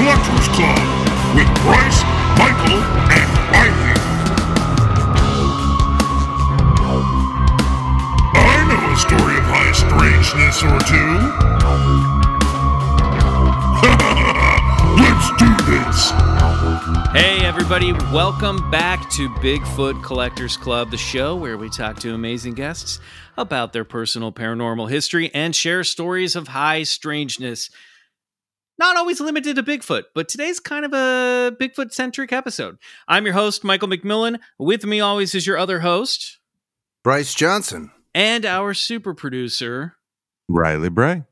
[0.00, 0.80] Collectors Club
[1.34, 2.02] with Bryce,
[2.38, 2.80] Michael,
[3.12, 3.96] and Riley.
[8.34, 10.78] I know a story of high strangeness or
[12.24, 12.29] two.
[15.00, 16.10] Let's do this.
[17.12, 22.54] Hey, everybody, welcome back to Bigfoot Collectors Club, the show where we talk to amazing
[22.54, 23.00] guests
[23.38, 27.70] about their personal paranormal history and share stories of high strangeness.
[28.78, 32.76] Not always limited to Bigfoot, but today's kind of a Bigfoot centric episode.
[33.08, 34.38] I'm your host, Michael McMillian.
[34.58, 36.38] With me always is your other host
[37.02, 37.90] Bryce Johnson.
[38.14, 39.96] and our super producer.
[40.48, 41.24] Riley Bray.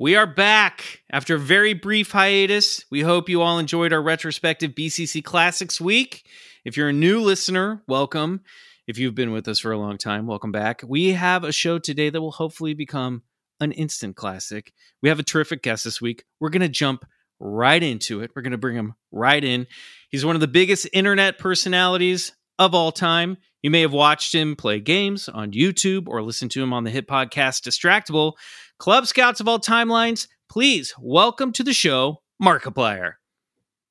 [0.00, 2.86] We are back after a very brief hiatus.
[2.90, 6.24] We hope you all enjoyed our retrospective BCC Classics week.
[6.64, 8.40] If you're a new listener, welcome.
[8.86, 10.80] If you've been with us for a long time, welcome back.
[10.88, 13.24] We have a show today that will hopefully become
[13.60, 14.72] an instant classic.
[15.02, 16.24] We have a terrific guest this week.
[16.40, 17.04] We're going to jump
[17.38, 18.30] right into it.
[18.34, 19.66] We're going to bring him right in.
[20.08, 23.36] He's one of the biggest internet personalities of all time.
[23.60, 26.90] You may have watched him play games on YouTube or listened to him on the
[26.90, 28.32] hit podcast Distractible.
[28.80, 33.12] Club Scouts of all timelines, please welcome to the show, Markiplier.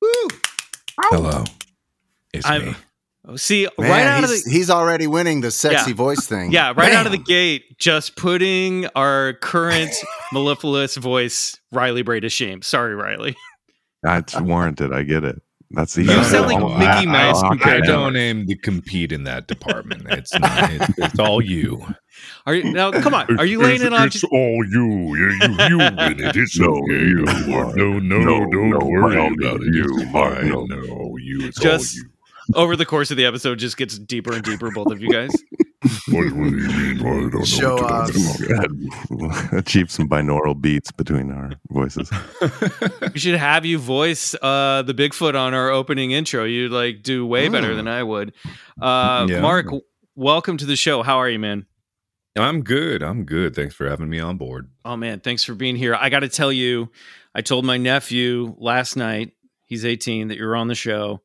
[0.02, 0.10] Woo!
[1.00, 1.44] Hello.
[2.34, 2.76] It's I'm- me.
[3.28, 5.96] Oh, See, Man, right out of he's, the he's already winning the sexy Yeah.
[5.96, 6.52] voice thing.
[6.52, 9.92] yeah, right out of the gate, just putting our current
[10.34, 12.64] mellifluous voice, Riley Bray, to shame.
[12.64, 13.36] Sorry, Riley.
[14.02, 14.92] That's warranted.
[14.92, 15.40] I get it.
[15.72, 18.56] That's the You sound like Mickey Mouse I- I- compared I to- don't aim to
[18.56, 20.07] compete in that department.
[20.09, 20.72] It's not.
[20.72, 21.85] It's, it's all you.
[22.47, 22.91] Are you now?
[22.91, 24.08] Come on, are you laying it on?
[24.08, 25.16] It's all you.
[25.16, 26.35] Yeah, you, you win it.
[26.35, 26.94] It's No, okay.
[26.94, 27.75] you No, are.
[27.75, 29.74] no, no, No, don't no, worry no, about it.
[29.74, 30.44] you It's are.
[30.44, 30.66] No.
[30.66, 31.41] No, you.
[31.47, 32.09] It's Just- all you.
[32.66, 34.72] over the course of the episode, just gets deeper and deeper.
[34.72, 35.31] Both of you guys.
[35.81, 37.00] What, what do you mean?
[37.00, 39.51] I don't know Show what you're off.
[39.53, 42.12] Achieve some binaural beats between our voices.
[43.13, 46.44] We should have you voice uh, the Bigfoot on our opening intro.
[46.44, 47.75] You'd like do way better Mm.
[47.78, 48.34] than I would.
[48.81, 49.40] Uh, Yeah.
[49.40, 49.67] Mark,
[50.16, 51.01] welcome to the show.
[51.01, 51.66] How are you, man?
[52.38, 53.01] I'm good.
[53.01, 53.56] I'm good.
[53.56, 54.69] Thanks for having me on board.
[54.85, 55.96] Oh man, thanks for being here.
[55.96, 56.91] I got to tell you,
[57.34, 59.31] I told my nephew last night.
[59.66, 61.22] He's 18 that you're on the show.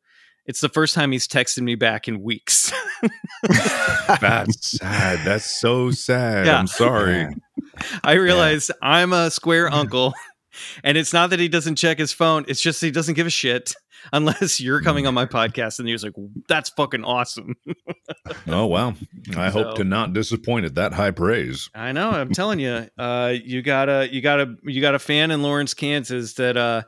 [0.47, 2.73] It's the first time he's texted me back in weeks.
[4.21, 5.21] That's sad.
[5.25, 6.47] That's so sad.
[6.47, 6.59] Yeah.
[6.59, 7.29] I'm sorry.
[8.03, 10.15] I realized I'm a square uncle,
[10.83, 12.45] and it's not that he doesn't check his phone.
[12.47, 13.75] It's just he doesn't give a shit
[14.13, 16.15] unless you're coming on my podcast, and you're like,
[16.49, 17.57] "That's fucking awesome."
[18.47, 18.95] Oh wow.
[19.37, 21.69] I So- hope to not disappoint at that high praise.
[21.75, 22.11] I know.
[22.11, 25.43] I'm telling you, uh, you got a you got a you got a fan in
[25.43, 26.83] Lawrence, Kansas that uh,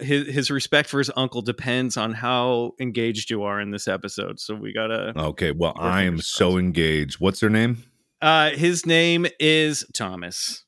[0.00, 4.40] his his respect for his uncle depends on how engaged you are in this episode.
[4.40, 5.12] So we gotta.
[5.16, 5.52] Okay.
[5.52, 7.18] Well, I am so engaged.
[7.20, 7.84] What's their name?
[8.20, 10.63] Uh, his name is Thomas.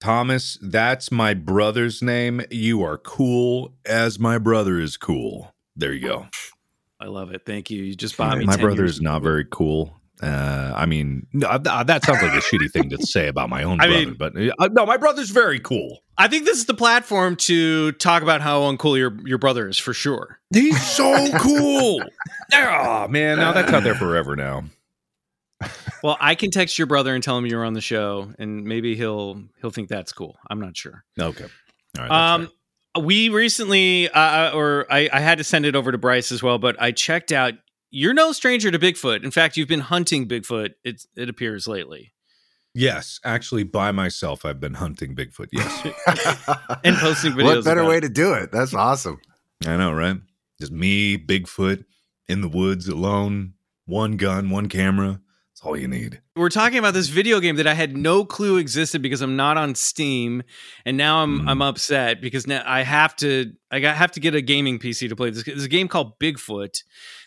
[0.00, 0.58] Thomas.
[0.62, 2.42] That's my brother's name.
[2.50, 5.54] You are cool as my brother is cool.
[5.76, 6.26] There you go.
[6.98, 7.42] I love it.
[7.46, 7.82] Thank you.
[7.82, 8.44] You just bought me.
[8.44, 9.96] my 10 brother years is of- not very cool.
[10.22, 13.80] Uh, I mean, no, that sounds like a shitty thing to say about my own
[13.80, 16.00] I brother, mean- but uh, no, my brother's very cool.
[16.18, 19.78] I think this is the platform to talk about how uncool your your brother is
[19.78, 20.38] for sure.
[20.52, 22.02] He's so cool.
[22.52, 24.64] oh man, now that's out there forever now.
[26.02, 28.96] Well, I can text your brother and tell him you're on the show, and maybe
[28.96, 30.36] he'll he'll think that's cool.
[30.48, 31.04] I'm not sure.
[31.18, 31.44] Okay,
[31.98, 32.34] all right.
[32.34, 32.50] Um,
[32.96, 33.04] fair.
[33.04, 36.58] we recently, uh, or I, I had to send it over to Bryce as well,
[36.58, 37.54] but I checked out.
[37.90, 39.24] You're no stranger to Bigfoot.
[39.24, 40.70] In fact, you've been hunting Bigfoot.
[40.84, 42.12] It it appears lately,
[42.74, 45.48] yes, actually, by myself, I've been hunting Bigfoot.
[45.52, 45.86] Yes,
[46.84, 47.44] and posting videos.
[47.56, 48.02] what better about way it.
[48.02, 48.52] to do it?
[48.52, 49.20] That's awesome.
[49.66, 50.16] I know, right?
[50.60, 51.84] Just me, Bigfoot,
[52.28, 53.54] in the woods alone,
[53.86, 55.20] one gun, one camera.
[55.60, 56.22] That's all you need.
[56.36, 59.58] We're talking about this video game that I had no clue existed because I'm not
[59.58, 60.42] on Steam,
[60.86, 61.48] and now I'm Mm.
[61.50, 65.10] I'm upset because now I have to I got, have to get a gaming PC
[65.10, 65.44] to play this.
[65.44, 66.82] There's a game called Bigfoot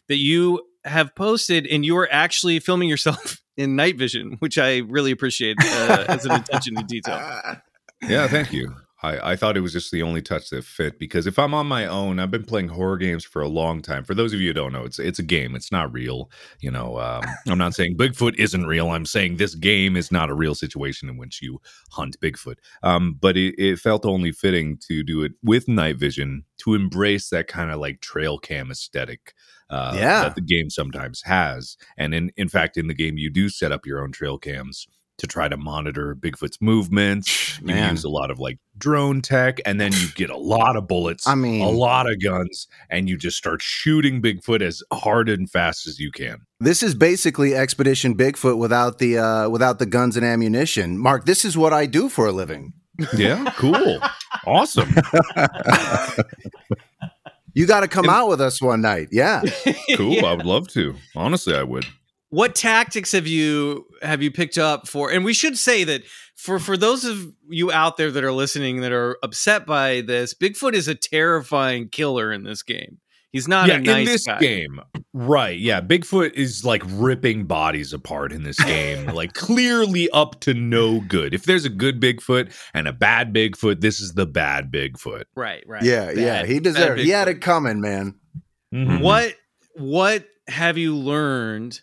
[0.08, 4.78] that you have posted, and you are actually filming yourself in night vision, which I
[4.80, 7.22] really appreciate uh, as an attention to detail.
[8.06, 8.76] Yeah, thank you.
[9.04, 11.68] I, I thought it was just the only touch that fit because if I'm on
[11.68, 14.06] my own, I've been playing horror games for a long time.
[14.06, 15.56] For those of you who don't know, it's it's a game.
[15.56, 16.32] It's not real.
[16.62, 18.90] You know, um, I'm not saying Bigfoot isn't real.
[18.90, 21.60] I'm saying this game is not a real situation in which you
[21.92, 22.58] hunt Bigfoot.
[22.82, 27.30] Um, but it, it felt only fitting to do it with night vision to embrace
[27.30, 29.34] that kind of like trail cam aesthetic.
[29.70, 30.24] Uh, Yeah.
[30.24, 33.72] that the game sometimes has, and in in fact, in the game, you do set
[33.72, 34.88] up your own trail cams
[35.20, 37.60] to try to monitor Bigfoot's movements.
[37.60, 37.92] You Man.
[37.92, 41.28] use a lot of like drone tech, and then you get a lot of bullets,
[41.28, 45.50] I mean- a lot of guns, and you just start shooting Bigfoot as hard and
[45.50, 46.40] fast as you can.
[46.60, 50.98] This is basically Expedition Bigfoot without the uh, without the guns and ammunition.
[50.98, 52.74] Mark, this is what I do for a living.
[53.16, 54.00] Yeah, cool,
[54.46, 54.94] awesome,
[57.56, 59.10] You got to come out with us one night.
[59.12, 59.44] Yeah.
[59.96, 60.26] cool.
[60.26, 60.96] I would love to.
[61.16, 61.86] Honestly, I would.
[62.34, 66.02] What tactics have you have you picked up for and we should say that
[66.36, 70.34] for for those of you out there that are listening that are upset by this
[70.34, 72.98] bigfoot is a terrifying killer in this game
[73.32, 74.40] he's not yeah, a nice in this guy.
[74.40, 74.80] game,
[75.12, 75.60] right?
[75.60, 81.02] Yeah, Bigfoot is like ripping bodies apart in this game, like clearly up to no
[81.02, 81.34] good.
[81.34, 85.24] If there's a good Bigfoot and a bad Bigfoot, this is the bad Bigfoot.
[85.36, 86.46] right right Yeah, yeah.
[86.46, 87.02] He bad deserved.
[87.02, 88.16] He had it coming, man.
[88.74, 89.02] Mhm.
[89.02, 89.36] what
[89.76, 91.82] what have you learned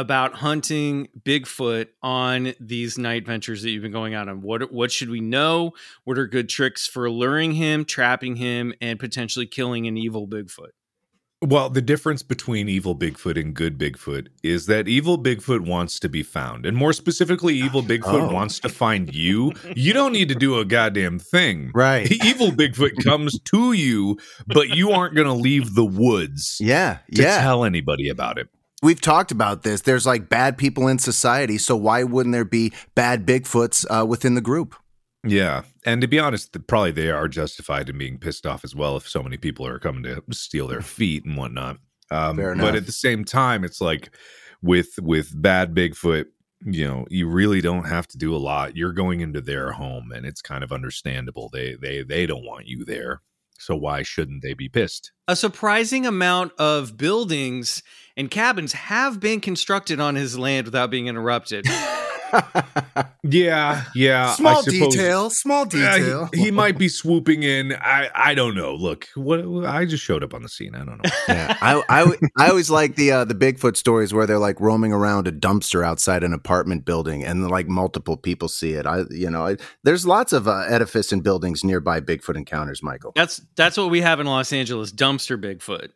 [0.00, 4.42] about hunting Bigfoot on these night ventures that you've been going out on?
[4.42, 5.72] What what should we know?
[6.04, 10.70] What are good tricks for luring him, trapping him, and potentially killing an evil Bigfoot?
[11.40, 16.08] Well, the difference between evil Bigfoot and good Bigfoot is that evil Bigfoot wants to
[16.08, 16.66] be found.
[16.66, 18.34] And more specifically, evil Bigfoot Oh.
[18.34, 19.52] wants to find you.
[19.76, 21.70] You don't need to do a goddamn thing.
[21.74, 22.10] Right.
[22.24, 24.18] Evil Bigfoot comes to you,
[24.48, 26.98] but you aren't going to leave the woods Yeah.
[27.14, 27.40] to Yeah.
[27.40, 28.48] tell anybody about it.
[28.82, 29.80] We've talked about this.
[29.80, 31.58] There's like bad people in society.
[31.58, 34.76] So why wouldn't there be bad Bigfoots uh, within the group?
[35.24, 35.62] Yeah.
[35.84, 39.08] And to be honest, probably they are justified in being pissed off as well if
[39.08, 41.78] so many people are coming to steal their feet and whatnot.
[42.10, 44.10] Um, Fair but at the same time, it's like
[44.62, 46.26] with with bad Bigfoot,
[46.64, 48.76] you know, you really don't have to do a lot.
[48.76, 51.50] You're going into their home, and it's kind of understandable.
[51.52, 53.20] They they they don't want you there,
[53.58, 55.12] so why shouldn't they be pissed?
[55.28, 57.82] a surprising amount of buildings
[58.18, 61.64] and cabins have been constructed on his land without being interrupted.
[63.22, 64.32] Yeah, yeah.
[64.34, 65.30] small I suppose- detail.
[65.30, 66.30] Small Yeah, he- detail.
[66.34, 67.72] he, might be swooping in.
[67.74, 68.74] I I don't know.
[68.74, 70.74] Look, what I just showed up on the scene.
[70.74, 71.10] I don't know.
[71.28, 74.92] yeah, I, I I always like the uh, the Bigfoot stories where they're like roaming
[74.92, 78.86] around a dumpster outside an apartment building, and like multiple people see it.
[78.86, 82.82] I you know, I, there's lots of uh, edifice and buildings nearby Bigfoot encounters.
[82.82, 85.88] Michael, That's that's what we have in Los Angeles, dumpster Bigfoot.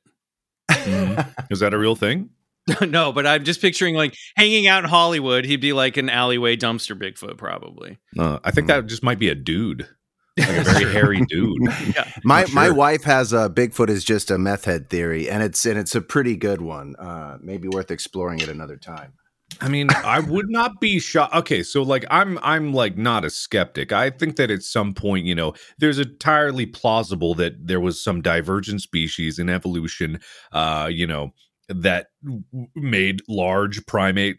[0.70, 1.34] Mhm.
[1.50, 2.30] Is that a real thing?
[2.80, 6.56] no, but I'm just picturing like hanging out in Hollywood, he'd be like an alleyway
[6.56, 7.98] dumpster Bigfoot, probably.
[8.16, 9.88] Uh, I think that just might be a dude,
[10.38, 11.60] like a very hairy dude.
[11.94, 12.10] Yeah.
[12.24, 15.64] my Not my wife has a Bigfoot is just a meth head theory, and it's
[15.66, 16.94] and it's a pretty good one.
[16.96, 19.14] Uh, maybe worth exploring at another time.
[19.60, 21.34] I mean, I would not be shocked.
[21.34, 23.92] Okay, so like I'm I'm like not a skeptic.
[23.92, 28.22] I think that at some point, you know, there's entirely plausible that there was some
[28.22, 30.20] divergent species in evolution,
[30.52, 31.32] uh, you know,
[31.68, 32.08] that
[32.74, 34.38] made large primate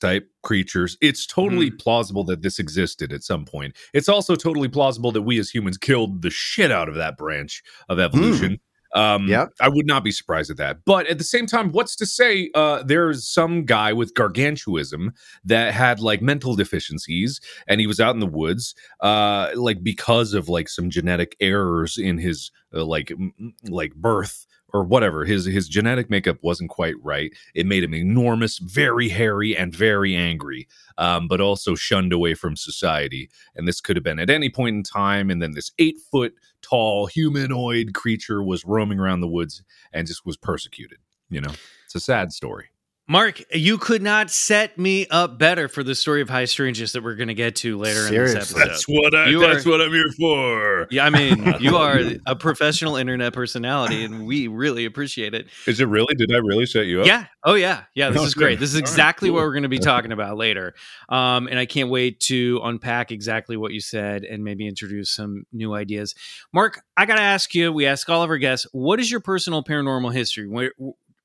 [0.00, 0.96] type creatures.
[1.00, 3.76] It's totally plausible that this existed at some point.
[3.94, 7.62] It's also totally plausible that we as humans killed the shit out of that branch
[7.88, 8.60] of evolution.
[8.92, 9.52] Um, Yep.
[9.60, 10.78] I would not be surprised at that.
[10.84, 15.12] But at the same time, what's to say uh, there's some guy with gargantuism
[15.44, 20.34] that had like mental deficiencies and he was out in the woods, uh, like because
[20.34, 25.24] of like some genetic errors in his uh, like m- like birth or whatever.
[25.24, 27.32] His his genetic makeup wasn't quite right.
[27.54, 30.68] It made him enormous, very hairy, and very angry.
[30.98, 33.30] Um, but also shunned away from society.
[33.56, 35.30] And this could have been at any point in time.
[35.30, 36.34] And then this eight foot
[36.70, 39.62] tall humanoid creature was roaming around the woods
[39.92, 40.98] and just was persecuted.
[41.28, 41.52] You know,
[41.84, 42.70] it's a sad story.
[43.10, 47.02] Mark, you could not set me up better for the story of High Strangeness that
[47.02, 48.84] we're going to get to later in this episode.
[48.86, 50.86] what I, You that's are- what I'm here for.
[50.92, 55.48] yeah, I mean, you are a professional internet personality, and we really appreciate it.
[55.66, 56.14] Is it really?
[56.14, 57.06] Did I really set you up?
[57.08, 57.26] Yeah.
[57.42, 57.82] Oh, yeah.
[57.96, 58.10] Yeah.
[58.10, 58.50] This Oh, is great.
[58.50, 58.60] good.
[58.60, 59.46] This is exactly what cool.
[59.48, 60.74] we're going to be talking about later.
[61.08, 65.46] Um, and I can't wait to unpack exactly what you said and maybe introduce some
[65.52, 66.14] new ideas.
[66.52, 69.18] Mark, I got to ask you, we ask all of our guests, what is your
[69.18, 70.46] personal paranormal history?
[70.46, 70.70] Where,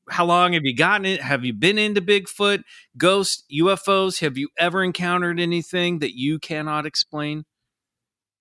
[0.10, 1.22] how long have you gotten it?
[1.22, 2.64] Have you been into Bigfoot,
[2.98, 4.20] ghost, UFOs?
[4.20, 7.44] Have you ever encountered anything that you cannot explain?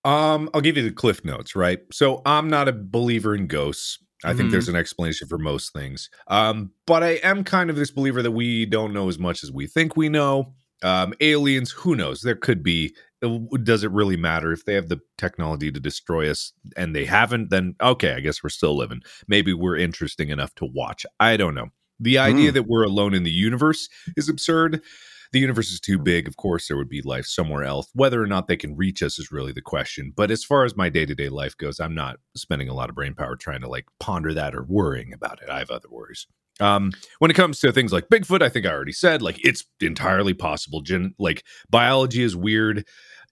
[0.03, 1.79] Um, I'll give you the cliff notes, right?
[1.91, 3.97] So I'm not a believer in ghosts.
[4.23, 4.51] I think Mhm.
[4.51, 6.09] there's an explanation for most things.
[6.27, 9.51] Um, but I am kind of this believer that we don't know as much as
[9.51, 10.53] we think we know.
[10.83, 12.21] Um, aliens, who knows?
[12.21, 12.95] There could be.
[13.63, 17.49] Does it really matter if they have the technology to destroy us and they haven't?
[17.49, 19.01] Then okay, I guess we're still living.
[19.27, 21.05] Maybe we're interesting enough to watch.
[21.19, 21.69] I don't know.
[21.99, 24.81] The idea that we're alone in the universe is absurd.
[25.31, 26.27] The universe is too big.
[26.27, 27.87] Of course, there would be life somewhere else.
[27.93, 30.13] Whether or not they can reach us is really the question.
[30.15, 32.89] But as far as my day to day life goes, I'm not spending a lot
[32.89, 35.49] of brain power trying to like ponder that or worrying about it.
[35.49, 36.27] I have other worries.
[36.59, 39.65] Um, when it comes to things like Bigfoot, I think I already said like it's
[39.81, 40.81] entirely possible.
[40.81, 42.85] Gen- like biology is weird,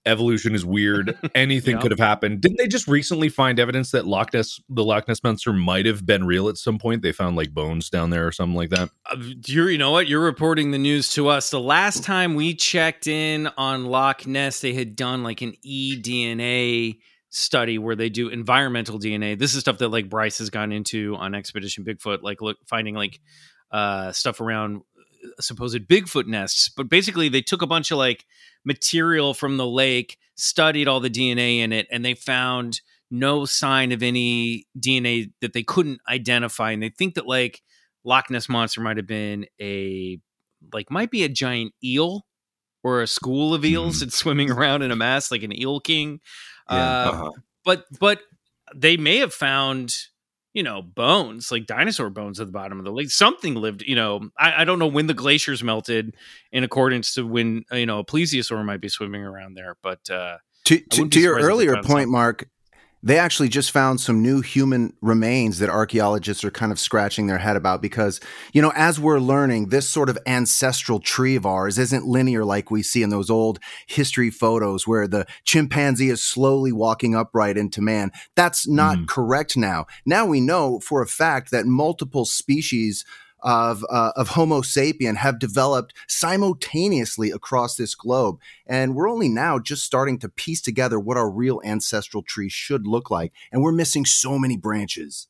[0.06, 1.16] evolution is weird.
[1.34, 1.80] Anything Yeah.
[1.82, 2.40] could have happened.
[2.40, 6.04] Didn't they just recently find evidence that Loch Ness, the Loch Ness monster, might have
[6.04, 7.02] been real at some point?
[7.02, 8.90] They found like bones down there or something like that.
[9.10, 10.06] Uh, You're, you know what?
[10.08, 11.50] You're reporting the news to us.
[11.50, 16.98] The last time we checked in on Loch Ness, they had done like an eDNA
[17.30, 19.38] study where they do environmental DNA.
[19.38, 22.94] This is stuff that like Bryce has gone into on Expedition Bigfoot, like look finding
[22.94, 23.20] like
[23.72, 24.82] uh stuff around
[25.40, 26.68] supposed Bigfoot nests.
[26.68, 28.24] But basically, they took a bunch of like
[28.64, 33.92] material from the lake, studied all the DNA in it, and they found no sign
[33.92, 36.72] of any DNA that they couldn't identify.
[36.72, 37.62] And they think that like
[38.04, 40.18] Loch Ness monster might have been a
[40.72, 42.26] like might be a giant eel
[42.82, 46.20] or a school of eels that's swimming around in a mass like an eel king.
[46.70, 47.30] Yeah, uh, uh-huh.
[47.64, 48.20] But but
[48.74, 49.94] they may have found
[50.54, 53.10] you know bones like dinosaur bones at the bottom of the lake.
[53.10, 53.82] Something lived.
[53.82, 56.16] You know I, I don't know when the glaciers melted
[56.50, 60.08] in accordance to when uh, you know a plesiosaur might be swimming around there, but.
[60.08, 62.10] uh To, to, to your surprised if they earlier point, something.
[62.10, 62.48] Mark,
[63.06, 67.36] they actually just found some new human remains that archaeologists are kind of scratching their
[67.36, 68.18] head about because,
[68.54, 72.70] you know, as we're learning, this sort of ancestral tree of ours isn't linear like
[72.70, 77.82] we see in those old history photos where the chimpanzee is slowly walking upright into
[77.82, 78.10] man.
[78.36, 79.06] That's not Mhm.
[79.06, 79.84] correct now.
[80.06, 83.04] Now we know for a fact that multiple species
[83.44, 89.58] of uh, of Homo sapien have developed simultaneously across this globe, and we're only now
[89.58, 93.70] just starting to piece together what our real ancestral tree should look like, and we're
[93.72, 95.28] missing so many branches.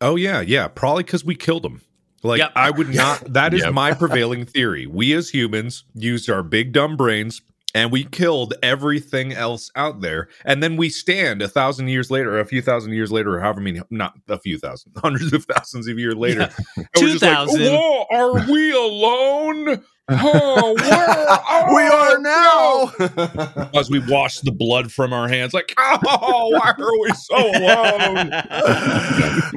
[0.00, 0.68] Oh yeah, yeah.
[0.68, 1.82] Probably because we killed them.
[2.22, 2.52] Like Yep.
[2.56, 3.32] I would not.
[3.32, 3.74] That is Yep.
[3.74, 4.86] my prevailing theory.
[4.86, 7.42] We as humans used our big dumb brains
[7.74, 10.28] and we killed everything else out there.
[10.44, 13.40] And then we stand a thousand years later, or a few thousand years later, or
[13.40, 16.50] however many, not a few thousand, hundreds of thousands of years later.
[16.76, 17.60] and we're like, 2000.
[17.74, 19.82] Whoa, are we alone?
[20.10, 20.74] Oh,
[21.70, 23.70] where we are now.
[23.78, 28.30] As we wash the blood from our hands, like, oh, why are we so alone?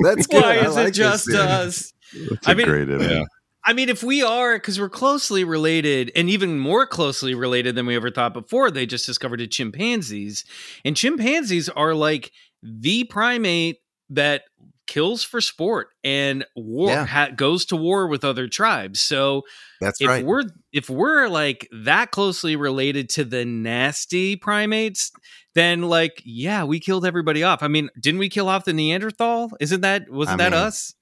[0.04, 0.44] That's good.
[0.44, 1.94] Why I is like it just us?
[2.30, 3.10] That's I a mean- great image.
[3.10, 3.24] Yeah.
[3.64, 7.86] I mean, if we are, because we're closely related and even more closely related than
[7.86, 10.46] we ever thought before, they just discovered it chimpanzees.
[10.84, 12.32] And chimpanzees are like
[12.64, 13.78] the primate
[14.10, 14.44] that
[14.88, 17.06] kills for sport and war Yeah.
[17.06, 19.00] ha- goes to war with other tribes.
[19.00, 19.44] So
[19.80, 20.26] That's if right.
[20.26, 25.12] we're if we're like that closely related to the nasty primates,
[25.56, 27.64] then like yeah, we killed everybody off.
[27.64, 29.52] I mean, didn't we kill off the Neanderthal?
[29.62, 30.94] Isn't that wasn't I that mean, us?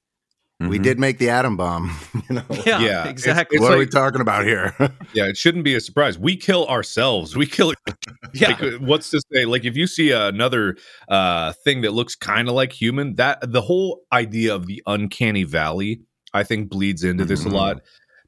[0.60, 0.84] We Mhm.
[0.84, 1.90] did make the atom bomb.
[2.30, 2.44] You know?
[2.66, 3.56] Yeah, Yeah, exactly.
[3.56, 4.76] it's what are we talking about here?
[5.14, 6.20] Yeah, it shouldn't be a surprise.
[6.20, 7.36] We kill ourselves.
[7.36, 7.74] We kill.
[8.34, 8.50] yeah.
[8.50, 9.46] Like, uh, what's to say?
[9.46, 10.76] Like, if you see another
[11.08, 15.44] uh, thing that looks kind of like human, that the whole idea of the uncanny
[15.46, 16.02] valley,
[16.34, 17.54] I think, bleeds into this a Mhm.
[17.54, 17.82] lot.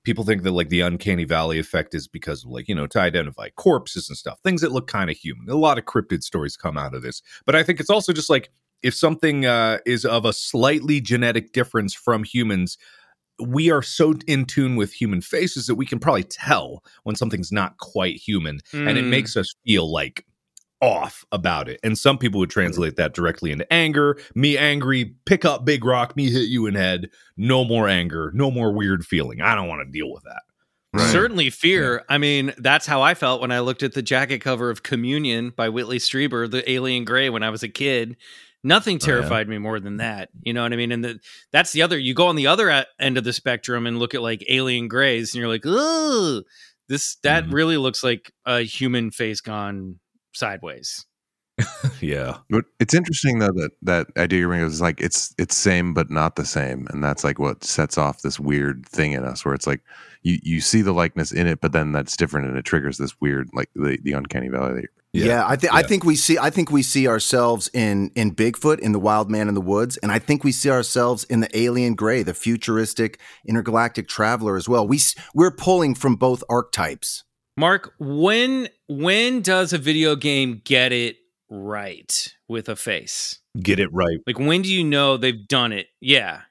[0.04, 3.00] People think that like the uncanny valley effect is because of like you know to
[3.00, 5.48] identify corpses and stuff, things that look kind of human.
[5.50, 8.30] A lot of cryptid stories come out of this, but I think it's also just
[8.30, 8.50] like
[8.84, 12.78] if something uh, is of a slightly genetic difference from humans,
[13.40, 17.52] we are so in tune with human faces that we can probably tell when something's
[17.52, 19.10] not quite human and it Mm.
[19.10, 20.26] makes us feel like
[20.80, 21.80] off about it.
[21.84, 24.18] And some people would translate that directly into anger.
[24.34, 27.10] Me angry, pick up big rock, me hit you in head.
[27.38, 29.42] No more anger, no more weird feeling.
[29.42, 30.42] I don't want to deal with that.
[30.94, 31.10] Right.
[31.12, 32.04] Certainly fear.
[32.10, 35.52] I mean, that's how I felt when I looked at the jacket cover of Communion
[35.56, 38.18] by Whitley Strieber, the alien gray, when I was a kid.
[38.63, 39.06] Nothing yeah.
[39.06, 40.30] terrified me more than that.
[40.44, 40.91] You know what I mean?
[40.91, 41.20] And the,
[41.51, 44.13] that's the other, you go on the other e- end of the spectrum and look
[44.13, 46.44] at like alien grays and you're like, oh,
[46.89, 47.53] this, that Mhm.
[47.53, 50.00] really looks like a human face gone
[50.34, 51.06] sideways.
[52.01, 52.38] Yeah.
[52.50, 56.10] But it's interesting though that that idea you're bringing is like it's it's same but
[56.10, 59.53] not the same, and that's like what sets off this weird thing in us where
[59.53, 59.82] it's like
[60.24, 63.22] you you see the likeness in it, but then that's different and it triggers this
[63.22, 66.38] weird like the the uncanny valley that you're Yeah, I think I think we see
[66.38, 69.98] I think we see ourselves in in Bigfoot in the Wild Man in the Woods,
[69.98, 74.70] and I think we see ourselves in the Alien Gray, the futuristic intergalactic traveler as
[74.70, 74.88] well.
[74.88, 75.00] We
[75.34, 77.25] we're pulling from both archetypes.
[77.58, 81.18] Mark, when when does a video game get it
[81.50, 83.39] right with a face?
[83.62, 84.20] Get it right.
[84.25, 85.88] Like when do you know they've done it?
[86.00, 86.41] Yeah.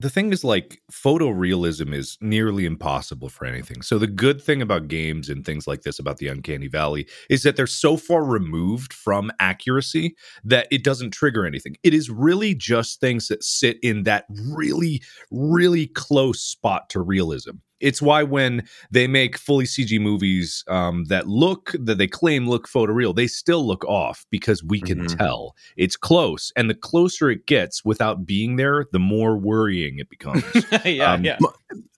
[0.00, 3.82] The thing is like photorealism is nearly impossible for anything.
[3.82, 7.42] So the good thing about games and things like this about the uncanny valley is
[7.42, 11.76] that they're so far removed from accuracy that it doesn't trigger anything.
[11.82, 17.56] It is really just things that sit in that really really close spot to realism
[17.80, 22.68] it's why when they make fully CG movies um, that look that they claim look
[22.68, 25.16] photoreal, they still look off because we can Mhm.
[25.18, 30.08] tell it's close, and the closer it gets without being there, the more worrying it
[30.10, 30.44] becomes.
[30.84, 31.38] yeah, Um, yeah.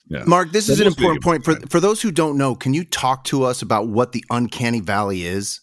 [0.08, 0.24] Yeah.
[0.26, 2.36] Mark, this is an must be a important good point for for those who don't
[2.36, 2.54] know.
[2.54, 5.60] Can you talk to us about what the uncanny valley is?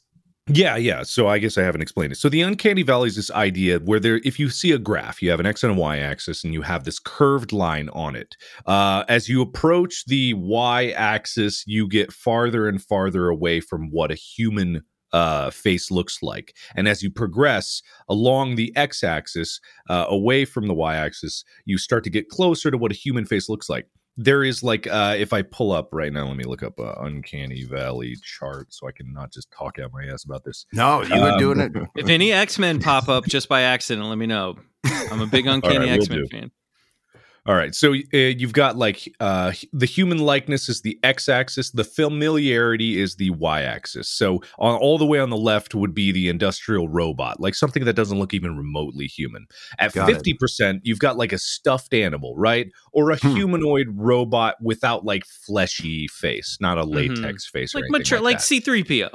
[0.51, 1.03] Yeah, yeah.
[1.03, 2.15] So I guess I haven't explained it.
[2.15, 5.29] So the uncanny valley is this idea where there, if you see a graph, you
[5.29, 8.35] have an x and a y axis, and you have this curved line on it.
[8.65, 14.11] Uh, as you approach the y axis, you get farther and farther away from what
[14.11, 14.81] a human
[15.13, 20.67] uh, face looks like, and as you progress along the x axis, uh, away from
[20.67, 23.87] the y axis, you start to get closer to what a human face looks like.
[24.17, 26.93] There is like, uh, if I pull up right now, let me look up a
[27.01, 30.65] uncanny valley chart so I can not just talk out my ass about this.
[30.73, 31.71] No, you were Um, doing it.
[31.95, 34.57] If any X Men pop up just by accident, let me know.
[35.11, 36.51] I'm a big Uncanny All right, will X Men fan.
[37.49, 41.83] All right, so uh, you've got like uh, the human likeness is the x-axis, the
[41.83, 44.07] familiarity is the y-axis.
[44.07, 47.85] So on, all the way on the left would be the industrial robot, like something
[47.85, 49.47] that doesn't look even remotely human.
[49.79, 53.33] At Got fifty percent, you've got like a stuffed animal, right, or a Hmm.
[53.33, 58.37] humanoid robot without like fleshy face, not a latex face, or Like mature, like like
[58.37, 58.43] that.
[58.43, 59.09] C3PO.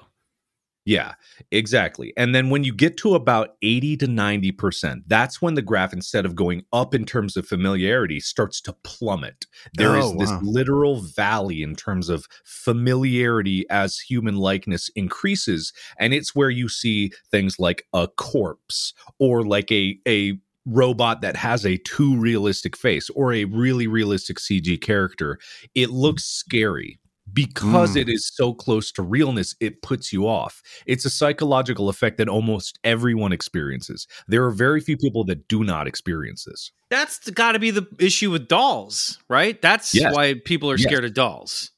[0.87, 1.15] Yeah,
[1.51, 2.13] exactly.
[2.17, 6.27] And then when you get to about 80 to 90%, that's when the graph, instead
[6.27, 9.47] of going up in terms of familiarity, starts to plummet.
[9.75, 10.41] There is Oh, this wow.
[10.43, 15.73] literal valley in terms of familiarity as human likeness increases.
[15.99, 21.37] And it's where you see things like a corpse or like a, a, robot that
[21.37, 25.39] has a too realistic face or a really realistic CG character
[25.75, 26.99] it looks scary
[27.35, 28.03] because Mm.
[28.03, 32.29] it is so close to realness it puts you off it's a psychological effect that
[32.29, 37.53] almost everyone experiences there are very few people that do not experience this That's got
[37.53, 39.61] to be the issue with dolls, right?
[39.61, 40.15] That's Yes.
[40.15, 40.85] why people are Yes.
[40.87, 41.71] scared of dolls.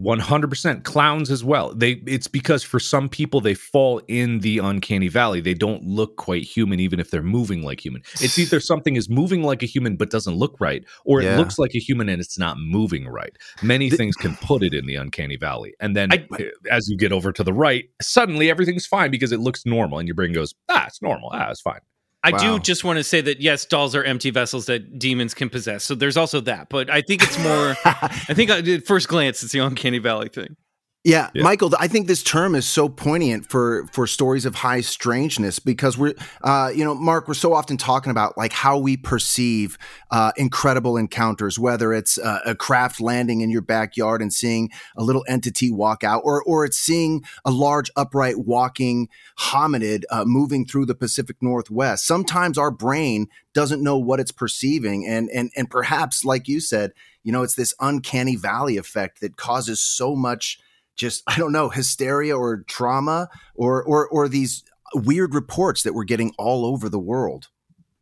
[0.00, 1.74] 100% clowns as well.
[1.74, 5.40] They it's because for some people they fall in the uncanny valley.
[5.40, 8.02] They don't look quite human even if they're moving like human.
[8.20, 11.58] It's either something is moving like a human but doesn't look right or it looks
[11.58, 13.36] like a human and it's not moving right.
[13.62, 15.74] Many things can put it in the uncanny valley.
[15.80, 19.32] And then I- uh, as you get over to the right suddenly everything's fine because
[19.32, 21.30] it looks normal and your brain goes ah it's normal.
[21.32, 21.80] Ah it's fine
[22.24, 22.38] I Wow.
[22.38, 25.84] do just want to say that yes, dolls are empty vessels that demons can possess.
[25.84, 27.76] So there's also that, but I think it's more.
[27.84, 30.56] I think uh, at first glance, it's the uncanny valley thing.
[31.04, 31.42] Yeah, Yeah.
[31.42, 35.98] Michael, I think this term is so poignant for for stories of high strangeness because
[35.98, 39.76] we're, uh, you know, Mark, we're so often talking about like how we perceive
[40.10, 45.04] uh, incredible encounters, whether it's uh, a craft landing in your backyard and seeing a
[45.04, 50.64] little entity walk out, or or it's seeing a large upright walking hominid uh, moving
[50.64, 52.06] through the Pacific Northwest.
[52.06, 56.92] Sometimes our brain doesn't know what it's perceiving, and and and perhaps, like you said,
[57.22, 60.58] you know, it's this uncanny valley effect that causes so much
[60.96, 66.04] just I don't know hysteria or trauma or or or these weird reports that we're
[66.04, 67.48] getting all over the world.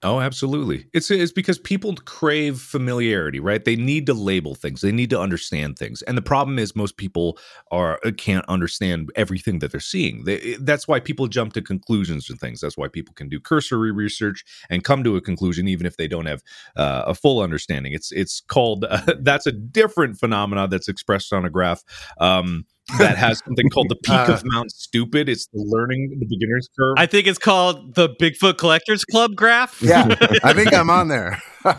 [0.05, 0.87] Oh, absolutely.
[0.93, 3.65] It's it's because people crave familiarity, right?
[3.65, 4.81] They need to label things.
[4.81, 6.03] They need to understand things.
[6.03, 7.39] And the problem is most people
[7.71, 10.25] are uh, can't understand everything that they're seeing.
[10.25, 12.61] They, that's why people jump to conclusions and things.
[12.61, 16.09] That's why people can do cursory research and come to a conclusion even if they
[16.09, 16.43] don't have
[16.75, 17.93] uh, a full understanding.
[17.93, 21.85] It's it's called uh, that's a different phenomena that's expressed on a graph.
[22.19, 22.67] Um
[22.99, 24.33] that has something called the peak Uh.
[24.33, 25.29] of Mount Stupid.
[25.29, 26.95] It's the learning, the beginner's curve.
[26.99, 29.81] I think it's called the Bigfoot Collectors Club graph.
[29.81, 30.07] Yeah,
[30.45, 31.41] I think I'm on there.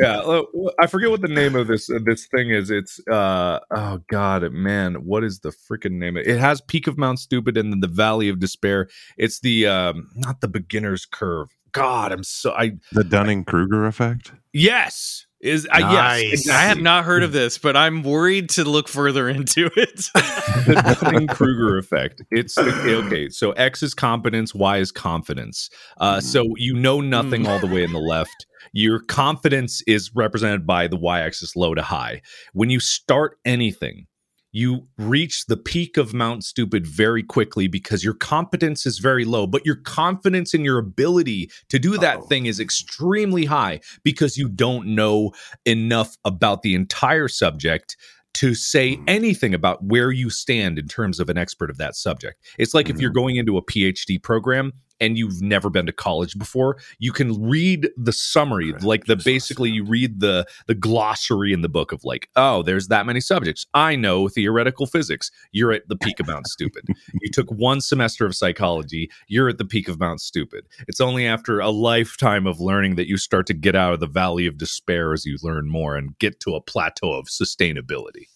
[0.00, 0.42] yeah
[0.82, 4.42] i forget what the name of this uh, this thing is it's uh oh god
[4.52, 7.86] man what is the freaking name it has peak of mount stupid and then the
[7.86, 13.04] valley of despair it's the um not the beginner's curve god i'm so i The
[13.04, 14.32] Dunning Kruger effect.
[14.52, 16.46] yes is I Nice.
[16.46, 19.96] yes I have not heard of this, but I'm worried to look further into it.
[20.14, 22.22] the Dunning Kruger effect.
[22.30, 23.28] It's okay.
[23.28, 25.70] So X is competence, Y is confidence.
[25.98, 28.46] Uh, so you know nothing all the way in the left.
[28.72, 32.20] Your confidence is represented by the Y axis low to high.
[32.52, 34.06] When you start anything,
[34.52, 39.46] you reach the peak of Mount Stupid very quickly because your competence is very low,
[39.46, 42.26] but your confidence in your ability to do that Uh-oh.
[42.26, 45.32] thing is extremely high because you don't know
[45.64, 47.96] enough about the entire subject
[48.34, 49.04] to say Mhm.
[49.08, 52.40] anything about where you stand in terms of an expert of that subject.
[52.58, 53.14] It's like if you're Mhm.
[53.14, 57.90] going into a PhD program and you've never been to college before, you can read
[57.96, 58.84] the summary, Correct.
[58.84, 62.88] like the basically you read the the glossary in the book of like, oh, there's
[62.88, 63.66] that many subjects.
[63.74, 65.30] I know theoretical physics.
[65.52, 66.86] You're at the peak of Mount Stupid.
[67.20, 69.10] You took one semester of psychology.
[69.28, 70.66] You're at the peak of Mount Stupid.
[70.88, 74.06] It's only after a lifetime of learning that you start to get out of the
[74.06, 78.26] valley of despair as you learn more and get to a plateau of sustainability.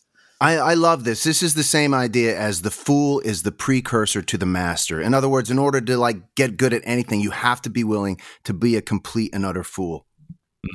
[0.40, 1.24] I, I love this.
[1.24, 5.00] This is the same idea as the fool is the precursor to the master.
[5.00, 7.84] In other words, in order to like get good at anything, you have to be
[7.84, 10.06] willing to be a complete and utter fool.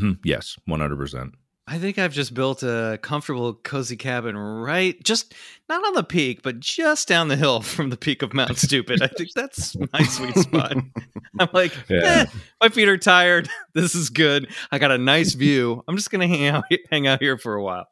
[0.01, 0.19] Mhm.
[0.23, 1.33] Yes, one hundred percent.
[1.67, 5.35] I think I've just built a comfortable, cozy cabin right, just
[5.67, 9.03] not on the peak, but just down the hill from the peak of Mount Stupid.
[9.03, 10.73] I think that's my sweet spot.
[11.39, 12.01] I'm like, Yeah.
[12.03, 12.25] eh,
[12.59, 13.49] my feet are tired.
[13.75, 14.49] This is good.
[14.71, 15.83] I got a nice view.
[15.87, 17.85] I'm just gonna hang out, hang out here for a while.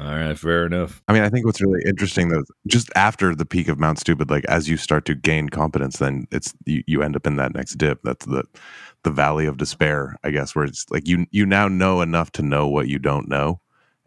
[0.00, 1.02] All right, fair enough.
[1.06, 4.30] I mean, I think what's really interesting though, just after the peak of Mount Stupid,
[4.30, 7.54] like as you start to gain competence, then it's you, you end up in that
[7.54, 8.00] next dip.
[8.02, 8.44] That's the
[9.04, 12.42] the valley of despair, I guess, where it's like you you now know enough to
[12.42, 13.60] know what you don't know,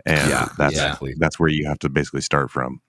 [0.05, 1.13] and Yeah, that's exactly.
[1.19, 2.81] that's where you have to basically start from.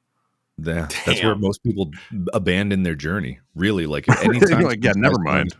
[0.60, 1.90] Yeah, that's where most people
[2.32, 3.38] abandon their journey.
[3.54, 4.64] Really, like at any time.
[4.64, 5.54] Like, yeah, never mind.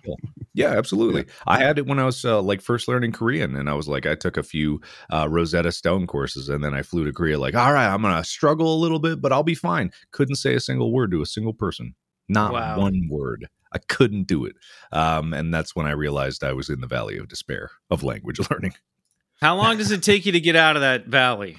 [0.54, 1.26] Yeah, absolutely.
[1.46, 4.06] I had it when I was uh, like first learning Korean, and I was like,
[4.06, 4.80] I took a few
[5.12, 7.38] uh, Rosetta Stone courses, and then I flew to Korea.
[7.38, 9.92] Like, all right, I'm gonna struggle a little bit, but I'll be fine.
[10.11, 11.94] Couldn't say a single word to a single person,
[12.28, 12.80] not Wow.
[12.80, 13.48] one word.
[13.72, 14.56] I couldn't do it,
[14.90, 18.40] um, and that's when I realized I was in the valley of despair of language
[18.50, 18.74] learning.
[19.40, 21.58] How long does it take you to get out of that valley?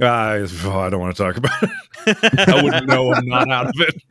[0.00, 1.70] I, oh, I don't want to talk about it.
[2.48, 4.02] I wouldn't know I'm not out of it.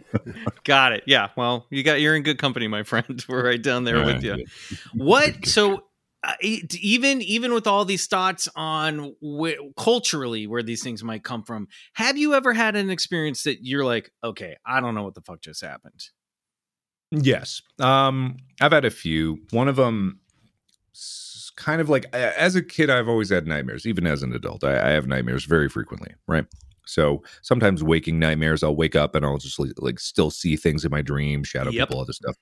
[0.64, 1.04] got it.
[1.06, 1.30] Yeah.
[1.36, 3.24] Well, you got you're in good company, my friend.
[3.30, 4.36] We're right down there with Yeah.
[4.38, 4.46] you.
[4.94, 5.46] What?
[5.46, 5.84] So
[6.24, 11.44] uh, even even with all these thoughts on wh- culturally where these things might come
[11.44, 15.16] from, have you ever had an experience that you're like, okay, I don't know what
[15.16, 16.02] the fuck just happened?
[17.12, 17.62] Yes.
[17.80, 19.40] Um, I've had a few.
[19.52, 20.22] One of them,
[21.56, 23.86] kind of like as a kid, I've always had nightmares.
[23.86, 26.14] Even as an adult, I, I have nightmares very frequently.
[26.28, 26.46] Right.
[26.86, 30.84] So sometimes waking nightmares, I'll wake up and I'll just like, like still see things
[30.84, 31.88] in my dream, shadow Yep.
[31.88, 32.36] people, other stuff.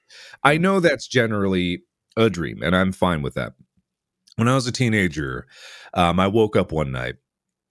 [0.43, 1.83] I know that's generally
[2.17, 3.53] a dream, and I'm fine with that.
[4.37, 5.45] When I was a teenager,
[5.93, 7.15] um, I woke up one night.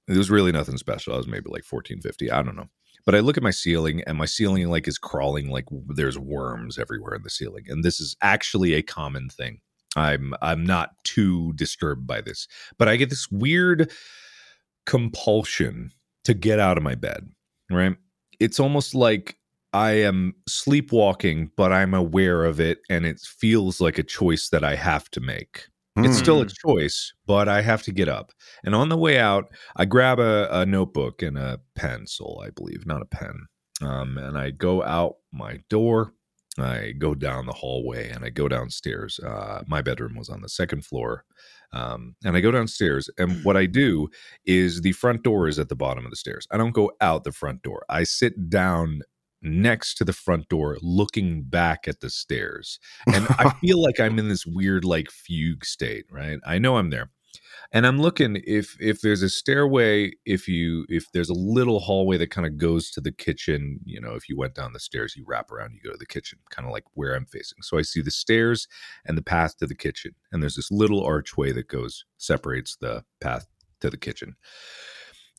[0.06, 1.14] It was really nothing special.
[1.14, 2.30] I was maybe like 14, 50.
[2.30, 2.68] I don't know
[3.06, 6.78] but I look at my ceiling and my ceiling like is crawling like there's worms
[6.78, 9.60] everywhere in the ceiling and this is actually a common thing.
[9.96, 12.46] I'm I'm not too disturbed by this,
[12.78, 13.90] but I get this weird
[14.86, 15.92] compulsion
[16.24, 17.28] to get out of my bed,
[17.70, 17.96] right?
[18.38, 19.36] It's almost like
[19.72, 24.64] I am sleepwalking, but I'm aware of it and it feels like a choice that
[24.64, 25.66] I have to make.
[26.02, 26.18] It's Hmm.
[26.18, 28.32] still a choice, but I have to get up.
[28.64, 32.86] And on the way out, I grab a, a notebook and a pencil, I believe,
[32.86, 33.34] not a pen.
[33.82, 36.14] Um, and I go out my door.
[36.62, 39.18] I go down the hallway and I go downstairs.
[39.18, 41.24] Uh, my bedroom was on the second floor.
[41.72, 43.08] Um, and I go downstairs.
[43.18, 44.08] And what I do
[44.44, 46.46] is the front door is at the bottom of the stairs.
[46.50, 47.84] I don't go out the front door.
[47.88, 49.02] I sit down
[49.42, 54.18] next to the front door looking back at the stairs and i feel like i'm
[54.18, 57.10] in this weird like fugue state right i know i'm there
[57.72, 62.16] and i'm looking if if there's a stairway if you if there's a little hallway
[62.16, 65.14] that kind of goes to the kitchen you know if you went down the stairs
[65.16, 67.58] you wrap around you go to the kitchen kind of like where i'm facing.
[67.62, 68.68] So i see the stairs
[69.06, 73.04] and the path to the kitchen and there's this little archway that goes separates the
[73.20, 73.46] path
[73.80, 74.36] to the kitchen.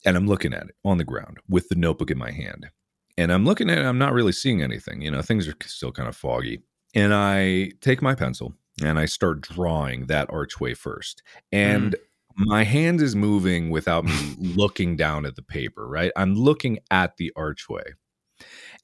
[0.06, 2.70] And i'm looking at it on the ground with the notebook in my hand.
[3.18, 5.92] And i'm looking at it i'm not really seeing anything you know things are still
[5.92, 6.64] kind of foggy.
[6.94, 11.24] And i take my pencil and i start drawing that archway first.
[11.52, 11.96] And
[12.36, 16.12] my hand is moving without me looking down at the paper right?
[16.16, 17.84] I'm looking at the archway.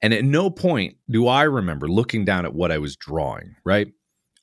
[0.02, 3.88] And at no point do i remember looking down at what i was drawing right?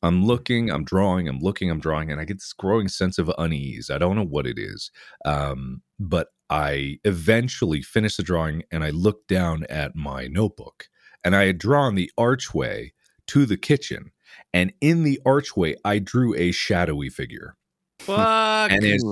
[0.04, 3.32] I'm looking i'm drawing i'm looking i'm drawing and i get this growing sense of
[3.38, 3.90] unease.
[3.90, 4.92] I don't know what it is
[5.24, 10.88] um, but i eventually finish the drawing and i look down at my notebook.
[11.24, 12.92] And i had drawn the archway
[13.28, 14.12] to the kitchen
[14.56, 17.56] and in the archway i drew a shadowy figure
[18.00, 18.72] Fuck.
[18.72, 19.04] and as,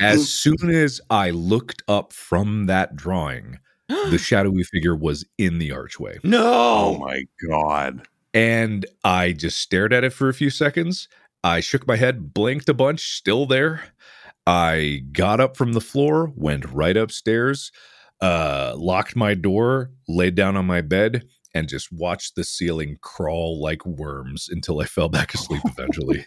[0.00, 3.58] as soon as i looked up from that drawing
[3.88, 6.44] the shadowy figure was in the archway no.
[6.44, 8.06] Oh my god!
[8.36, 11.08] and I just stared at it for a few seconds.
[11.42, 13.82] I shook my head, blinked a bunch, still there.
[14.46, 17.72] I got up from the floor, went right upstairs,
[18.20, 23.60] uh, locked my door, laid down on my bed, and just watched the ceiling crawl
[23.60, 26.26] like worms until I fell back asleep eventually.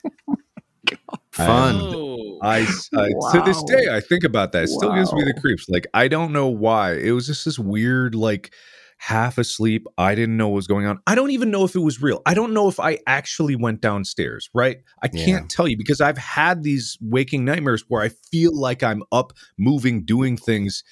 [1.31, 1.75] Fun.
[1.77, 2.39] Oh.
[2.41, 2.65] I,
[2.95, 4.63] I to this day I think about that.
[4.63, 5.69] It still gives me the creeps.
[5.69, 6.93] Like I don't know why.
[6.93, 8.53] It was just this weird like
[8.97, 9.85] half asleep.
[9.97, 10.99] I didn't know what was going on.
[11.05, 12.21] I don't even know if it was real.
[12.25, 14.77] I don't know if I actually went downstairs, right?
[15.01, 19.03] I can't tell you because I've had these waking nightmares where I feel like I'm
[19.11, 20.83] up, moving, doing things.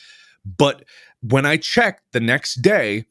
[0.45, 0.83] But
[1.21, 3.05] when I checked the next day,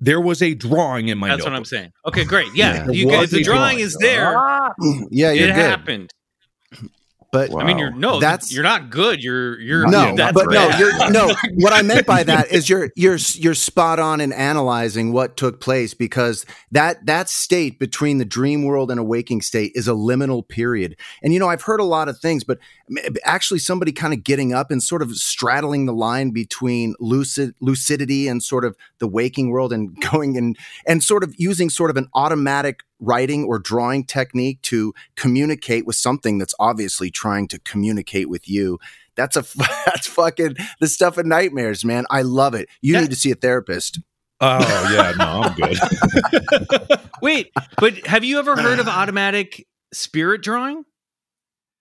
[0.00, 1.92] there was a drawing in my That's what I'm saying.
[2.06, 2.48] Okay, great.
[2.54, 2.90] Yeah, Yeah.
[2.90, 4.32] you guys, the is drawing is there.
[5.10, 5.56] yeah, you're it good.
[5.56, 6.12] happened.
[7.30, 9.22] But I mean, you're no, That's- you're not good.
[9.22, 11.34] You're you're no, that's but no, you're no.
[11.56, 15.60] What I meant by that is you're you're you're spot on in analyzing what took
[15.60, 19.92] place because that that state between the dream world and a waking state is a
[19.92, 20.96] liminal period.
[21.22, 22.58] And you know, I've heard a lot of things, but
[23.24, 28.26] actually, somebody kind of getting up and sort of straddling the line between lucid lucidity
[28.26, 31.98] and sort of the waking world, and going and and sort of using sort of
[31.98, 38.28] an automatic writing or drawing technique to communicate with something that's obviously trying to communicate
[38.28, 38.78] with you.
[39.16, 39.44] That's a
[39.86, 42.04] that's fucking the stuff of nightmares, man.
[42.10, 42.68] I love it.
[42.80, 43.00] You Yeah.
[43.02, 44.00] need to see a therapist.
[44.40, 44.58] Oh
[44.92, 47.00] yeah, no, I'm good.
[47.22, 50.84] Wait, but have you ever heard of automatic spirit drawing?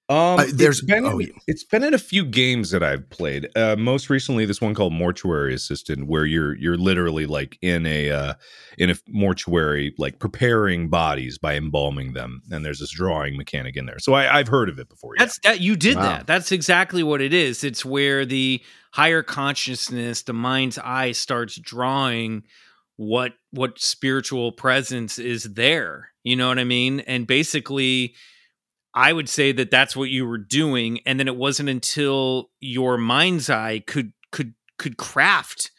[0.10, 1.34] Um, Uh, there's- it's been, oh, in, yeah.
[1.48, 3.50] it's been in a few games that I've played.
[3.58, 8.10] Uh, most recently, this one called Mortuary Assistant, where you're you're literally like in a
[8.12, 8.34] uh,
[8.78, 13.86] in a mortuary, like preparing bodies by embalming them, and there's this drawing mechanic in
[13.86, 14.00] there.
[14.00, 15.16] So I, I've heard of it before.
[15.18, 15.26] Yeah.
[15.26, 16.04] That's that you did Wow.
[16.04, 16.28] that.
[16.28, 17.66] That's exactly what it is.
[17.66, 18.62] It's where the
[18.94, 22.44] higher consciousness, the mind's eye starts drawing
[22.96, 26.12] what what spiritual presence is there.
[26.24, 27.02] You know what I mean?
[27.02, 28.16] And basically
[28.98, 32.98] I would say that that's what you were doing and then it wasn't until your
[32.98, 35.72] mind's eye could could could craft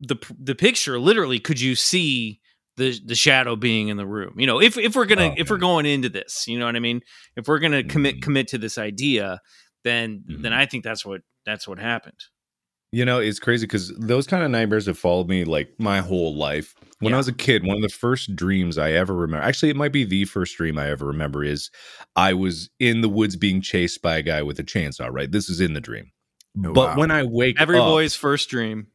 [0.00, 2.40] the the picture literally could you see
[2.76, 5.50] the the shadow being in the room you know if if we're gonna Oh, if
[5.50, 7.00] we're going into this you know what i mean
[7.36, 8.22] if we're gonna commit Mhm.
[8.22, 9.40] commit to this idea
[9.84, 10.56] then then Mhm.
[10.56, 12.18] i think that's what that's what happened
[12.92, 16.34] You know, it's crazy because those kind of nightmares have followed me like my whole
[16.36, 16.74] life.
[17.00, 17.16] When Yeah.
[17.16, 19.92] I was a kid, one of the first dreams I ever remember, actually, it might
[19.92, 21.70] be the first dream I ever remember, is
[22.14, 25.30] I was in the woods being chased by a guy with a chainsaw, right?
[25.30, 26.12] This is in the dream.
[26.64, 26.96] Oh, but wow.
[26.96, 28.86] when I wake up every up, boy's first dream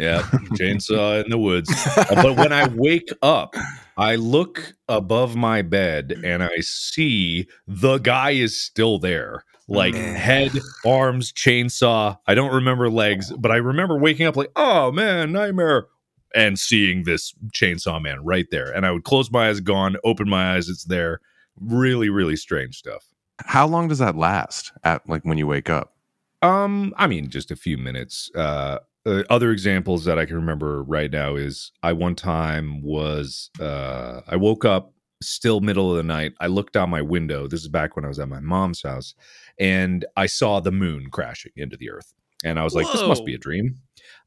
[0.00, 0.22] yeah,
[0.58, 1.70] chainsaw in the woods.
[1.96, 3.54] Uh, but when I wake up,
[3.96, 9.44] I look above my bed and I see the guy is still there.
[9.68, 10.16] Like Man.
[10.16, 12.18] head, arms, chainsaw.
[12.26, 15.86] I don't remember legs, but I remember waking up like, oh man, nightmare.
[16.34, 18.70] And seeing this chainsaw man right there.
[18.70, 21.20] And I would close my eyes, gone, open my eyes, it's there.
[21.60, 23.04] Really, really strange stuff.
[23.40, 25.94] How long does that last at like when you wake up?
[26.42, 28.30] Um, I mean, just a few minutes.
[28.34, 33.50] Uh, uh, other examples that I can remember right now is I one time was
[33.60, 36.32] uh, I woke up still middle of the night.
[36.40, 37.46] I looked out my window.
[37.46, 39.14] This is back when I was at my mom's house,
[39.58, 42.12] and I saw the moon crashing into the earth.
[42.44, 43.76] And I was like, "This must be a dream."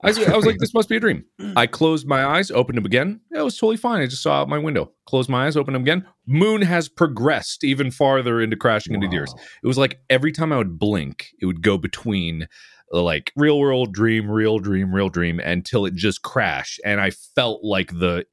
[0.04, 2.78] I, was- I was like, "This must be a dream." I closed my eyes, opened
[2.78, 3.22] them again.
[3.32, 4.02] It was totally fine.
[4.02, 4.92] I just saw out my window.
[5.08, 6.06] Closed my eyes, opened them again.
[6.28, 9.34] Moon has progressed even farther into crashing into the earth.
[9.64, 12.48] It was like every time I would blink, it would go between
[12.92, 16.80] like real world dream, real dream, real dream until it just crashed.
[16.86, 18.26] And I felt like the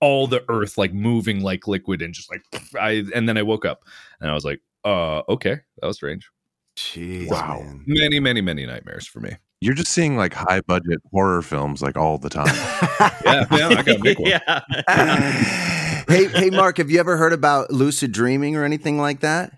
[0.00, 2.42] all the earth like moving like liquid and just like
[2.78, 3.84] I and then I woke up
[4.20, 6.28] and I was like, uh, okay, that was strange.
[6.76, 7.60] Jeez, Wow.
[7.62, 7.84] man.
[7.86, 9.32] Many, many, many nightmares for me.
[9.60, 12.46] You're just seeing like high budget horror films like all the time.
[13.24, 14.30] Yeah, yeah, I gotta make one.
[14.30, 14.60] yeah
[16.08, 19.52] hey, hey, Mark, have you ever heard about lucid dreaming or anything like that?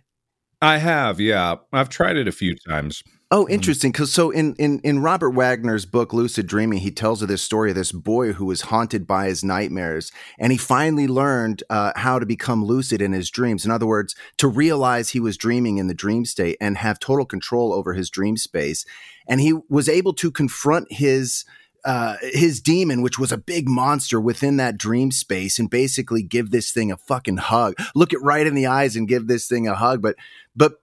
[0.63, 1.57] I have, yeah.
[1.73, 3.03] I've tried it a few times.
[3.37, 3.91] Oh, interesting.
[3.91, 7.71] Because so in, in in Robert Waggoner's book Lucid Dreaming, he tells of this story
[7.71, 12.21] of this boy who was haunted by his nightmares, and he finally learned uh, how
[12.21, 13.65] to become lucid in his dreams.
[13.65, 17.27] In other words, to realize he was dreaming in the dream state and have total
[17.27, 18.87] control over his dream space.
[19.27, 21.45] And he was able to confront his
[21.85, 26.53] uh, his demon, which was a big monster within that dream space, and basically give
[26.53, 29.67] this thing a fucking hug, look it right in the eyes, and give this thing
[29.67, 30.01] a hug.
[30.01, 30.15] But
[30.55, 30.75] but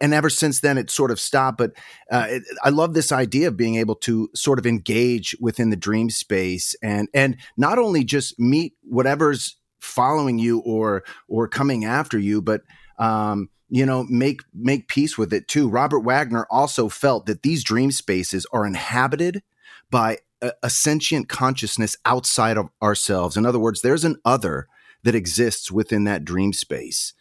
[0.00, 1.72] and ever since then it sort of stopped but
[2.10, 5.76] uh, it, i love this idea of being able to sort of engage within the
[5.76, 12.18] dream space and and not only just meet whatever's following you or or coming after
[12.18, 12.62] you but
[12.98, 15.68] um you know make make peace with it too.
[15.68, 19.42] Robert Waggoner also felt that these dream spaces are inhabited
[19.90, 23.36] by a, a sentient consciousness outside of ourselves.
[23.36, 24.68] In other words there's an other
[25.02, 27.14] that exists within that dream space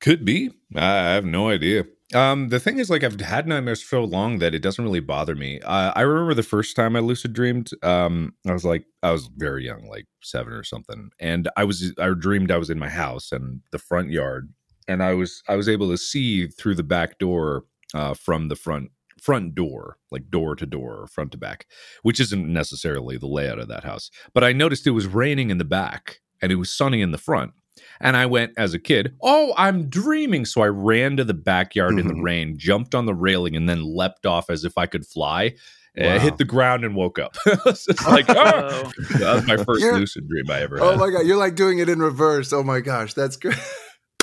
[0.00, 0.50] Could be.
[0.76, 1.84] I have no idea.
[2.14, 5.34] Um, the thing is, like, I've had nightmares so long that it doesn't really bother
[5.34, 5.60] me.
[5.60, 7.70] Uh, I remember the first time I lucid dreamed.
[7.82, 11.92] Um, I was like, I was very young, like seven or something, and I was,
[11.98, 14.52] I dreamed I was in my house and the front yard,
[14.86, 18.56] and I was, I was able to see through the back door, uh, from the
[18.56, 21.66] front front door, like door to door, front to back,
[22.02, 24.10] which isn't necessarily the layout of that house.
[24.32, 27.18] But I noticed it was raining in the back and it was sunny in the
[27.18, 27.52] front.
[28.00, 30.44] And I went as a kid, oh, I'm dreaming.
[30.44, 31.98] So I ran to the backyard mm-hmm.
[32.00, 32.24] in the Mhm.
[32.24, 35.54] rain, jumped on the railing, and then leapt off as if I could fly.
[36.00, 37.36] uh, hit the ground and woke up.
[37.46, 38.92] it's like, oh, Oh.
[39.18, 40.98] that was my 1st You're- lucid dream I ever Oh had.
[41.00, 42.52] my god, you're like doing it in reverse.
[42.52, 43.56] Oh my gosh, that's great.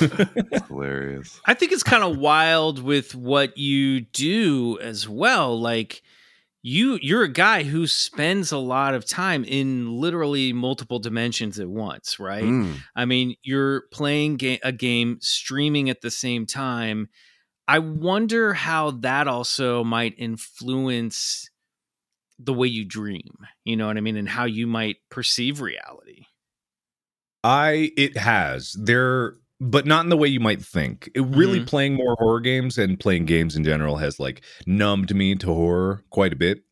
[0.68, 1.40] Hilarious.
[1.44, 5.58] I think it's kind of wild with what you do as well.
[5.60, 6.02] Like
[6.66, 11.68] you you're a guy who spends a lot of time in literally multiple dimensions at
[11.68, 12.42] once, right?
[12.42, 12.78] Mm.
[12.96, 17.08] I mean, you're playing ga- a game, streaming at the same time.
[17.68, 21.48] I wonder how that also might influence
[22.40, 23.46] the way you dream.
[23.64, 24.16] You know what I mean?
[24.16, 26.24] And how you might perceive reality.
[27.44, 31.08] I it has there, but not in the way you might think.
[31.14, 31.66] It really Mhm.
[31.66, 36.02] playing more horror games and playing games in general has like numbed me to horror
[36.10, 36.62] quite a bit.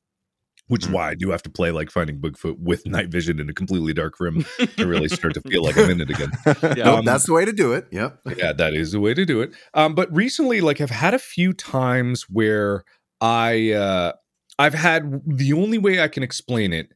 [0.68, 3.50] Which is why I do have to play like Finding Bigfoot with night vision in
[3.50, 4.46] a completely dark room
[4.78, 6.30] to really start to feel like I'm in it again.
[6.62, 7.86] Nope, Um, that's the way to do it.
[7.90, 8.20] Yep.
[8.38, 9.52] yeah, that is the way to do it.
[9.74, 12.84] Um, but recently, like I've had a few times where
[13.20, 14.12] I uh
[14.58, 16.88] I've had the only way I can explain it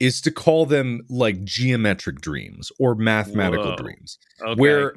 [0.00, 3.76] is to call them like geometric dreams or mathematical Whoa.
[3.76, 4.60] dreams Okay.
[4.60, 4.96] where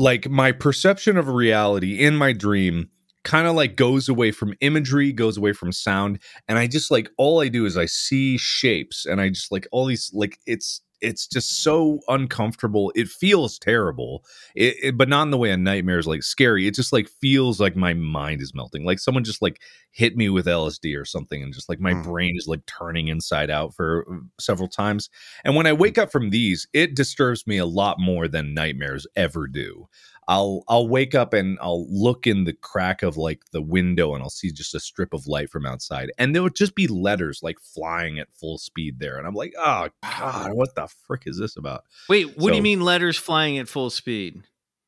[0.00, 2.88] like my perception of reality in my dream
[3.22, 7.10] kind of like goes away from imagery goes away from sound and i just like
[7.18, 10.80] all i do is i see shapes and i just like all these like it's
[11.00, 15.56] it's just so uncomfortable it feels terrible it, it- but not in the way a
[15.56, 19.24] nightmare is like scary it just like feels like my mind is melting like someone
[19.24, 19.60] just like
[19.90, 22.04] hit me with lsd or something and just like my Mm.
[22.04, 25.08] brain is like turning inside out for uh, several times
[25.44, 29.06] and when I wake up from these, it disturbs me a lot more than nightmares
[29.16, 29.88] ever do.
[30.30, 34.22] I'll I'll wake up and I'll look in the crack of like the window and
[34.22, 36.12] I'll see just a strip of light from outside.
[36.18, 39.18] And there would just be letters like flying at full speed there.
[39.18, 41.82] And I'm like, oh God, what the frick is this about?
[42.08, 44.44] Wait, what do you mean letters flying at full speed?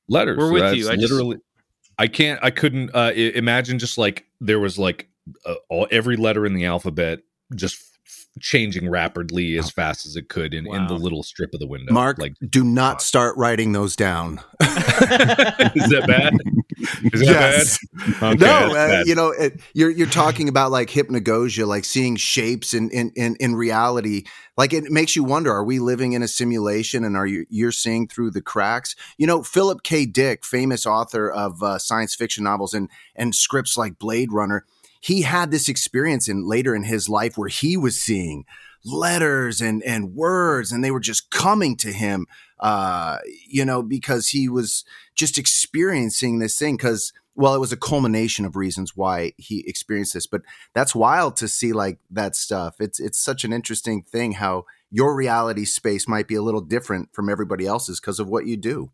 [0.09, 0.38] Letters.
[0.38, 0.88] We're with you.
[0.88, 1.38] I just- literally
[1.98, 5.09] I can't I couldn't uh imagine just like there was like
[5.44, 7.20] uh, all every letter in the alphabet
[7.57, 7.91] just
[8.40, 11.92] changing rapidly as fast as it could in, in the little strip of the window.
[11.92, 14.40] Mark, like do not start writing those down.
[14.61, 16.35] is that bad?
[17.12, 17.79] Is that Yes.
[17.95, 18.14] bad?
[18.23, 19.07] Okay, no, that's uh, bad.
[19.07, 23.37] you know, it, you're you're talking about like hypnagogia, like seeing shapes in, in in
[23.37, 24.25] in reality.
[24.57, 27.73] Like it makes you wonder: Are we living in a simulation, and are you you're
[27.73, 28.97] seeing through the cracks?
[29.18, 30.07] You know, Philip K.
[30.07, 34.64] Dick, famous author of uh, science fiction novels and and scripts like Blade Runner,
[35.03, 38.45] he had this experience in later in his life where he was seeing
[38.85, 42.27] letters and and words, and they were just coming to him.
[42.61, 44.85] Uh, you know, because he was
[45.17, 50.15] just experiencing this thing because well it was a culmination of reasons why he experienced
[50.15, 50.43] this but
[50.75, 55.15] that's wild to see like that stuff it's it's such an interesting thing how your
[55.17, 58.91] reality space might be a little different from everybody else's because of what you do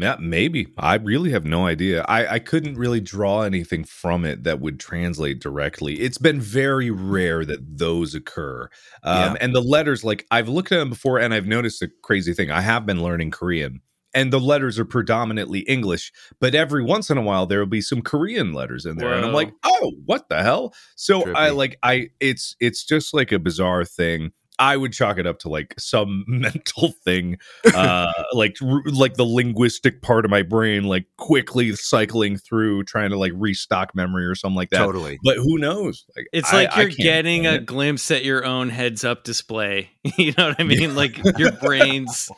[0.00, 0.68] Yeah, maybe.
[0.78, 2.04] I really have no idea.
[2.08, 6.00] I, I couldn't really draw anything from it that would translate directly.
[6.00, 8.68] It's been very rare that those occur.
[9.02, 9.36] Um, Yeah.
[9.40, 12.50] And the letters, like I've looked at them before and I've noticed a crazy thing.
[12.50, 13.80] I have been learning Korean
[14.14, 17.80] and the letters are predominantly English, but every once in a while there will be
[17.80, 19.12] some Korean letters in there.
[19.12, 20.74] And I'm like, oh, what the hell?
[20.96, 24.32] So I like, I, it's, it's just like a bizarre thing.
[24.60, 27.38] I would chalk it up to like some mental thing
[27.74, 33.10] uh like r- like the linguistic part of my brain like quickly cycling through trying
[33.10, 36.64] to like restock memory or something like that totally but who knows like It's I-
[36.64, 37.66] like you're getting a it.
[37.66, 39.90] glimpse at your own heads up display.
[40.18, 40.94] you know what I mean?
[40.94, 42.30] Like your brain's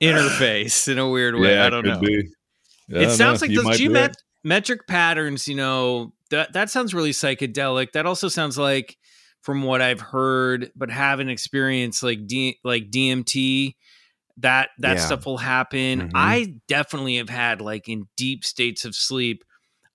[0.00, 1.54] interface in a weird way.
[1.54, 1.98] yeah I don't know.
[2.00, 2.28] be.
[2.92, 3.44] I it don't sounds know.
[3.44, 4.16] like You those might be geomet- right.
[4.44, 7.92] metric patterns, you know, that that sounds really psychedelic.
[7.92, 8.96] That also sounds like
[9.42, 13.76] from what I've heard, but haven't experienced like D like DMT,
[14.38, 15.06] that that Yeah.
[15.06, 16.02] stuff will happen.
[16.02, 16.10] Mhm.
[16.14, 19.44] I definitely have had like in deep states of sleep.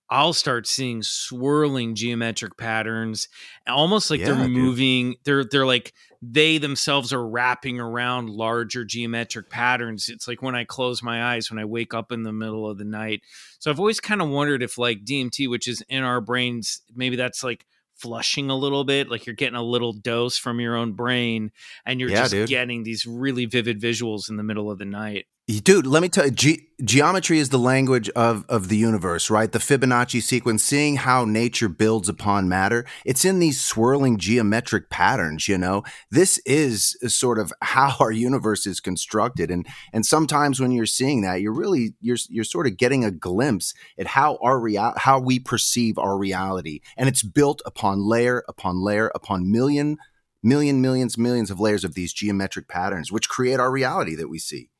[0.08, 3.28] I'll start seeing swirling geometric patterns,
[3.66, 4.50] almost like Yeah, they're dude.
[4.50, 5.16] moving.
[5.24, 5.92] They're they're like
[6.22, 10.08] they themselves are wrapping around larger geometric patterns.
[10.08, 12.78] It's like when I close my eyes when I wake up in the middle of
[12.78, 13.22] the night.
[13.58, 17.16] So I've always kind of wondered if like DMT, which is in our brains, maybe
[17.16, 17.66] that's like
[17.98, 21.50] flushing a little bit, like you're getting a little dose from your own brain
[21.84, 22.48] and you're Yeah, just dude.
[22.48, 25.26] getting these really vivid visuals in the middle of the night.
[25.48, 29.52] Dude, let me tell you, ge- geometry is the language of, of the universe, right?
[29.52, 32.84] The Fibonacci sequence, seeing how nature builds upon matter.
[33.04, 35.84] It's in these swirling geometric patterns, you know?
[36.10, 39.52] This is sort of how our universe is constructed.
[39.52, 43.12] And and sometimes when you're seeing that, you're really you're you're sort of getting a
[43.12, 46.80] glimpse at how our real how we perceive our reality.
[46.96, 49.98] And it's built upon layer upon layer upon million,
[50.42, 54.40] million, millions, millions of layers of these geometric patterns, which create our reality that we
[54.40, 54.70] see.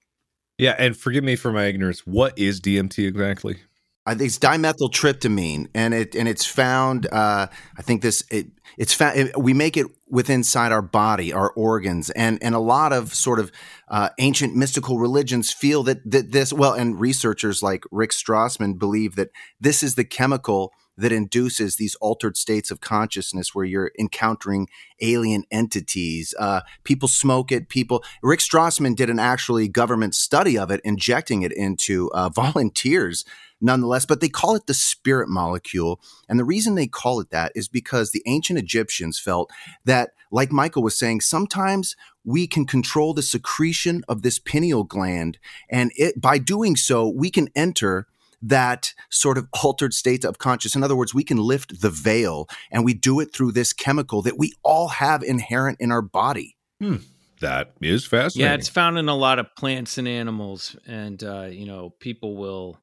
[0.59, 2.07] Yeah, and forgive me for my ignorance.
[2.07, 3.59] What is DMT exactly?
[4.07, 7.07] I think it's dimethyltryptamine, and it and it's found.
[7.13, 8.47] Uh, I think this it
[8.79, 9.19] it's found.
[9.19, 13.13] It, we make it with inside our body, our organs, and and a lot of
[13.13, 13.51] sort of
[13.89, 19.17] uh, ancient mystical religions feel that that this well, and researchers like Rick Strassman believe
[19.17, 19.31] that
[19.61, 24.69] this is the chemical that induces these altered states of consciousness where you're encountering
[25.01, 26.35] alien entities.
[26.39, 27.69] Uh, people smoke it.
[27.69, 28.03] People.
[28.23, 33.25] Rick Strassman did an actually government study of it, injecting it into uh, volunteers.
[33.59, 35.99] Nonetheless, but they call it the spirit molecule.
[36.29, 39.51] And the reason they call it that is because the ancient Egyptians felt
[39.87, 45.39] that, like Michael was saying, sometimes we can control the secretion of this pineal gland.
[45.71, 48.07] And it, by doing so, we can enter
[48.43, 50.74] that sort of altered state of conscious.
[50.74, 54.22] In other words, we can lift the veil and we do it through this chemical
[54.22, 56.57] that we all have inherent in our body.
[56.80, 56.97] Hmm.
[57.41, 58.51] That is fascinating.
[58.51, 62.37] Yeah, it's found in a lot of plants and animals, and uh, you know, people
[62.37, 62.78] will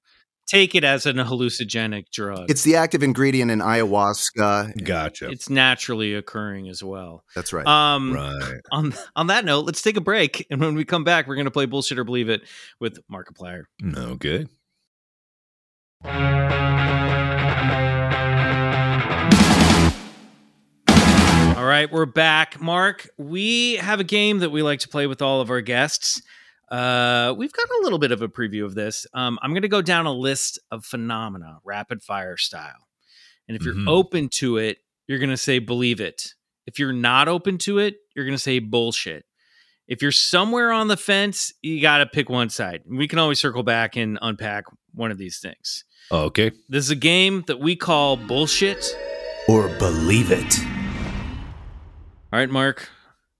[0.48, 2.50] take it as an hallucinogenic drug.
[2.50, 4.84] It's the active ingredient in ayahuasca.
[4.84, 5.30] gotcha.
[5.30, 7.24] it's naturally occurring as well.
[7.36, 7.66] That's right.
[7.66, 8.60] Um, right.
[8.72, 11.46] on on that note, let's take a break, and when we come back, we're going
[11.46, 12.42] to play bullshit or believe it
[12.80, 13.64] with Markiplier.
[13.96, 14.46] Okay.
[21.56, 22.60] All right, we're back.
[22.60, 26.22] Mark, we have a game that we like to play with all of our guests.
[26.70, 29.06] Uh, we've got a little bit of a preview of this.
[29.14, 32.88] Um, I'm going to go down a list of phenomena, rapid fire style.
[33.48, 33.88] And if you're Mhm.
[33.88, 36.34] open to it, you're going to say believe it.
[36.66, 39.26] If you're not open to it, you're going to say bullshit.
[39.88, 42.84] If you're somewhere on the fence, you got to pick one side.
[42.88, 45.84] We can always circle back and unpack one of these things.
[46.12, 46.52] Okay.
[46.70, 48.96] This is a game that we call bullshit.
[49.48, 50.60] or believe it.
[52.32, 52.90] All right, Mark,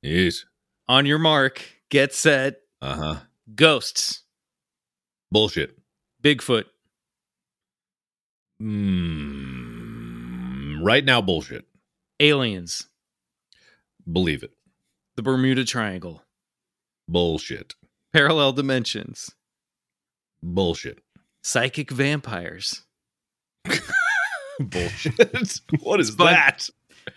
[0.02, 0.44] Yes.
[0.88, 3.20] on your mark, get set, Uh huh.
[3.56, 4.24] ghosts,
[5.32, 5.78] Bullshit.
[6.22, 6.66] Bigfoot,
[9.14, 11.66] Mm, right now, bullshit.
[12.20, 12.88] aliens,
[14.12, 14.52] Believe it.
[15.16, 16.24] the Bermuda Triangle,
[17.08, 17.76] Bullshit.
[18.12, 19.32] parallel dimensions,
[20.42, 21.00] Bullshit.
[21.44, 22.82] Psychic vampires.
[24.60, 25.62] Bullshit.
[25.82, 26.70] what is But- that?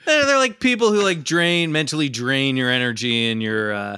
[0.04, 3.72] They're, they're like people who like drain, mentally drain your energy and your.
[3.72, 3.96] Uh,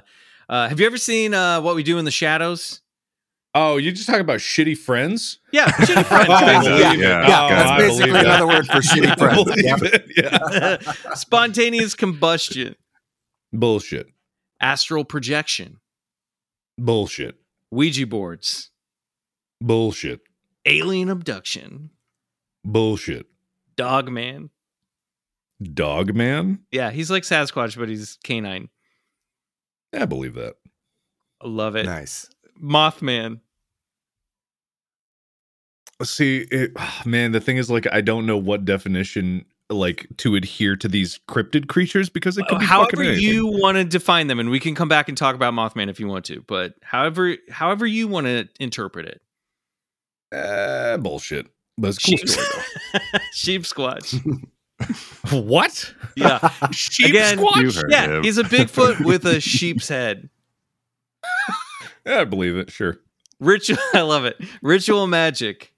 [0.48, 2.82] uh, have you ever seen uh, What We Do in the Shadows?
[3.54, 5.38] Oh, you just talking about shitty friends?
[5.50, 6.28] Yeah, shitty friends.
[6.28, 6.80] I basically.
[6.80, 6.92] Yeah.
[6.92, 8.26] Yeah, Oh, that's basically believe that.
[8.26, 9.44] another word for shitty friends.
[9.44, 9.78] believe Yep.
[9.82, 10.92] it.
[11.06, 11.14] Yeah.
[11.14, 12.74] Spontaneous combustion,
[13.54, 14.08] Bullshit.
[14.60, 15.78] astral projection,
[16.76, 17.36] Bullshit.
[17.70, 18.70] Ouija boards,
[19.60, 20.20] Bullshit.
[20.66, 21.90] alien abduction,
[22.64, 23.26] Bullshit.
[23.76, 24.50] dog man.
[25.60, 26.60] Dog man?
[26.70, 28.68] Yeah, he's like Sasquatch, but he's canine.
[29.92, 30.54] I believe that.
[31.42, 31.86] I love it.
[31.86, 32.28] Nice.
[32.62, 33.40] Mothman.
[36.04, 40.36] See, it, ah, man, the thing is, like, I don't know what definition, like, to
[40.36, 44.28] adhere to these cryptid creatures because it could be however fucking you want to define
[44.28, 46.44] them, and we can come back and talk about Mothman if you want to.
[46.46, 49.20] But however, however you want to interpret it,
[50.32, 51.46] Uh, bullshit.
[51.76, 53.00] But it's cool sheep, story,
[53.32, 54.46] sheep squatch.
[55.30, 55.94] what?
[56.16, 57.62] Yeah, Sheep Again, squatch?
[57.62, 58.22] You heard yeah, him.
[58.24, 60.28] he's a Bigfoot with a sheep's head.
[62.04, 62.70] Yeah, I believe it.
[62.70, 62.98] Sure.
[63.40, 64.36] Ritual, I love it.
[64.62, 65.72] Ritual magic.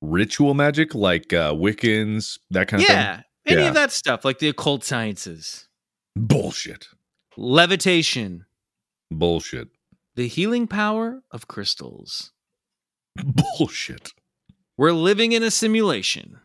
[0.00, 2.96] Ritual magic, like uh, Wiccans, that kind of thing.
[2.96, 5.68] Yeah, any of that stuff, like the occult sciences.
[6.16, 6.88] Bullshit.
[7.36, 8.46] Levitation.
[9.10, 9.68] Bullshit.
[10.16, 12.32] The healing power of crystals.
[13.58, 14.12] Bullshit.
[14.76, 16.38] We're living in a simulation.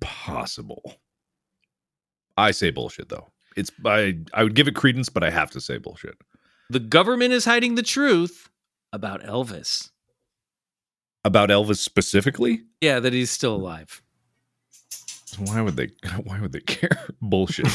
[0.00, 0.96] Possible.
[2.36, 3.26] I say bullshit though.
[3.56, 6.16] It's I I would give it credence, but I have to say bullshit.
[6.70, 8.48] The government is hiding the truth
[8.92, 9.90] about Elvis.
[11.24, 12.62] About Elvis specifically?
[12.80, 14.00] Yeah, that he's still alive.
[15.38, 15.88] Why would they
[16.24, 17.06] why would they care?
[17.20, 17.66] Bullshit.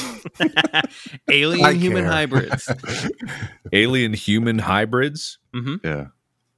[1.29, 2.11] Alien I human care.
[2.11, 2.71] hybrids.
[3.71, 5.37] Alien human hybrids?
[5.53, 5.75] Mm-hmm.
[5.85, 6.05] Yeah.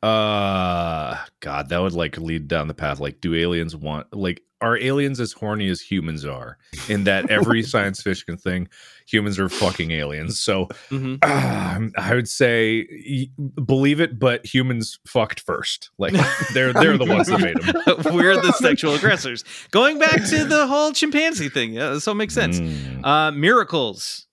[0.04, 4.78] Uh god, that would like lead down the path like do aliens want like are
[4.78, 6.58] aliens as horny as humans are?
[6.88, 8.68] In that every science fiction thing,
[9.06, 10.40] humans are fucking aliens.
[10.40, 11.24] So Mhm.
[11.26, 13.30] um, I would say
[13.66, 15.90] believe it, but humans fucked first.
[15.98, 16.14] Like
[16.54, 18.14] they're they're the ones that made them.
[18.16, 19.44] We're the sexual aggressors.
[19.72, 21.74] Going back to the whole chimpanzee thing.
[21.74, 22.60] Yeah, this all makes sense.
[22.60, 23.06] Mm.
[23.06, 24.28] Uh, miracles.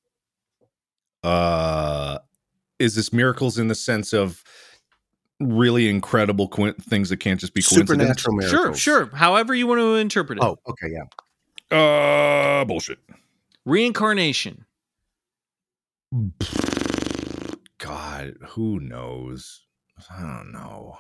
[1.23, 2.19] Uh,
[2.79, 4.43] is this miracles in the sense of
[5.51, 7.89] really incredible coin- things that can't just be coincidence?
[8.23, 8.79] Supernatural miracles.
[8.79, 9.17] Sure, sure.
[9.17, 10.45] However you want to interpret it.
[10.45, 11.77] Oh, okay, yeah.
[11.77, 12.99] Uh, bullshit.
[13.65, 14.65] Reincarnation.
[17.79, 19.63] God, who knows?
[20.11, 20.99] I don't know.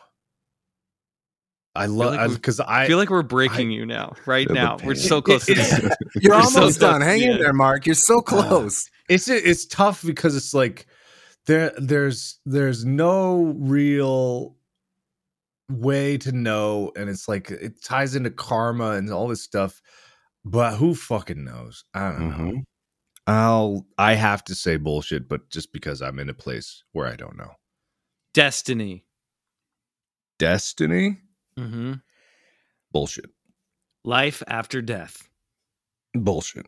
[1.74, 4.76] I love because I I feel like we're breaking you now, right now.
[4.84, 5.72] We're so close to this.
[5.80, 7.00] You're You're so almost done.
[7.00, 7.08] close.
[7.10, 7.32] Hang Yeah.
[7.32, 7.86] in there, Mark.
[7.86, 8.90] You're so close.
[9.08, 10.86] it's it's tough because it's like
[11.46, 14.56] there there's there's no real
[15.70, 19.80] way to know and it's like it ties into karma and all this stuff
[20.44, 21.84] but who fucking knows?
[21.94, 22.36] I don't know.
[22.52, 22.62] Mhm.
[23.28, 27.14] i'll i have to say bullshit but just because i'm in a place where i
[27.16, 27.52] don't know.
[28.34, 29.04] Destiny.
[30.38, 31.18] destiny?
[31.58, 31.94] Mm-hmm.
[32.92, 33.30] Bullshit.
[34.04, 35.28] Life after death.
[36.14, 36.66] bullshit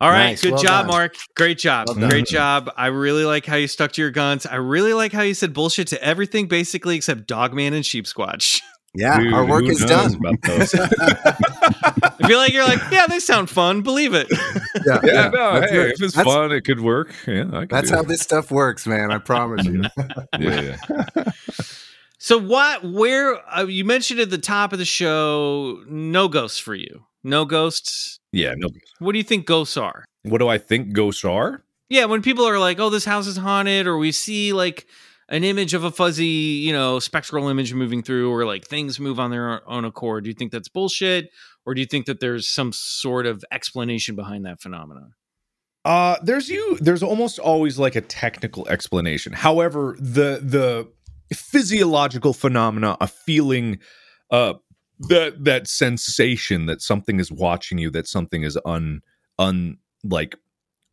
[0.00, 0.42] All right, Nice.
[0.42, 0.94] good Well job, done.
[0.94, 1.14] Mark.
[1.36, 1.88] Great job.
[1.88, 2.08] Well.
[2.08, 2.70] Great job.
[2.76, 4.44] I really like how you stuck to your guns.
[4.44, 8.60] I really like how you said bullshit to everything basically except Dogman and Sheep Squatch.
[8.94, 10.18] Yeah, Dude, our work is done.
[10.44, 13.82] I feel like you're like, yeah, they sound fun.
[13.82, 14.26] Believe it.
[14.86, 15.86] yeah, yeah, no, That's hey, it.
[15.92, 17.12] if it's That's- fun, it could work.
[17.26, 18.08] Yeah, I That's how it.
[18.08, 19.10] this stuff works, man.
[19.12, 19.82] I promise you.
[20.38, 21.24] Yeah, yeah.
[22.18, 22.82] So what?
[22.84, 27.04] Where uh, you mentioned at the top of the show, no ghosts for you.
[27.26, 28.20] No ghosts.
[28.32, 28.54] yeah.
[28.56, 28.68] No.
[29.00, 30.04] What do you think ghosts are?
[30.22, 31.64] What do I think ghosts are?
[31.88, 34.86] Yeah, when people are like, "Oh, this house is haunted," or we see like
[35.28, 36.26] an image of a fuzzy,
[36.66, 40.22] you know, spectral image moving through, or like things move on their own accord.
[40.24, 41.30] Do you think that's bullshit,
[41.64, 45.12] or do you think that there's some sort of explanation behind that phenomenon?
[45.84, 49.32] Uh there's you there's almost always like a technical explanation.
[49.32, 50.88] However, the the
[51.34, 53.78] physiological phenomena, a feeling
[54.30, 54.54] uh
[55.00, 59.02] that that sensation that something is watching you, that something is un
[59.38, 60.36] un like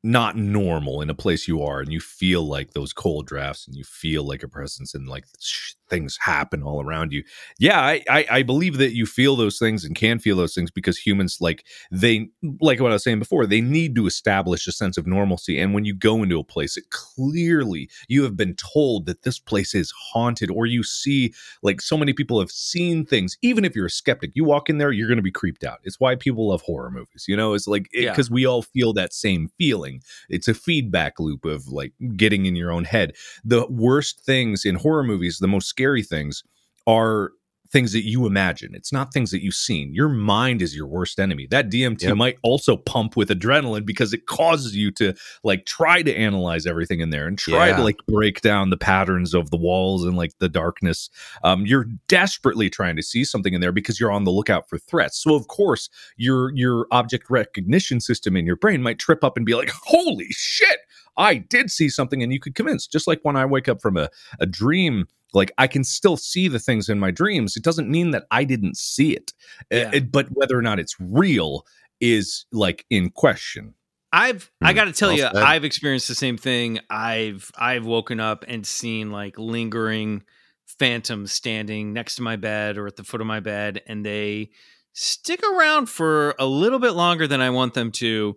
[0.05, 3.75] not normal in a place you are and you feel like those cold drafts and
[3.75, 7.23] you feel like a presence and like sh- things happen all around you.
[7.59, 10.71] Yeah I, I i believe that you feel those things and can feel those things
[10.71, 12.29] because humans like they
[12.61, 15.73] like what i was saying before they need to establish a sense of normalcy and
[15.73, 19.73] when you go into a place it clearly you have been told that this place
[19.75, 23.37] is haunted or you see like so many people have seen things.
[23.41, 25.79] Even if you're a skeptic you walk in there you're going to be creeped out.
[25.83, 27.53] It's why people love horror movies you know?
[27.53, 28.11] It's like Yeah.
[28.11, 29.92] because we all feel that same feeling
[30.29, 33.13] it's a feedback loop of like getting in your own head.
[33.43, 36.43] The worst things in horror movies the most scary things
[36.87, 37.31] are
[37.74, 38.74] things that you imagine.
[38.76, 39.93] It's not things that you've seen.
[39.95, 41.47] Your mind is your worst enemy.
[41.49, 42.15] That dmt Yep.
[42.17, 45.13] might also pump with adrenaline because it causes you to
[45.43, 47.78] like try to analyze everything in there and try Yeah.
[47.78, 51.09] to like break down the patterns of the walls and like the darkness.
[51.43, 54.78] Um, you're desperately trying to see something in there because you're on the lookout for
[54.78, 55.17] threats.
[55.21, 59.45] So of course your your object recognition system in your brain might trip up and
[59.47, 60.78] be like holy shit
[61.18, 63.97] i did see something and you could convince just like when i wake up from
[63.97, 64.09] a,
[64.39, 68.11] a dream like i can still see the things in my dreams it doesn't mean
[68.11, 69.34] that i didn't see it
[69.72, 69.91] Uh, Yeah.
[69.93, 71.66] it- but whether or not it's real
[71.99, 73.74] is like in question
[74.16, 75.36] I've I Hmm, got to tell well you, said.
[75.38, 76.80] I've experienced the same thing.
[76.89, 80.22] I've I've woken up and seen like lingering
[80.68, 84.51] phantoms standing next to my bed or at the foot of my bed, and they
[84.93, 88.36] stick around for a little bit longer than I want them to.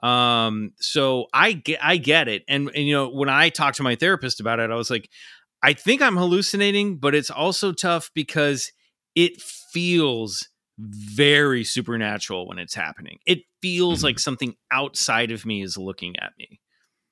[0.00, 3.82] Um, so I get I get it, and and you know when I talked to
[3.82, 5.10] my therapist about it, I was like,
[5.62, 8.70] I think I'm hallucinating, but it's also tough because
[9.14, 9.40] it
[9.72, 13.18] feels very supernatural when it's happening.
[13.26, 14.04] It feels Mhm.
[14.04, 16.60] like something outside of me is looking at me.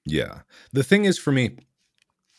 [0.04, 0.42] Yeah.
[0.72, 1.56] The thing is for me,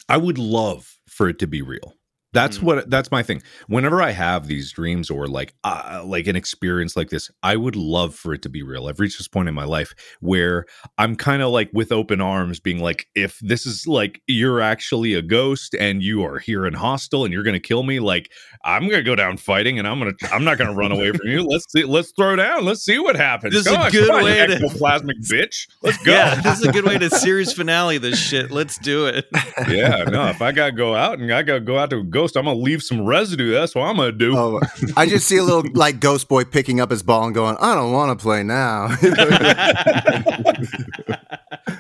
[0.08, 1.96] I would love for it to be real.
[2.34, 2.64] That's Mm.
[2.64, 3.42] what that's my thing.
[3.68, 7.76] Whenever I have these dreams or like uh, like an experience like this, I would
[7.76, 8.88] love for it to be real.
[8.88, 10.66] I've reached this point in my life where
[10.98, 15.14] I'm kind of like with open arms being like if this is like you're actually
[15.14, 18.30] a ghost and you are here and hostile and you're going to kill me, like
[18.66, 20.92] I'm going to go down fighting and I'm going to I'm not going to run
[20.92, 21.44] away from you.
[21.44, 22.66] Let's see let's throw down.
[22.66, 23.54] Let's see what happens.
[23.54, 25.68] This is a on, good on, way to- ectoplasmic bitch.
[25.82, 26.12] Let's go.
[26.12, 28.52] Yeah, this is a good way to series finale this shit.
[28.52, 29.26] Let's do it.
[29.70, 32.36] yeah, no, if I gotta go out and I gotta go out to a ghost,
[32.36, 33.52] I'm gonna leave some residue.
[33.52, 34.36] That's what I'm gonna do.
[34.36, 34.60] Oh,
[34.96, 37.76] I just see a little like ghost boy picking up his ball and going, "I
[37.76, 38.90] don't want to play now."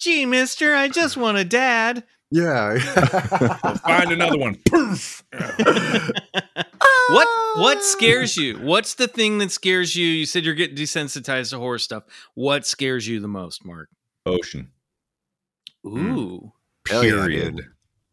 [0.00, 2.04] Gee, mister, I just want a dad.
[2.30, 2.78] yeah.
[3.86, 4.56] Find another one.
[4.68, 5.22] Poof.
[7.10, 8.56] What what scares you?
[8.58, 10.06] What's the thing that scares you?
[10.06, 12.04] You said you're getting desensitized to horror stuff.
[12.34, 13.88] What scares you the most, Mark?
[14.26, 14.70] Ocean.
[15.86, 16.52] Ooh.
[16.88, 17.60] Hell yeah, Period.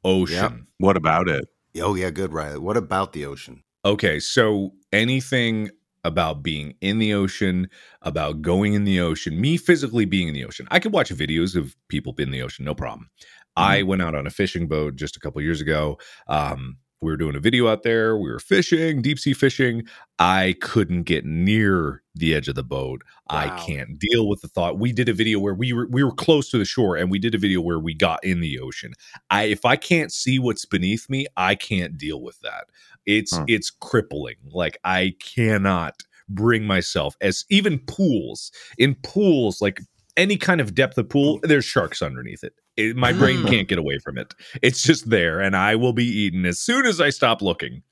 [0.03, 0.35] Ocean.
[0.35, 0.53] Yep.
[0.79, 1.45] What about it?
[1.81, 2.59] Oh yeah, good, Riley.
[2.59, 3.63] What about the ocean?
[3.85, 5.69] Okay, so anything
[6.03, 7.67] about being in the ocean,
[8.01, 10.67] about going in the ocean, me physically being in the ocean.
[10.71, 13.09] I could watch videos of people in the ocean, no problem.
[13.57, 15.97] I went out on a fishing boat just a couple years ago.
[16.27, 18.17] Um, we were doing a video out there.
[18.17, 19.83] We were fishing, deep sea fishing.
[20.17, 23.03] I couldn't get near the edge of the boat.
[23.29, 24.79] I can't deal with the thought.
[24.79, 27.19] We did a video where we were we were close to the shore, and we
[27.19, 28.93] did a video where we got in the ocean.
[29.29, 32.65] I if I can't see what's beneath me, I can't deal with that.
[33.05, 33.45] It's Huh.
[33.47, 34.37] it's crippling.
[34.51, 39.81] Like I cannot bring myself as even pools in pools like
[40.18, 43.49] any kind of depth of pool there's sharks underneath it, It- my brain Mm.
[43.49, 46.86] can't get away from it it's just there and i will be eaten as soon
[46.86, 47.84] as i stop looking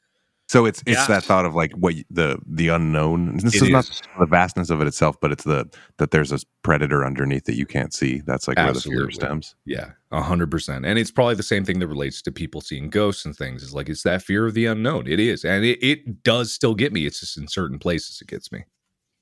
[0.47, 1.07] So it's it's Yeah.
[1.07, 3.37] that thought of like what you- the the unknown.
[3.37, 4.01] This It is, not is.
[4.19, 5.65] the vastness of it itself, but it's the
[5.97, 8.21] that there's a predator underneath that you can't see.
[8.27, 9.55] That's like where the fear stems.
[9.65, 12.91] yeah a hundred percent and it's probably the same thing that relates to people seeing
[12.91, 15.79] ghosts and things is like it's that fear of the unknown it is and it,
[15.83, 18.65] it does still get me it's just in certain places it gets me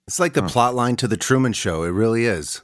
[0.07, 0.49] It's like the Huh.
[0.49, 1.83] plot line to the Truman Show.
[1.83, 2.63] It really is.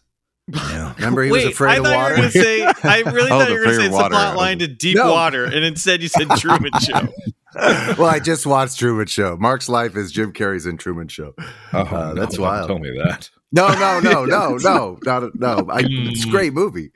[0.53, 0.93] Yeah.
[0.95, 2.15] Remember, he Wait, was afraid I of thought water.
[2.17, 3.97] you were say, I really Oh, thought the you were going to say it's a
[3.97, 4.09] water.
[4.09, 5.11] plot line to deep No.
[5.11, 7.07] water, and instead you said Truman Show.
[7.55, 9.37] well, I just watched Truman Show.
[9.37, 11.33] Mark's life is Jim Carrey's in Truman Show.
[11.73, 12.67] oh Uh, that's don't wild.
[12.67, 15.67] tell me that No, no, no, no, no, no, no.
[15.69, 16.91] I, it's a great movie.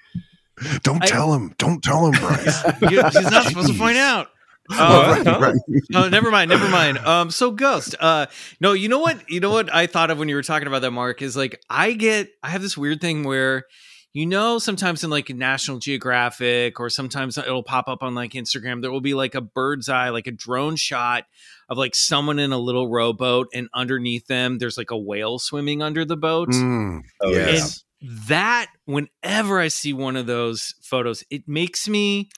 [0.84, 1.54] Don't I- tell him.
[1.58, 2.64] Don't tell him, Bryce.
[2.82, 4.30] You- He's not supposed to find out.
[4.68, 5.28] What?
[5.28, 5.40] Huh?
[5.42, 5.56] Right.
[5.96, 6.98] oh, never mind, never mind.
[7.00, 7.96] Um, so Ghost.
[8.00, 8.28] Uh,
[8.62, 9.30] no, you know what?
[9.30, 11.62] You know what I thought of when you were talking about that, Mark, is like
[11.70, 13.66] I get, I have this weird thing where,
[14.14, 18.82] you know, sometimes in like National Geographic or sometimes it'll pop up on like Instagram.
[18.82, 21.26] There will be like a bird's eye, like a drone shot
[21.68, 25.82] of like someone in a little rowboat, and underneath them there's like a whale swimming
[25.82, 26.50] under the boat.
[26.50, 27.84] Mm, Oh, yes.
[28.02, 32.30] And that, whenever I see one of those photos, it makes me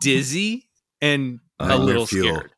[0.00, 0.68] dizzy
[1.00, 2.36] and a little fuel.
[2.36, 2.50] scared.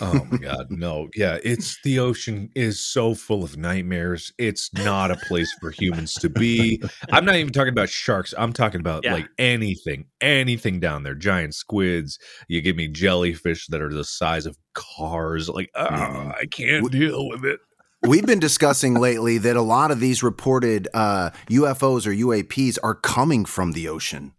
[0.00, 1.08] Oh my god, no.
[1.14, 4.32] Yeah, it's the ocean is so full of nightmares.
[4.38, 6.80] It's not a place for humans to be.
[7.12, 8.32] I'm not even talking about sharks.
[8.38, 9.12] I'm talking about Yeah.
[9.12, 11.14] like anything, anything down there.
[11.14, 12.18] Giant squids.
[12.48, 15.50] You give me jellyfish that are the size of cars.
[15.50, 17.60] Like, ah, I can't deal with it.
[18.06, 22.94] We've been discussing lately that a lot of these reported uh, UFOs or UAPs are
[22.94, 24.32] coming from the ocean.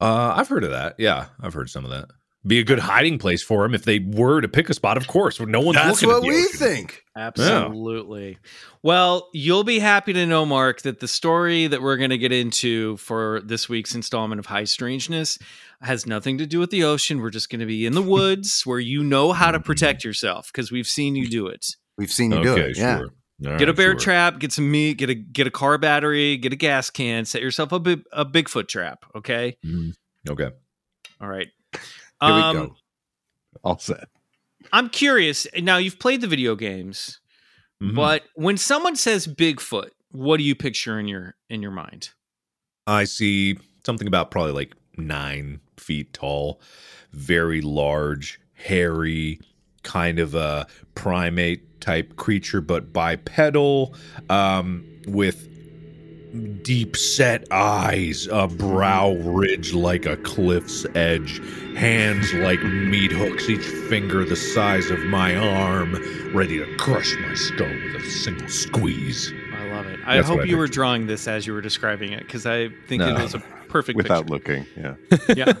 [0.00, 0.94] Uh, I've heard of that.
[0.98, 2.06] Yeah, I've heard some of that.
[2.46, 4.96] Be a good hiding place for them if they were to pick a spot.
[4.98, 6.58] Of course, no one's That's looking at what the we ocean.
[6.58, 7.04] think.
[7.16, 8.38] Absolutely.
[8.82, 12.32] Well, you'll be happy to know, Mark, that the story that we're going to get
[12.32, 15.38] into for this week's installment of High Strangeness
[15.80, 17.20] has nothing to do with the ocean.
[17.20, 20.50] We're just going to be in the woods where you know how to protect yourself
[20.52, 21.76] because we've seen you do it.
[21.96, 22.76] We've seen you do Okay, it.
[22.78, 23.00] Yeah.
[23.46, 23.98] All Get a bear sure.
[24.00, 27.42] trap, get some meat, get a get a car battery, get a gas can, set
[27.42, 29.04] yourself a big, a Bigfoot trap.
[29.16, 29.92] Okay, Mhm.
[30.28, 30.50] Okay.
[31.20, 31.48] all right.
[32.24, 32.76] Here Um, we go.
[33.62, 34.08] All set.
[34.72, 35.46] I'm curious.
[35.56, 37.20] Now you've played the video games,
[37.82, 37.94] Mhm.
[37.94, 42.10] but when someone says Bigfoot, what do you picture in your in your mind?
[42.86, 46.60] I see something about probably like nine feet tall,
[47.12, 49.40] very large, hairy,
[49.82, 53.94] kind of a primate type creature, but bipedal,
[54.30, 55.48] um, with
[56.62, 61.40] deep set eyes, a brow ridge like a cliff's edge,
[61.76, 65.94] hands like meat hooks, each finger the size of my arm,
[66.34, 69.32] ready to crush my skull with a single squeeze.
[69.54, 70.00] I love it.
[70.06, 72.46] I That's hope what I you were drawing this as you were describing it because
[72.46, 73.14] I think No.
[73.16, 74.64] it was a perfect Without picture.
[74.64, 74.66] looking.
[74.76, 74.94] Yeah.
[75.36, 75.52] Yeah.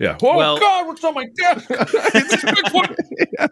[0.00, 0.16] Yeah.
[0.22, 1.66] Oh Well- God, what's on my desk?
[1.70, 3.48] it's Bigfoot.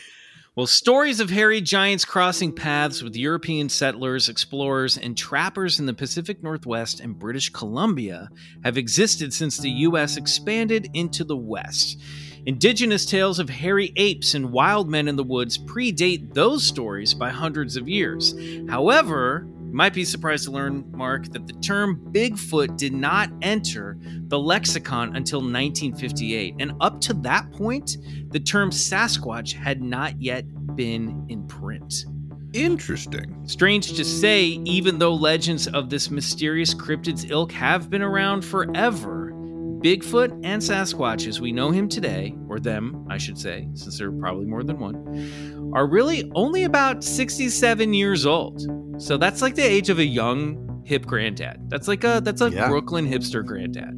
[0.56, 5.94] Well, stories of hairy giants crossing paths with European settlers, explorers, and trappers in the
[5.94, 8.28] Pacific Northwest and British Columbia
[8.64, 10.16] have existed since the U.S.
[10.16, 12.00] expanded into the West.
[12.46, 17.30] Indigenous tales of hairy apes and wild men in the woods predate those stories by
[17.30, 18.34] hundreds of years.
[18.68, 23.96] However, you might be surprised to learn, Mark, that the term Bigfoot did not enter
[24.26, 26.56] the lexicon until 1958.
[26.58, 27.98] And up to that point,
[28.30, 30.44] the term Sasquatch had not yet
[30.74, 32.04] been in print.
[32.52, 33.46] Interesting.
[33.46, 39.30] Strange to say, even though legends of this mysterious cryptid's ilk have been around forever,
[39.32, 44.08] Bigfoot and Sasquatch, as we know him today, or them, I should say, since there
[44.08, 48.89] are probably more than one, are really only about 67 years old.
[49.00, 51.68] So that's like the age of a young hip granddad.
[51.70, 52.68] That's like a that's a Yeah.
[52.68, 53.94] Brooklyn hipster granddad.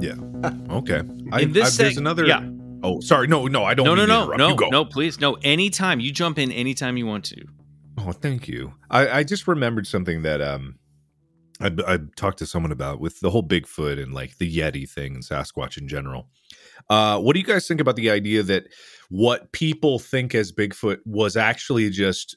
[0.00, 0.14] Yeah.
[0.70, 1.02] Okay.
[1.32, 2.26] I, In this I- there's seg- another.
[2.26, 2.48] yeah.
[2.82, 3.26] Oh, sorry.
[3.26, 3.86] No, no, I don't.
[3.86, 4.38] no, no, mean to no, interrupt.
[4.38, 4.68] no, You go.
[4.68, 4.84] no.
[4.84, 5.34] Please, no.
[5.42, 7.42] Anytime you jump in, anytime you want to.
[7.98, 8.74] Oh, thank you.
[8.90, 10.78] I, I just remembered something that um
[11.60, 15.14] I, I talked to someone about with the whole Bigfoot and like the Yeti thing
[15.16, 16.28] and Sasquatch in general.
[16.88, 18.64] Uh, what do you guys think about the idea that
[19.08, 22.36] what people think as Bigfoot was actually just,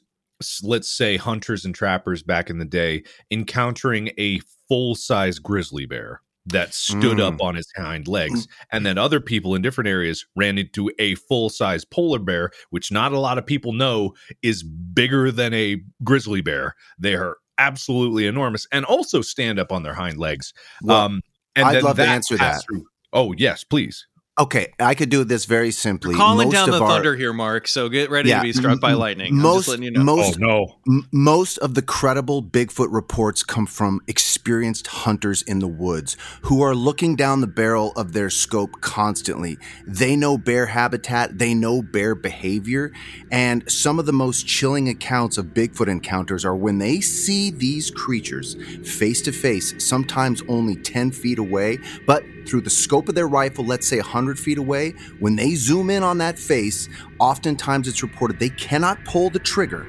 [0.62, 6.20] let's say, hunters and trappers back in the day encountering a full size grizzly bear
[6.46, 7.34] that stood Mm.
[7.34, 11.14] up on his hind legs, and then other people in different areas ran into a
[11.14, 14.12] full size polar bear, which not a lot of people know
[14.42, 16.74] is bigger than a grizzly bear.
[16.98, 20.52] They are absolutely enormous and also stand up on their hind legs.
[20.82, 21.22] Well, um,
[21.54, 22.62] and I'd love to answer that.
[22.64, 24.06] through- Oh yes, please.
[24.40, 26.14] Okay, I could do this very simply.
[26.14, 27.68] Calling Most down of the our- thunder here, Mark.
[27.68, 29.32] So get ready Yeah, to be struck by m- lightning.
[29.34, 30.02] I'm most- just letting you know.
[30.04, 30.76] most- oh no.
[30.88, 36.62] M- most of the credible Bigfoot reports come from experienced hunters in the woods who
[36.62, 39.58] are looking down the barrel of their scope constantly.
[39.86, 42.90] They know bear habitat, they know bear behavior,
[43.30, 47.90] and some of the most chilling accounts of Bigfoot encounters are when they see these
[47.90, 53.28] creatures face to face, sometimes only 10 feet away, but through the scope of their
[53.28, 56.88] rifle, let's say 100 feet away, when they zoom in on that face,
[57.18, 59.86] oftentimes it's reported they cannot pull the trigger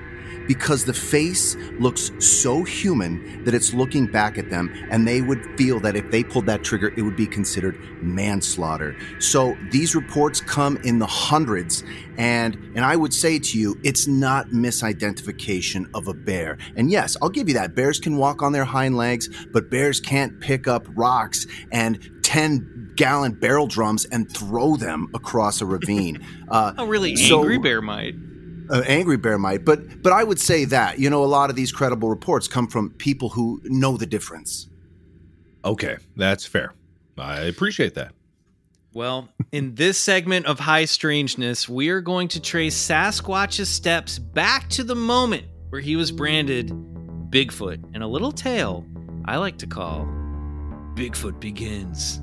[0.47, 5.43] because the face looks so human that it's looking back at them and they would
[5.57, 10.41] feel that if they pulled that trigger it would be considered manslaughter so these reports
[10.41, 11.83] come in the hundreds
[12.17, 17.15] and and i would say to you it's not misidentification of a bear and yes
[17.21, 20.67] i'll give you that bears can walk on their hind legs but bears can't pick
[20.67, 26.85] up rocks and 10 gallon barrel drums and throw them across a ravine uh, Oh,
[26.85, 27.15] really?
[27.15, 28.15] So- Angry bear might.
[28.73, 31.55] Uh, angry bear might but but i would say that you know a lot of
[31.55, 34.67] these credible reports come from people who know the difference
[35.65, 36.73] Okay, that's fair.
[37.17, 38.13] I appreciate that.
[38.93, 44.69] Well, in this segment of High Strangeness, we are going to trace Sasquatch's steps back
[44.69, 46.69] to the moment where he was branded
[47.29, 48.85] Bigfoot and a little tale
[49.25, 50.05] I like to call
[50.95, 52.19] Bigfoot Begins.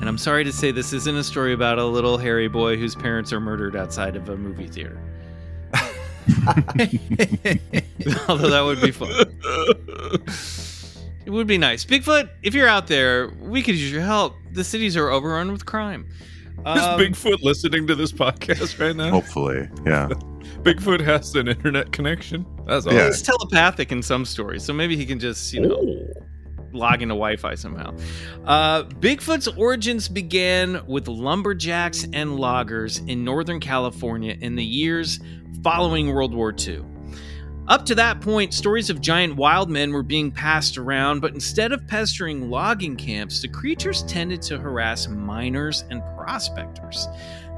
[0.00, 2.94] And I'm sorry to say this isn't a story about a little hairy boy whose
[2.94, 4.98] parents are murdered outside of a movie theater.
[8.28, 9.10] Although that would be fun.
[11.26, 11.84] It would be nice.
[11.84, 14.34] Bigfoot, if you're out there, we could use your help.
[14.52, 16.08] The cities are overrun with crime.
[16.60, 19.10] Is Um, Bigfoot listening to this podcast right now?
[19.10, 20.08] Hopefully, yeah.
[20.62, 22.44] Bigfoot has an internet connection.
[22.66, 22.92] That's all.
[22.94, 23.06] Yeah.
[23.06, 26.06] He's telepathic in some stories, so maybe he can just, you know, Oh.
[26.72, 27.94] Log into Wi-Fi somehow.
[28.44, 35.20] Uh, Bigfoot's origins began with lumberjacks and loggers in Northern California in the years
[35.62, 36.84] following World War II.
[37.68, 41.70] Up to that point, stories of giant wild men were being passed around, but instead
[41.70, 47.06] of pestering logging camps, the creatures tended to harass miners and prospectors.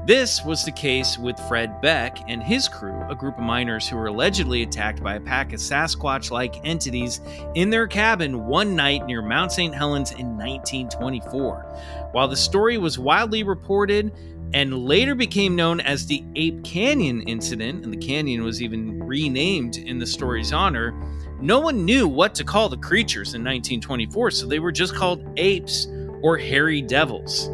[0.05, 3.95] This was the case with Fred Beck and his crew, a group of miners who
[3.95, 7.21] were allegedly attacked by a pack of Sasquatch like entities
[7.55, 9.73] in their cabin one night near Mount St.
[9.73, 12.09] Helens in 1924.
[12.11, 14.11] While the story was widely reported
[14.53, 19.77] and later became known as the Ape Canyon incident, and the canyon was even renamed
[19.77, 20.91] in the story's honor,
[21.39, 25.25] no one knew what to call the creatures in 1924, so they were just called
[25.37, 25.87] apes
[26.21, 27.49] or hairy devils.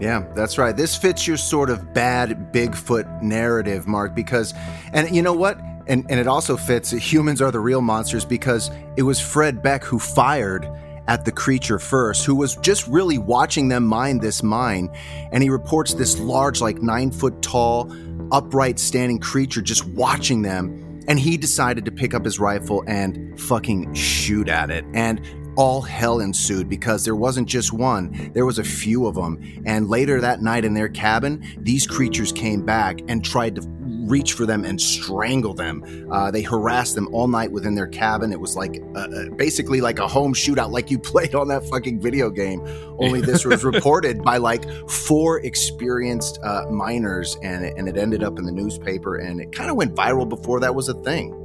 [0.00, 0.74] Yeah, that's right.
[0.74, 4.54] This fits your sort of bad Bigfoot narrative, Mark, because,
[4.92, 5.60] and you know what?
[5.86, 9.84] And, and it also fits humans are the real monsters because it was Fred Beck
[9.84, 10.68] who fired
[11.06, 14.88] at the creature first, who was just really watching them mine this mine.
[15.32, 17.92] And he reports this large, like nine foot tall,
[18.30, 21.02] upright standing creature just watching them.
[21.08, 24.84] And he decided to pick up his rifle and fucking shoot at it.
[24.94, 25.20] And
[25.56, 29.62] all hell ensued because there wasn't just one, there was a few of them.
[29.66, 33.62] And later that night in their cabin, these creatures came back and tried to
[34.10, 36.08] reach for them and strangle them.
[36.10, 38.32] Uh, they harassed them all night within their cabin.
[38.32, 42.00] It was like uh, basically like a home shootout, like you played on that fucking
[42.00, 42.66] video game.
[42.98, 48.22] Only this was reported by like four experienced uh, miners, and it, and it ended
[48.22, 51.39] up in the newspaper, and it kind of went viral before that was a thing.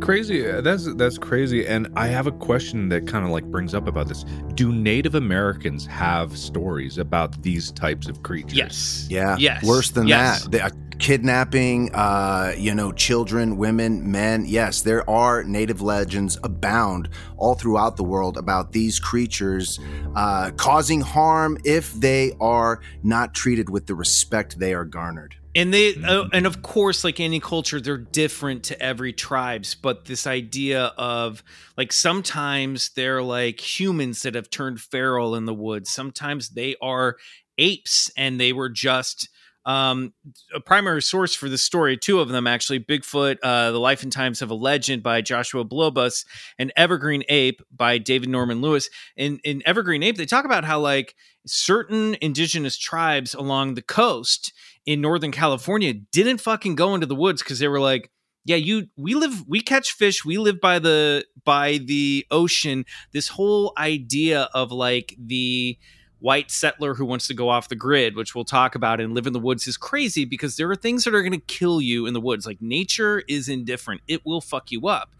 [0.00, 0.42] Crazy.
[0.42, 1.66] That's that's crazy.
[1.66, 4.24] And I have a question that kind of like brings up about this.
[4.54, 8.54] Do Native Americans have stories about these types of creatures?
[8.54, 9.06] Yes.
[9.10, 9.36] Yeah.
[9.38, 9.64] Yes.
[9.64, 10.42] Worse than Yes.
[10.44, 10.52] that.
[10.52, 14.44] The, uh, kidnapping, uh, you know, children, women, men.
[14.46, 19.78] Yes, there are native legends abound all throughout the world about these creatures
[20.14, 25.36] uh, causing harm if they are not treated with the respect they are garnered.
[25.56, 26.28] And they, uh, Mm-hmm.
[26.34, 29.74] and of course, like any culture, they're different to every tribes.
[29.74, 31.42] But this idea of
[31.78, 35.90] like sometimes they're like humans that have turned feral in the woods.
[35.90, 37.16] Sometimes they are
[37.58, 39.30] apes, and they were just
[39.64, 40.12] um,
[40.54, 41.96] a primary source for the story.
[41.96, 45.64] Two of them actually: Bigfoot, uh, "The Life and Times of a Legend" by Joshua
[45.64, 46.26] Blu Buhs,
[46.58, 48.90] and Evergreen Ape by David Norman Lewis.
[49.16, 54.52] In in Evergreen Ape, they talk about how like certain indigenous tribes along the coast
[54.86, 58.10] in Northern California didn't fucking go into the woods because they were like
[58.44, 62.86] yeah you we live we catch fish we live by the by the ocean.
[63.12, 65.76] This whole idea of like the
[66.18, 69.26] white settler who wants to go off the grid which we'll talk about and live
[69.26, 72.06] in the woods is crazy because there are things that are going to kill you
[72.06, 72.46] in the woods.
[72.46, 74.00] Like nature is indifferent.
[74.08, 75.10] It will fuck you up.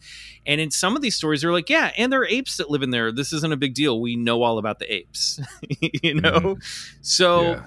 [0.47, 2.83] And in some of these stories they're like yeah and there are apes that live
[2.83, 3.13] in there.
[3.13, 4.01] This isn't a big deal.
[4.01, 5.41] We know all about the apes.
[6.03, 6.31] You know?
[6.31, 6.61] Mm-hmm.
[7.03, 7.63] so yeah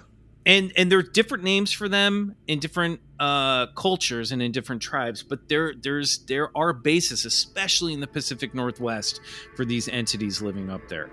[0.49, 4.81] and and there are different names for them in different uh, cultures and in different
[4.81, 9.21] tribes but there there's there are bases especially in the pacific northwest
[9.55, 11.09] for these entities living up there.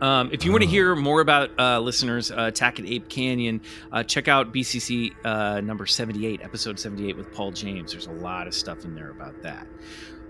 [0.00, 3.60] Um, if you want to hear more about uh, listeners uh, attack at ape canyon
[3.90, 7.90] uh, check out bcc uh, number 78 episode 78 with paul james.
[7.90, 9.66] There's a lot of stuff in there about that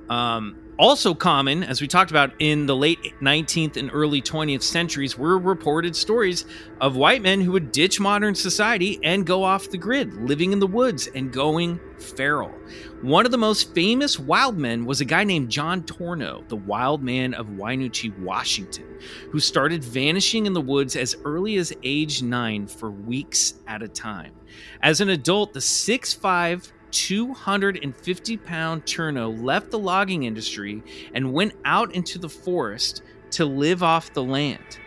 [0.09, 5.19] um, also common, as we talked about in the late 19th and early 20th centuries,
[5.19, 6.45] were reported stories
[6.81, 10.61] of white men who would ditch modern society and go off the grid, living in
[10.61, 12.55] the woods and going feral.
[13.03, 17.03] One of the most famous wild men was a guy named John Tornow, the wild
[17.03, 18.99] man of Wynoochee, Washington,
[19.31, 23.89] who started vanishing in the woods as early as age nine for weeks at a
[23.89, 24.33] time.
[24.81, 30.82] As an adult, the 6'5, 250 pound Tornow left the logging industry
[31.14, 34.78] and went out into the forest to live off the land.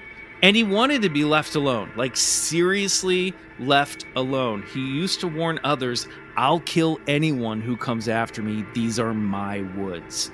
[0.43, 4.63] And he wanted to be left alone, like seriously left alone.
[4.73, 8.65] He used to warn others I'll kill anyone who comes after me.
[8.73, 10.31] These are my woods.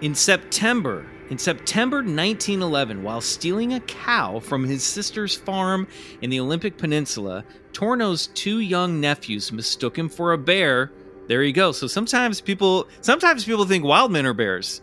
[0.00, 5.86] In September, in September 1911, while stealing a cow from his sister's farm
[6.20, 10.90] in the Olympic Peninsula, Tornow's two young nephews mistook him for a bear
[11.28, 11.72] there you go.
[11.72, 14.80] So sometimes people sometimes people think wild men are bears.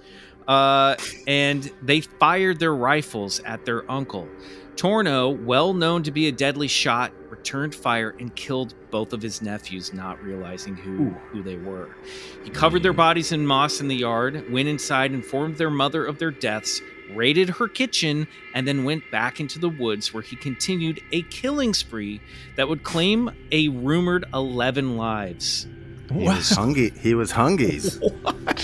[0.48, 0.96] Uh,
[1.28, 4.28] and they fired their rifles at their uncle.
[4.76, 9.42] Tornow, well known to be a deadly shot, returned fire and killed both of his
[9.42, 11.96] nephews, not realizing who, who they were.
[12.44, 16.20] He covered their bodies in moss in the yard, went inside, informed their mother of
[16.20, 16.82] their deaths,
[17.14, 21.74] raided her kitchen, and then went back into the woods where he continued a killing
[21.74, 22.22] spree
[22.56, 25.68] that would claim a rumored 11 lives.
[26.14, 26.92] He was hungry.
[27.00, 28.00] He was hungies.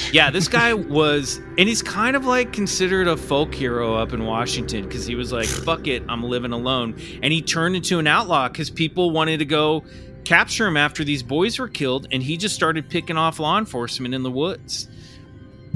[0.14, 4.26] yeah, this guy was, and he's kind of like considered a folk hero up in
[4.26, 8.08] Washington because he was like, "Fuck it, I'm living alone," and he turned into an
[8.08, 9.84] outlaw because people wanted to go
[10.26, 14.14] capture him after these boys were killed, and he just started picking off law enforcement
[14.14, 14.90] in the woods.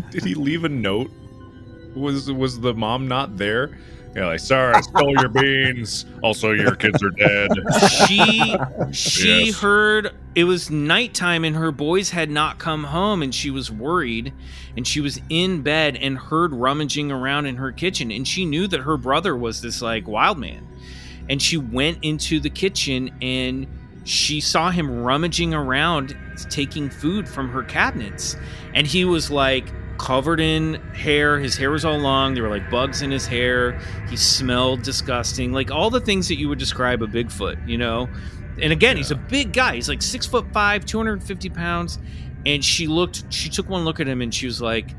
[0.10, 1.10] Did he leave a note?
[1.96, 3.78] Was was the mom not there?
[4.16, 6.06] Yeah, like sorry, I stole your beans.
[6.22, 7.52] Also, your kids are dead.
[8.08, 8.56] She
[8.92, 9.60] she yes.
[9.60, 14.34] heard it was nighttime and her boys had not come home and she was worried
[14.76, 18.68] and she was in bed and heard rummaging around in her kitchen and she knew
[18.68, 20.68] that her brother was this like wild man.
[21.30, 23.66] And she went into the kitchen and
[24.04, 26.18] she saw him rummaging around
[26.50, 28.36] taking food from her cabinets
[28.74, 29.72] and he was like
[30.02, 31.38] covered in hair.
[31.38, 32.34] His hair was all long.
[32.34, 33.80] There were like bugs in his hair.
[34.10, 35.54] He smelled disgusting.
[35.54, 38.10] Like all the things that you would describe a Bigfoot, you know?
[38.60, 38.98] And again, yeah.
[38.98, 39.76] he's a big guy.
[39.76, 42.00] He's like six foot five, 250 pounds.
[42.48, 44.90] And she looked, she took one look at him and she was like,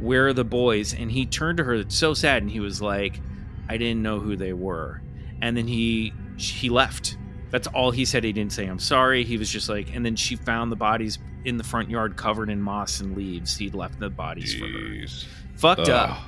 [0.00, 0.94] Where are the boys?
[0.94, 3.20] And he turned to her so sad and he was like,
[3.68, 5.00] I didn't know who they were.
[5.40, 7.16] And then he he left.
[7.50, 8.24] That's all he said.
[8.24, 9.24] He didn't say I'm sorry.
[9.24, 12.48] He was just like, and then she found the bodies in the front yard covered
[12.48, 13.56] in moss and leaves.
[13.56, 15.24] He'd left the bodies Jeez.
[15.24, 15.56] for her.
[15.56, 16.10] Fucked Ugh.
[16.10, 16.18] up.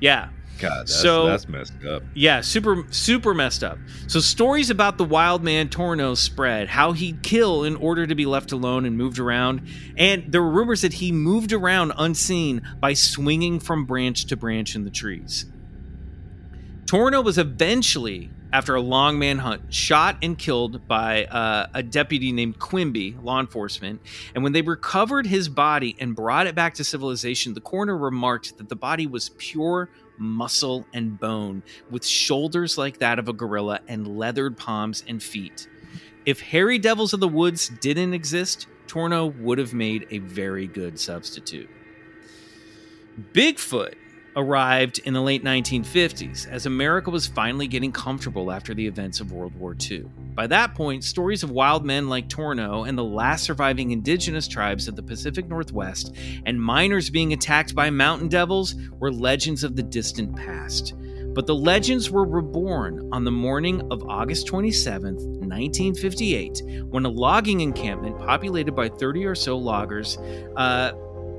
[0.00, 0.28] Yeah.
[0.58, 2.02] God, that's, so that's messed up.
[2.14, 3.78] Yeah, super super messed up.
[4.06, 8.26] So stories about the wild man Tornow spread, how he'd kill in order to be
[8.26, 9.62] left alone and moved around,
[9.96, 14.76] and there were rumors that he moved around unseen by swinging from branch to branch
[14.76, 15.46] in the trees.
[16.84, 22.58] Tornow was eventually after a long manhunt, shot and killed by uh, a deputy named
[22.58, 24.00] Quimby, law enforcement.
[24.34, 28.58] And when they recovered his body and brought it back to civilization, the coroner remarked
[28.58, 29.88] that the body was pure
[30.18, 35.66] muscle and bone, with shoulders like that of a gorilla and leathered palms and feet.
[36.24, 41.00] If hairy devils of the woods didn't exist, Tornow would have made a very good
[41.00, 41.68] substitute.
[43.32, 43.94] Bigfoot
[44.36, 49.32] arrived in the late 1950s as America was finally getting comfortable after the events of
[49.32, 50.06] World War II.
[50.34, 54.88] By that point, stories of wild men like Tornow and the last surviving indigenous tribes
[54.88, 56.14] of the Pacific Northwest
[56.46, 60.94] and miners being attacked by mountain devils were legends of the distant past.
[61.34, 67.60] But the legends were reborn on the morning of August 27th, 1958, when a logging
[67.60, 70.18] encampment populated by 30 or so loggers
[70.56, 70.92] uh,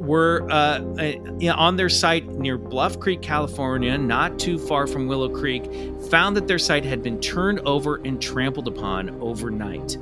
[0.04, 5.30] were uh, uh, on their site near Bluff Creek, California, not too far from Willow
[5.30, 5.64] Creek,
[6.10, 9.98] found that their site had been turned over and trampled upon overnight.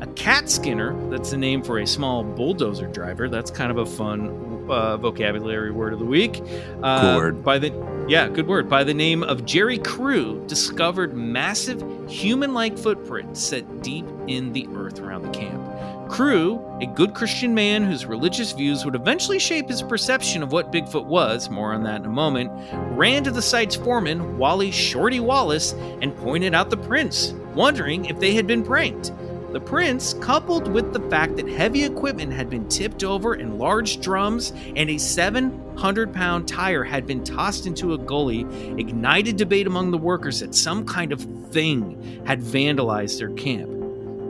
[0.00, 3.28] A cat skinner, that's the name for a small bulldozer driver.
[3.28, 6.42] That's kind of a fun uh, vocabulary word of the week.
[6.82, 7.44] Uh, word.
[7.44, 7.72] By the
[8.08, 8.68] yeah, good word.
[8.68, 15.00] By the name of Jerry Crew, discovered massive human-like footprints set deep in the earth
[15.00, 15.73] around the camp.
[16.14, 20.70] Crew, a good Christian man whose religious views would eventually shape his perception of what
[20.70, 22.52] Bigfoot was, more on that in a moment,
[22.96, 28.20] ran to the site's foreman, Wally Shorty Wallace, and pointed out the prints, wondering if
[28.20, 29.10] they had been pranked.
[29.50, 34.00] The prints, coupled with the fact that heavy equipment had been tipped over and large
[34.00, 38.42] drums and a 700 pound tire had been tossed into a gully,
[38.78, 43.68] ignited debate among the workers that some kind of thing had vandalized their camp.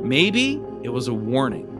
[0.02, 1.73] Maybe it was a warning.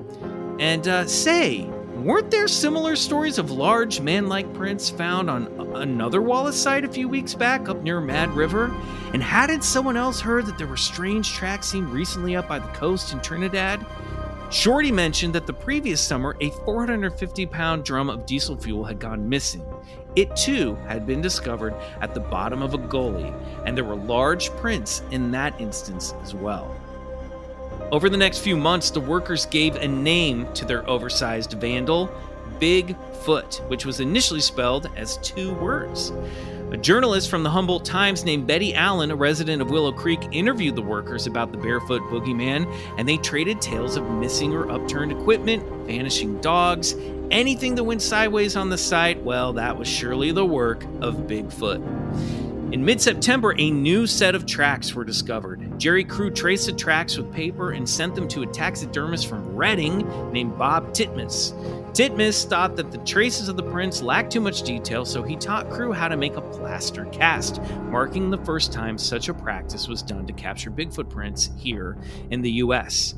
[0.59, 1.64] And uh, say,
[1.96, 6.88] weren't there similar stories of large man like prints found on another Wallace site a
[6.88, 8.74] few weeks back up near Mad River?
[9.12, 12.68] And hadn't someone else heard that there were strange tracks seen recently up by the
[12.68, 13.84] coast in Trinidad?
[14.50, 19.28] Shorty mentioned that the previous summer, a 450 pound drum of diesel fuel had gone
[19.28, 19.64] missing.
[20.14, 23.34] It too had been discovered at the bottom of a gully,
[23.66, 26.72] and there were large prints in that instance as well.
[27.93, 32.11] Over the next few months, the workers gave a name to their oversized vandal,
[32.59, 36.12] Bigfoot, which was initially spelled as two words.
[36.70, 40.75] A journalist from the Humboldt Times named Betty Allen, a resident of Willow Creek, interviewed
[40.75, 42.66] the workers about the barefoot boogeyman,
[42.99, 46.95] and they traded tales of missing or upturned equipment, vanishing dogs,
[47.31, 49.22] anything that went sideways on the site.
[49.22, 52.53] Well, that was surely the work of Bigfoot.
[52.72, 55.78] In mid September, a new set of tracks were discovered.
[55.78, 60.32] Jerry Crew traced the tracks with paper and sent them to a taxidermist from Redding
[60.32, 61.52] named Bob Titmus.
[61.92, 65.70] Titmus thought that the traces of the prints lacked too much detail, so he taught
[65.70, 70.02] Crew how to make a plaster cast, marking the first time such a practice was
[70.02, 71.96] done to capture Bigfoot prints here
[72.30, 73.14] in the US.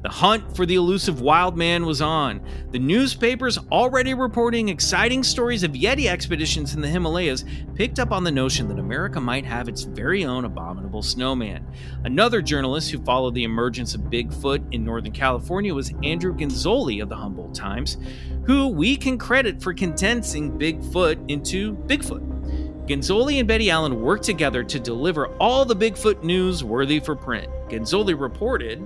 [0.00, 2.40] The hunt for the elusive wild man was on.
[2.70, 7.44] The newspapers, already reporting exciting stories of Yeti expeditions in the Himalayas,
[7.74, 11.66] picked up on the notion that America might have its very own abominable snowman.
[12.04, 17.08] Another journalist who followed the emergence of Bigfoot in Northern California was Andrew Genzoli of
[17.08, 17.96] the Humboldt Times,
[18.44, 22.86] who we can credit for condensing Bigfoot into Bigfoot.
[22.86, 27.48] Genzoli and Betty Allen worked together to deliver all the Bigfoot news worthy for print.
[27.68, 28.80] Genzoli reported,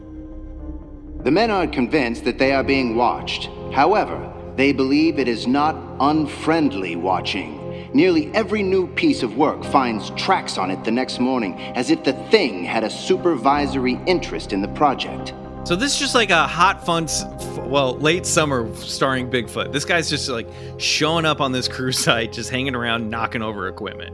[1.25, 3.49] The men are convinced that they are being watched.
[3.73, 7.61] However, they believe it is not unfriendly watching.
[7.95, 12.03] Nearly every new piece of work finds tracks on it the next morning, as if
[12.03, 15.33] the thing had a supervisory interest in the project.
[15.63, 17.07] So this is just like a hot fun,
[17.71, 19.73] well, late summer starring Bigfoot.
[19.73, 20.49] This guy's just like
[20.79, 24.13] showing up on this cruise site, just hanging around, knocking over equipment.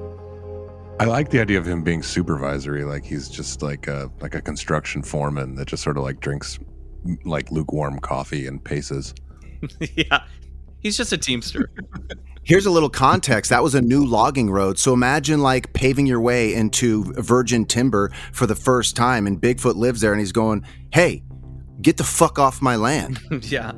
[1.01, 4.43] I like the idea of him being supervisory, like he's just like a like a
[4.43, 6.59] construction foreman that just sort of like drinks
[7.25, 9.15] like lukewarm coffee and paces.
[9.97, 10.23] yeah,
[10.81, 11.71] he's just a teamster.
[12.45, 13.51] Here's a little context.
[13.51, 14.79] That was a new logging road.
[14.79, 19.75] So imagine like paving your way into virgin timber for the first time, and Bigfoot
[19.75, 21.25] lives there and he's going, Hey,
[21.83, 23.21] get the fuck off my land.
[23.43, 23.73] yeah.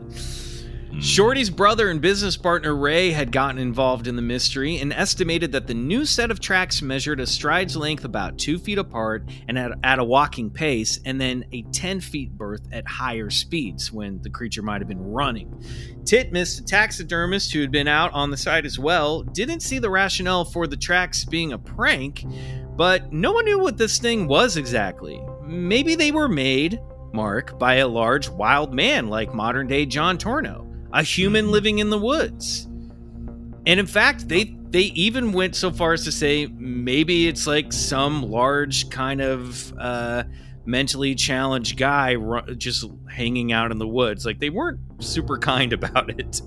[1.00, 5.66] Shorty's brother and business partner Ray had gotten involved in the mystery and estimated that
[5.66, 9.72] the new set of tracks measured a stride's length about two feet apart and at,
[9.82, 14.28] at a walking pace, and then a 10 feet berth at higher speeds when the
[14.28, 15.48] creature might have been running.
[16.04, 19.88] Titmus, a taxidermist who had been out on the site as well, didn't see the
[19.88, 22.26] rationale for the tracks being a prank,
[22.76, 25.18] but no one knew what this thing was exactly.
[25.44, 26.78] Maybe they were made,
[27.14, 31.90] Mark, by a large wild man like modern day John Tornow, a human living in
[31.90, 32.66] the woods.
[33.66, 37.72] And in fact, they they even went so far as to say maybe it's like
[37.72, 40.22] some large kind of uh,
[40.64, 42.16] mentally challenged guy
[42.56, 44.24] just hanging out in the woods.
[44.24, 46.40] Like they weren't super kind about it.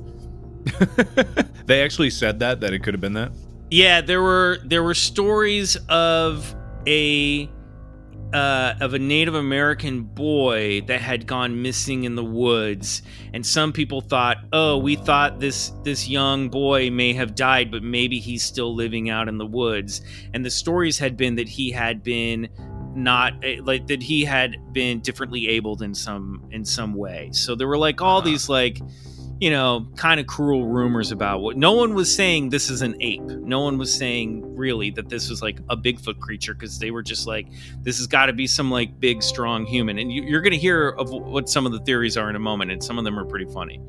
[1.65, 3.31] they actually said that that it could have been that.
[3.69, 6.55] Yeah, there were there were stories of
[6.87, 7.49] a
[8.33, 13.03] uh, of a Native American boy that had gone missing in the woods,
[13.33, 17.83] and some people thought, "Oh, we thought this this young boy may have died, but
[17.83, 20.01] maybe he's still living out in the woods."
[20.33, 22.49] And the stories had been that he had been
[22.95, 27.29] not eh, like that he had been differently abled in some in some way.
[27.31, 28.79] So there were like all these like
[29.39, 32.95] you know, kind of cruel rumors about what no one was saying this is an
[33.01, 33.23] ape.
[33.23, 37.03] No one was saying really that this was like a Bigfoot creature because they were
[37.03, 37.47] just like,
[37.81, 39.97] this has got to be some like big, strong human.
[39.97, 42.39] And you, are going to hear of what some of the theories are in a
[42.39, 43.81] moment, and some of them are pretty funny.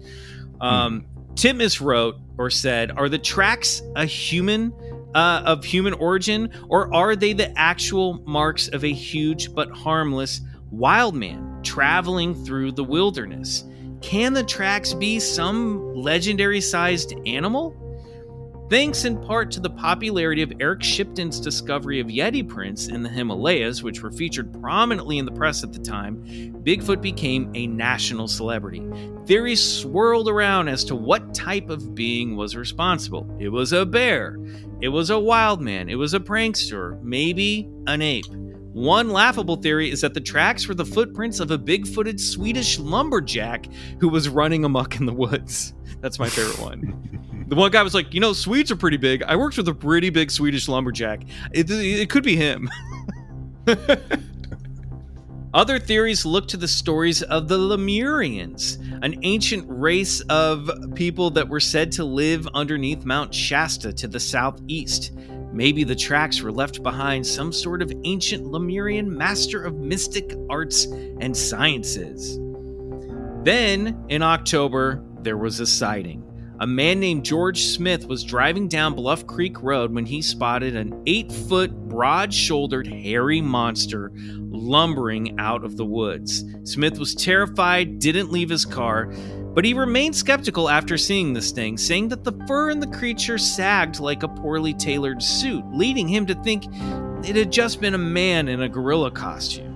[0.61, 4.73] Um, Titmus wrote or said, Are the tracks a human?
[5.15, 10.41] Uh, of human origin, or are they the actual marks of a huge but harmless
[10.73, 13.63] wild man traveling through the wilderness?
[14.05, 17.75] Can the tracks be some legendary sized animal?
[18.69, 23.09] Thanks in part to the popularity of Eric Shipton's discovery of Yeti prints in the
[23.09, 26.23] Himalayas, which were featured prominently in the press at the time,
[26.63, 28.87] Bigfoot became a national celebrity.
[29.25, 33.27] Theories swirled around as to what type of being was responsible.
[33.41, 34.37] It was a bear,
[34.83, 38.27] it was a wild man, it was a prankster, maybe an ape.
[38.75, 42.77] One laughable theory is that the tracks were the footprints of a big footed Swedish
[42.81, 43.69] lumberjack
[44.01, 45.75] who was running amok in the woods.
[46.01, 47.45] That's my favorite one.
[47.49, 49.23] the one guy was like, You know, Swedes are pretty big.
[49.23, 51.23] I worked with a pretty big Swedish lumberjack.
[51.53, 52.69] It, it could be him.
[55.55, 61.49] Other theories look to the stories of the Lemurians, an ancient race of people that
[61.49, 65.13] were said to live underneath Mount Shasta to the southeast.
[65.55, 70.87] Maybe the tracks were left behind some sort of ancient Lemurian master of mystic arts
[71.21, 72.41] and sciences.
[73.45, 76.25] Then, in October, there was a sighting.
[76.59, 81.03] A man named George Smith was driving down Bluff Creek Road when he spotted an
[81.07, 84.11] eight foot, broad shouldered, hairy monster
[84.51, 86.45] lumbering out of the woods.
[86.65, 89.13] Smith was terrified, didn't leave his car,
[89.55, 93.39] but he remained skeptical after seeing the thing, saying that the fur in the creature
[93.39, 96.65] sagged like a poorly tailored suit, leading him to think
[97.27, 99.71] it had just been a man in a gorilla costume.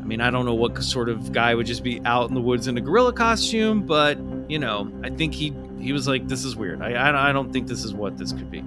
[0.00, 2.40] I mean, I don't know what sort of guy would just be out in the
[2.40, 4.18] woods in a gorilla costume, but
[4.48, 6.82] you know, I think he he was like, "This is weird.
[6.82, 8.62] I I, I don't think this is what this could be."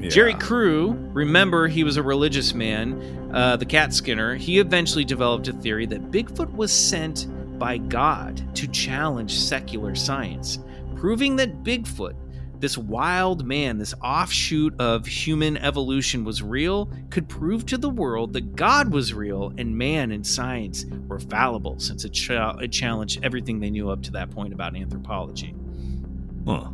[0.00, 0.08] Yeah.
[0.08, 4.34] Jerry Crew, remember he was a religious man, uh, the cat skinner.
[4.34, 7.26] He eventually developed a theory that Bigfoot was sent
[7.58, 10.58] by God to challenge secular science,
[10.96, 12.14] proving that Bigfoot,
[12.60, 18.32] this wild man, this offshoot of human evolution, was real, could prove to the world
[18.32, 23.22] that God was real and man and science were fallible, since it, ch- it challenged
[23.22, 25.54] everything they knew up to that point about anthropology.
[26.46, 26.70] Huh.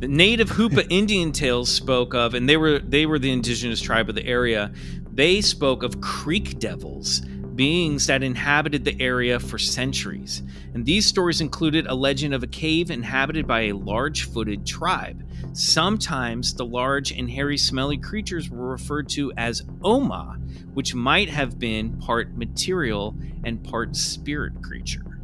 [0.00, 4.10] The native Hoopa Indian tales spoke of, and they were they were the indigenous tribe
[4.10, 4.72] of the area.
[5.12, 7.22] They spoke of creek devils
[7.56, 10.42] beings that inhabited the area for centuries,
[10.74, 15.22] and these stories included a legend of a cave inhabited by a large footed tribe.
[15.52, 20.38] Sometimes the large and hairy, smelly creatures were referred to as Oma,
[20.74, 25.15] which might have been part material and part spirit creature.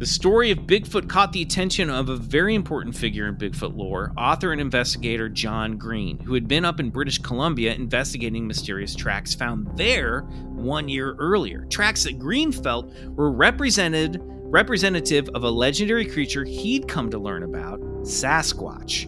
[0.00, 4.14] The story of Bigfoot caught the attention of a very important figure in Bigfoot lore,
[4.16, 9.34] author and investigator John Green, who had been up in British Columbia investigating mysterious tracks
[9.34, 10.22] found there
[10.54, 11.66] one year earlier.
[11.66, 17.42] Tracks that Green felt were represented representative of a legendary creature he'd come to learn
[17.42, 19.06] about, Sasquatch.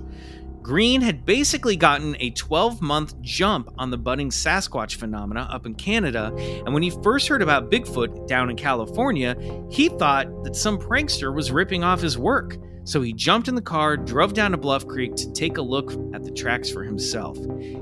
[0.63, 5.75] Green had basically gotten a 12 month jump on the budding Sasquatch phenomena up in
[5.75, 9.37] Canada, and when he first heard about Bigfoot down in California,
[9.71, 12.57] he thought that some prankster was ripping off his work.
[12.85, 15.93] So he jumped in the car, drove down to Bluff Creek to take a look
[16.15, 17.39] at the tracks for himself.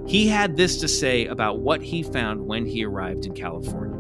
[0.07, 3.99] He had this to say about what he found when he arrived in California.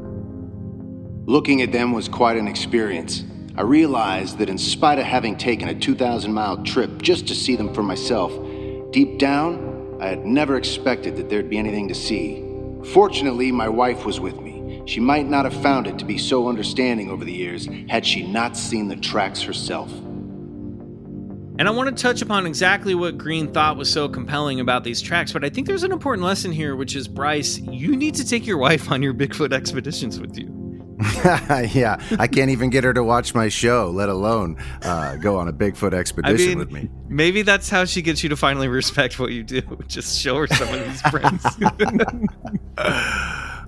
[1.27, 3.25] Looking at them was quite an experience.
[3.57, 7.57] I realized that in spite of having taken a 2,000 mile trip just to see
[7.57, 8.33] them for myself,
[8.91, 12.45] Deep down, I had never expected that there'd be anything to see.
[12.93, 14.83] Fortunately, my wife was with me.
[14.87, 18.27] She might not have found it to be so understanding over the years had she
[18.27, 19.93] not seen the tracks herself.
[19.93, 25.01] And I want to touch upon exactly what Green thought was so compelling about these
[25.01, 28.27] tracks, but I think there's an important lesson here, which is Bryce, you need to
[28.27, 30.60] take your wife on your Bigfoot expeditions with you.
[31.75, 35.49] yeah, I can't even get her to watch my show, let alone uh, go on
[35.49, 36.91] a Bigfoot expedition I mean, with me.
[37.09, 39.63] Maybe that's how she gets you to finally respect what you do.
[39.89, 41.47] Just show her some of these prints.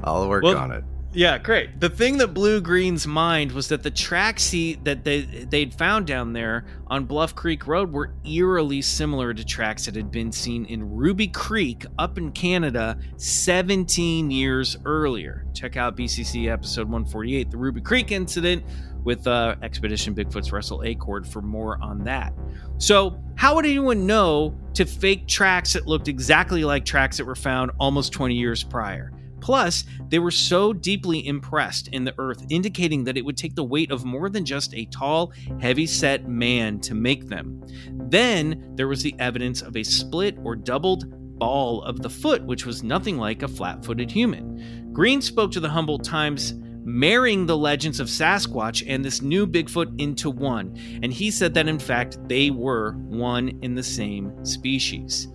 [0.05, 0.85] I'll work well, on it.
[1.15, 1.79] Yeah, great.
[1.79, 6.07] The thing that blew Green's mind was that the tracks he that they they'd found
[6.07, 10.65] down there on Bluff Creek Road were eerily similar to tracks that had been seen
[10.65, 15.45] in Ruby Creek up in Canada 17 years earlier.
[15.53, 18.65] Check out BCC episode 148, the Ruby Creek incident
[19.05, 22.33] with uh, Expedition Bigfoot's Russell Acord for more on that.
[22.79, 27.35] So, how would anyone know to fake tracks that looked exactly like tracks that were
[27.35, 29.13] found almost 20 years prior?
[29.43, 33.65] Plus, they were so deeply impressed in the earth, indicating that it would take the
[33.65, 37.61] weight of more than just a tall, heavy set man to make them.
[38.09, 42.65] Then there was the evidence of a split or doubled ball of the foot, which
[42.65, 44.93] was nothing like a flat footed human.
[44.93, 46.55] Green spoke to the Humboldt Times
[46.85, 51.69] marrying the legends of Sasquatch and this new Bigfoot into one, and he said that
[51.69, 55.29] in fact they were one in the same species.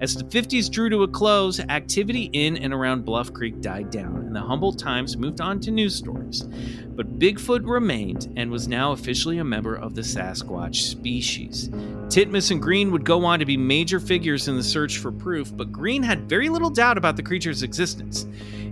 [0.00, 4.18] As the 50s drew to a close, activity in and around Bluff Creek died down,
[4.18, 6.44] and the Humboldt Times moved on to news stories.
[6.90, 11.68] But Bigfoot remained and was now officially a member of the Sasquatch species.
[12.06, 15.54] Titmus and Green would go on to be major figures in the search for proof,
[15.56, 18.24] but Green had very little doubt about the creature's existence.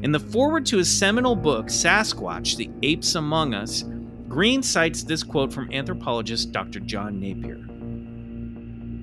[0.03, 3.85] In the foreword to his seminal book, Sasquatch The Apes Among Us,
[4.29, 6.79] Green cites this quote from anthropologist Dr.
[6.79, 7.76] John Napier.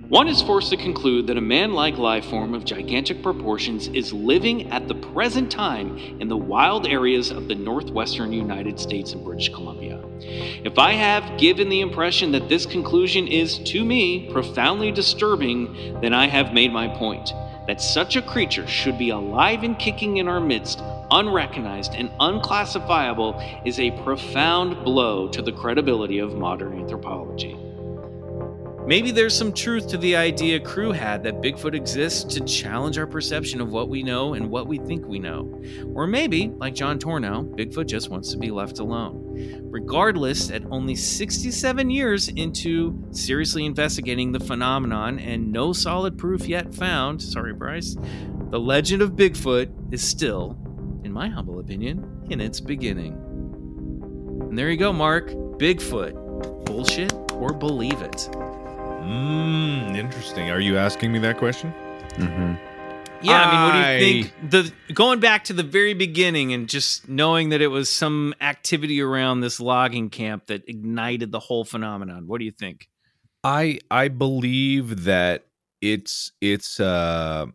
[0.09, 4.11] One is forced to conclude that a man like life form of gigantic proportions is
[4.11, 9.23] living at the present time in the wild areas of the northwestern United States and
[9.23, 10.03] British Columbia.
[10.19, 16.13] If I have given the impression that this conclusion is, to me, profoundly disturbing, then
[16.13, 17.31] I have made my point.
[17.65, 20.81] That such a creature should be alive and kicking in our midst,
[21.11, 27.57] unrecognized and unclassifiable, is a profound blow to the credibility of modern anthropology.
[28.85, 33.07] Maybe there's some truth to the idea Crew had that Bigfoot exists to challenge our
[33.07, 35.61] perception of what we know and what we think we know.
[35.95, 39.69] Or maybe, like John Tornow, Bigfoot just wants to be left alone.
[39.71, 46.75] Regardless, at only 67 years into seriously investigating the phenomenon and no solid proof yet
[46.75, 47.95] found, sorry, Bryce,
[48.49, 50.57] the legend of Bigfoot is still,
[51.05, 53.13] in my humble opinion, in its beginning.
[54.49, 55.29] And there you go, Mark.
[55.29, 56.65] Bigfoot.
[56.65, 58.29] Bullshit or believe it?
[59.03, 60.49] Mm, interesting.
[60.49, 61.73] Are you asking me that question?
[62.15, 62.55] Mm-hmm.
[63.23, 64.51] Yeah, I mean, what do you think?
[64.51, 69.01] The going back to the very beginning and just knowing that it was some activity
[69.01, 72.27] around this logging camp that ignited the whole phenomenon.
[72.27, 72.89] What do you think?
[73.43, 75.45] I I believe that
[75.81, 77.45] it's it's uh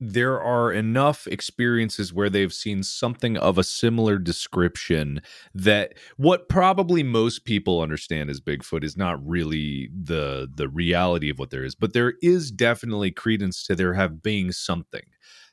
[0.00, 5.20] there are enough experiences where they've seen something of a similar description
[5.54, 11.38] that what probably most people understand as Bigfoot is not really the the reality of
[11.38, 15.02] what there is, but there is definitely credence to there have being something.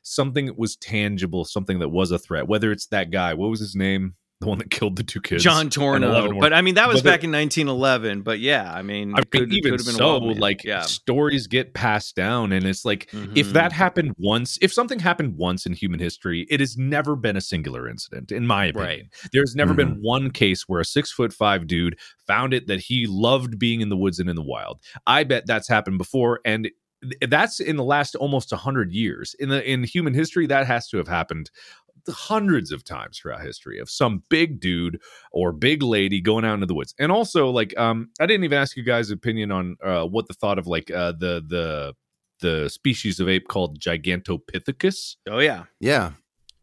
[0.02, 2.46] Something that was tangible, something that was a threat.
[2.46, 4.14] Whether it's that guy, what was his name?
[4.40, 5.42] The one that killed the two kids.
[5.42, 6.10] John and Tornow.
[6.10, 8.20] 11 But I mean, that was But there- back in 1911.
[8.20, 10.82] But yeah, I mean, I mean, could- even been so, wild like yeah.
[10.82, 13.52] stories get passed down, and it's like if Mhm.
[13.54, 17.40] that happened once, if something happened once in human history, it has never been a
[17.40, 18.86] singular incident, in my opinion.
[18.86, 19.30] Right.
[19.32, 23.06] There's never been one case where a six foot five dude found it that he
[23.08, 24.80] loved being in the woods and in the wild.
[25.06, 26.68] I bet that's happened before, and
[27.26, 29.34] that's in the last almost hundred years.
[29.38, 31.50] In the in human history, that has to have happened
[32.08, 35.00] hundreds of times throughout history of some big dude
[35.32, 36.94] or big lady going out into the woods.
[36.98, 40.34] And also, like, um, I didn't even ask you guys' opinion on uh, what the
[40.34, 41.94] thought of like uh, the the
[42.40, 45.16] the species of ape called Gigantopithecus.
[45.28, 45.64] Oh yeah.
[45.80, 46.12] Yeah.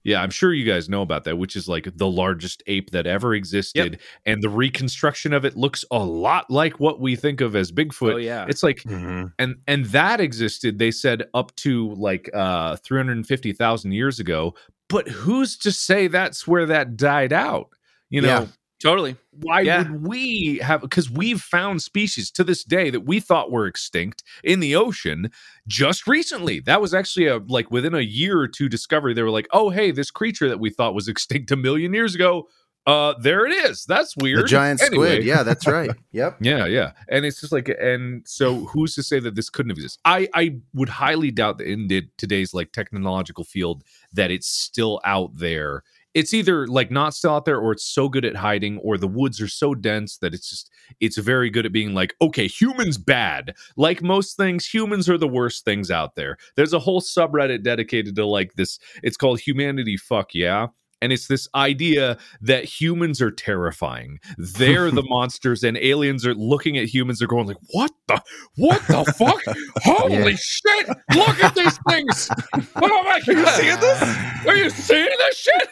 [0.05, 3.07] Yeah, I'm sure you guys know about that, which is like the largest ape that
[3.07, 7.55] ever existed, and the reconstruction of it looks a lot like what we think of
[7.55, 8.15] as Bigfoot.
[8.15, 8.45] Oh yeah.
[8.49, 9.27] It's like Mm-hmm.
[9.39, 14.53] and and that existed they said up to like uh 350,000 years ago
[14.93, 17.67] but who's to say that's where that died out
[18.09, 18.47] you know Yeah.
[18.81, 19.15] totally.
[19.31, 19.79] why Yeah.
[19.89, 24.23] would we have because we've found species to this day that we thought were extinct
[24.43, 25.31] in the ocean
[25.67, 29.31] just recently that was actually a like within a year or two discovery they were
[29.31, 32.47] like oh hey this creature that we thought was extinct a million years ago
[32.85, 35.07] uh there it is that's weird The giant Anyway.
[35.15, 35.23] squid.
[35.25, 35.89] Yeah, that's right.
[36.11, 36.37] Yep.
[36.41, 36.91] Yeah, yeah.
[37.09, 39.99] And it's just like and so who's to say that this couldn't exist?
[40.05, 41.87] I I would highly doubt that in
[42.17, 45.83] today's like technological field that it's still out there.
[46.13, 49.07] It's either like not still out there or it's so good at hiding or the
[49.07, 50.69] woods are so dense that it's just
[50.99, 53.55] it's very good at being like, okay, humans bad.
[53.77, 56.37] Like most things, humans are the worst things out there.
[56.55, 60.67] There's a whole subreddit dedicated to like this it's called humanity fuck yeah.
[61.03, 64.19] And it's this idea that humans are terrifying.
[64.37, 67.19] They're the monsters, and aliens are looking at humans.
[67.19, 68.21] They're going like, "What the?
[68.55, 69.41] What the fuck?
[69.83, 70.37] Holy Yeah.
[70.39, 70.87] shit!
[71.15, 72.29] Look at these things!
[72.75, 73.19] Oh my!
[73.27, 74.01] Are you seeing this?
[74.47, 75.69] Are you seeing this shit?"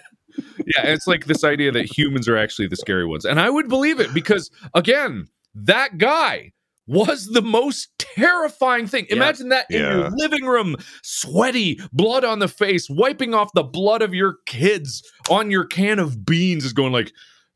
[0.75, 3.67] Yeah, it's like this idea that humans are actually the scary ones, and I would
[3.69, 6.51] believe it because again, that guy
[6.91, 9.05] was the most terrifying thing.
[9.09, 9.15] Yeah.
[9.15, 9.93] Imagine that in Yeah.
[9.97, 15.01] your living room, sweaty, blood on the face, wiping off the blood of your kids
[15.29, 17.11] on your can of beans, is going like,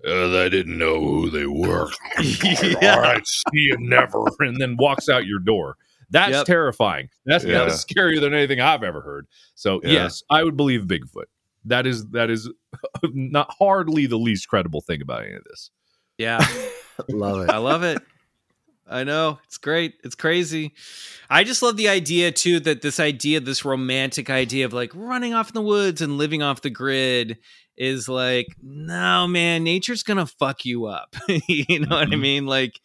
[0.07, 1.89] uh, I didn't know who they were.
[2.23, 2.95] Yeah.
[2.95, 4.23] All right, see you never.
[4.39, 5.75] And then walks out your door.
[6.11, 6.45] That's Yep.
[6.45, 7.09] terrifying.
[7.25, 7.65] That's Yeah.
[7.65, 9.25] that's scarier than anything I've ever heard.
[9.55, 9.91] So Yeah.
[9.93, 11.25] yes, I would believe Bigfoot.
[11.65, 12.47] That is that is
[13.03, 15.71] not hardly the least credible thing about any of this.
[16.19, 16.37] Yeah.
[17.09, 17.49] Love it.
[17.49, 18.01] I love it.
[18.87, 19.39] I know.
[19.45, 19.95] It's great.
[20.03, 20.73] It's crazy.
[21.29, 25.33] I just love the idea too that this idea, this romantic idea of like running
[25.33, 27.37] off in the woods and living off the grid
[27.77, 31.15] is like, no, man, nature's gonna fuck you up.
[31.47, 32.21] you know what I Mhm.
[32.21, 32.45] mean?
[32.45, 32.79] Like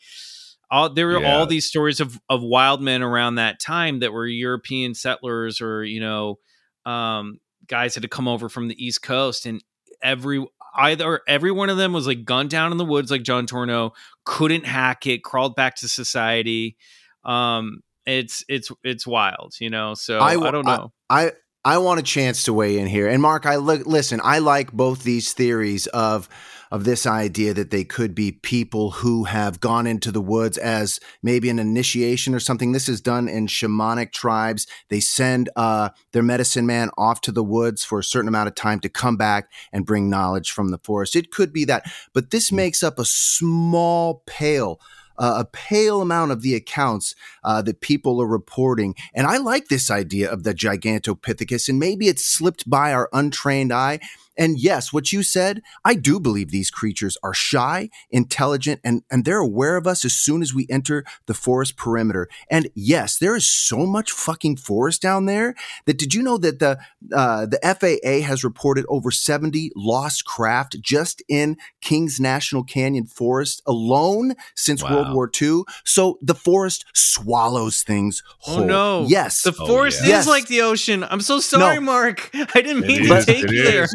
[0.70, 1.36] all there were Yeah.
[1.36, 5.84] all these stories of of wild men around that time that were European settlers or,
[5.84, 6.38] you know,
[6.86, 9.62] um guys that had come over from the East Coast and
[10.02, 10.44] every
[10.74, 13.92] either every one of them was like gunned down in the woods like John Tornow,
[14.24, 16.76] couldn't hack it, crawled back to society.
[17.24, 19.94] Um it's it's it's wild, you know.
[19.94, 20.92] So I I, don't know.
[21.08, 21.32] I
[21.64, 23.08] I want a chance to weigh in here.
[23.08, 26.28] And Mark, I look listen, I like both these theories of
[26.70, 31.00] of this idea that they could be people who have gone into the woods as
[31.22, 32.72] maybe an initiation or something.
[32.72, 34.66] This is done in shamanic tribes.
[34.88, 38.54] They send uh, their medicine man off to the woods for a certain amount of
[38.54, 41.16] time to come back and bring knowledge from the forest.
[41.16, 44.80] It could be that, but this makes up a small pale
[45.20, 47.14] uh, a pale amount of the accounts
[47.44, 48.94] uh, that people are reporting.
[49.14, 53.72] And I like this idea of the Gigantopithecus, and maybe it slipped by our untrained
[53.72, 54.00] eye.
[54.38, 59.24] And yes, what you said, I do believe these creatures are shy, intelligent, and, and
[59.24, 62.28] they're aware of us as soon as we enter the forest perimeter.
[62.50, 65.54] And yes, there is so much fucking forest down there
[65.86, 66.78] that did you know that the
[67.14, 73.62] uh, the FAA has reported over 70 lost craft just in Kings National Canyon Forest
[73.66, 74.94] alone since Wow.
[74.94, 75.62] World War II?
[75.84, 79.06] So the forest swallows things Oh no!
[79.08, 79.42] Yes.
[79.42, 80.04] the Oh, forest yeah.
[80.04, 80.26] is Yes.
[80.28, 81.04] like the ocean.
[81.04, 81.80] I'm so sorry, No.
[81.82, 82.30] Mark.
[82.34, 83.86] I didn't mean It to is, take it you there.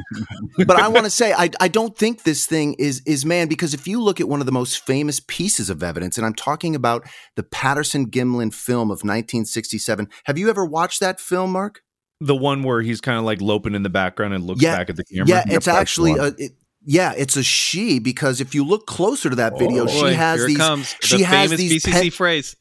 [0.58, 0.66] Is.
[0.68, 3.74] but I want to say I, I don't think this thing is is man because
[3.74, 6.76] if you look at one of the most famous pieces of evidence, and I'm talking
[6.76, 10.08] about the Patterson Gimlin film of 1967.
[10.26, 11.82] Have you ever watched that film, Mark?
[12.22, 14.90] The one where he's kind of like loping in the background and looks Yeah, back
[14.90, 15.28] at the camera.
[15.28, 16.52] Yeah, Yep, it's that's actually a, it,
[16.86, 20.14] yeah, it's a she because if you look closer to that video, Oh, she Boy,
[20.14, 20.96] has these comes.
[21.02, 22.56] she the has famous these BCC pen- phrase.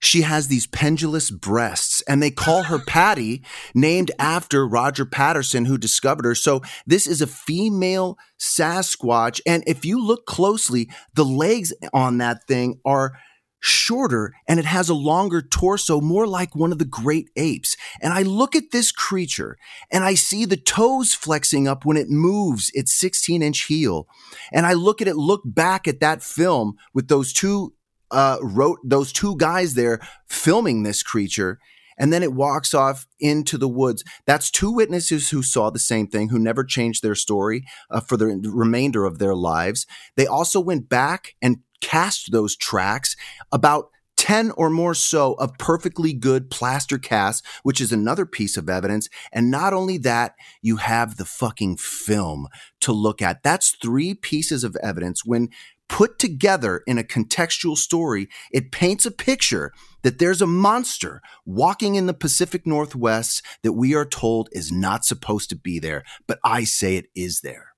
[0.00, 3.42] She has these pendulous breasts and they call her Patty,
[3.74, 6.34] named after Roger Patterson, who discovered her.
[6.34, 9.40] So this is a female Sasquatch.
[9.46, 13.18] And if you look closely, the legs on that thing are
[13.60, 17.76] shorter and it has a longer torso, more like one of the great apes.
[18.00, 19.56] And I look at this creature
[19.90, 24.06] and I see the toes flexing up when it moves its 16 inch heel.
[24.52, 27.74] And I look at it, look back at that film with those two
[28.10, 31.58] uh, wrote those two guys there filming this creature.
[32.00, 34.04] And then it walks off into the woods.
[34.24, 38.16] That's two witnesses who saw the same thing, who never changed their story uh, for
[38.16, 39.84] the remainder of their lives.
[40.16, 43.16] They also went back and cast those tracks
[43.50, 48.68] about 10 or more so of perfectly good plaster casts, which is another piece of
[48.68, 49.08] evidence.
[49.32, 52.48] And not only that, you have the fucking film
[52.80, 53.44] to look at.
[53.44, 55.24] That's three pieces of evidence.
[55.24, 55.48] When
[55.88, 61.94] put together in a contextual story, it paints a picture that there's a monster walking
[61.94, 66.04] in the Pacific Northwest that we are told is not supposed to be there.
[66.26, 67.72] But I say it is there.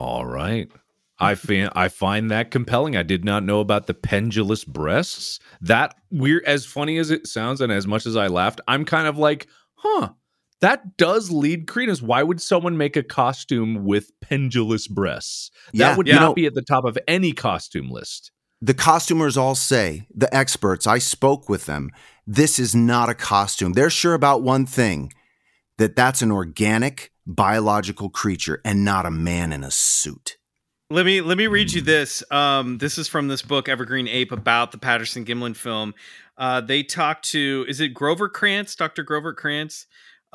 [0.00, 0.70] All right.
[1.18, 2.96] I find I find that compelling.
[2.96, 5.38] I did not know about the pendulous breasts.
[5.60, 9.06] That weird as funny as it sounds and as much as I laughed, I'm kind
[9.06, 10.10] of like, huh,
[10.64, 12.00] that does lead credence.
[12.00, 15.50] Why would someone make a costume with pendulous breasts?
[15.72, 18.30] Yeah, that would you not know- be at the top of any costume list.
[18.62, 21.90] The costumers all say, the experts, I spoke with them,
[22.26, 23.74] this is not a costume.
[23.74, 25.12] They're sure about one thing
[25.76, 30.38] that that's an organic biological creature and not a man in a suit.
[30.88, 32.22] Let me let me read you this.
[32.30, 35.92] Um, this is from this book, Evergreen Ape, about the Patterson Gimlin film.
[36.38, 39.86] Uh, they talked to is it Grover Krantz, Doctor Grover Krantz?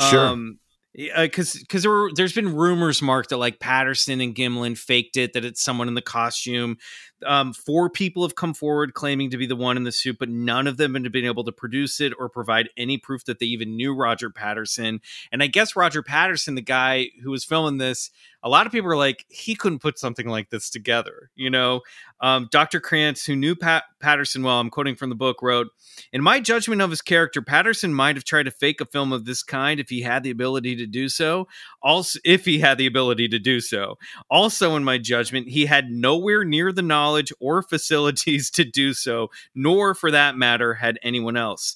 [0.02, 0.28] Sure.
[0.28, 0.60] Um,
[0.94, 5.46] because because there there's been rumors, Mark, that like Patterson and Gimlin faked it, that
[5.46, 6.78] it's someone in the costume.
[7.26, 10.30] Um, four people have come forward claiming to be the one in the suit, but
[10.30, 13.46] none of them have been able to produce it or provide any proof that they
[13.48, 15.02] even knew Roger Patterson.
[15.32, 18.90] And I guess Roger Patterson, the guy who was filming this, a lot of people
[18.90, 21.30] are like, he couldn't put something like this together.
[21.36, 21.82] You know,
[22.22, 22.80] um, Dr.
[22.80, 25.68] Krantz, who knew Pat- Patterson well, I'm quoting from the book, wrote,
[26.14, 29.26] In my judgment of his character, Patterson might have tried to fake a film of
[29.26, 31.48] this kind if he had the ability to do so.
[31.82, 33.98] Also, if he had the ability to do so.
[34.30, 37.09] Also, in my judgment, he had nowhere near the knowledge
[37.40, 41.76] or facilities to do so, nor for that matter, had anyone else.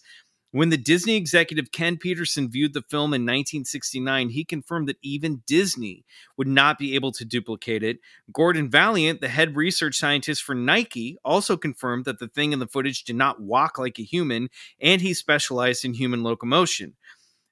[0.53, 5.41] When the Disney executive Ken Peterson viewed the film in 1969, he confirmed that even
[5.47, 6.05] Disney
[6.37, 7.97] would not be able to duplicate it.
[8.31, 12.67] Gordon Valiant, the head research scientist for Nike, also confirmed that the thing in the
[12.67, 14.49] footage did not walk like a human,
[14.79, 16.93] and he specialized in human locomotion.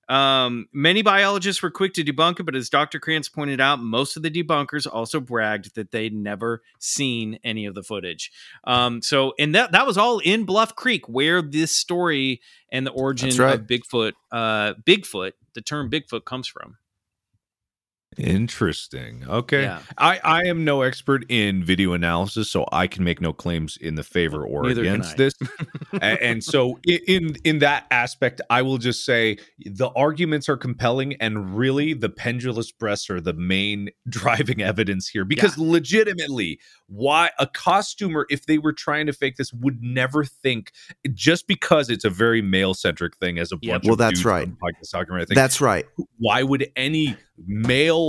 [0.10, 3.00] Um, many biologists were quick to debunk it, but as Dr.
[3.00, 7.76] Krantz pointed out, most of the debunkers also bragged that they'd never seen any of
[7.76, 8.32] the footage.
[8.66, 12.42] Um, so, and that that was all in Bluff Creek, where this story
[12.72, 13.56] and the origin right.
[13.56, 16.78] of Bigfoot, uh, Bigfoot, the term Bigfoot comes from.
[18.18, 19.24] Interesting.
[19.28, 19.64] Okay.
[19.64, 19.80] Yeah.
[19.98, 23.96] I, I am no expert in video analysis, so I can make no claims in
[23.96, 25.34] the favor or Neither against this.
[26.02, 31.58] And, so in in that aspect, I will just say the arguments are compelling, and
[31.58, 35.26] really the pendulous breasts are the main driving evidence here.
[35.26, 40.72] Because legitimately, why a costumer, if they were trying to fake this, would never think
[41.14, 43.74] just because it's a very male centric thing as a Yep.
[43.74, 44.44] bunch Well, of that's dudes right.
[44.48, 45.22] on the podcast talking about.
[45.22, 45.86] I think That's right.
[46.18, 47.16] why would any
[47.46, 48.01] male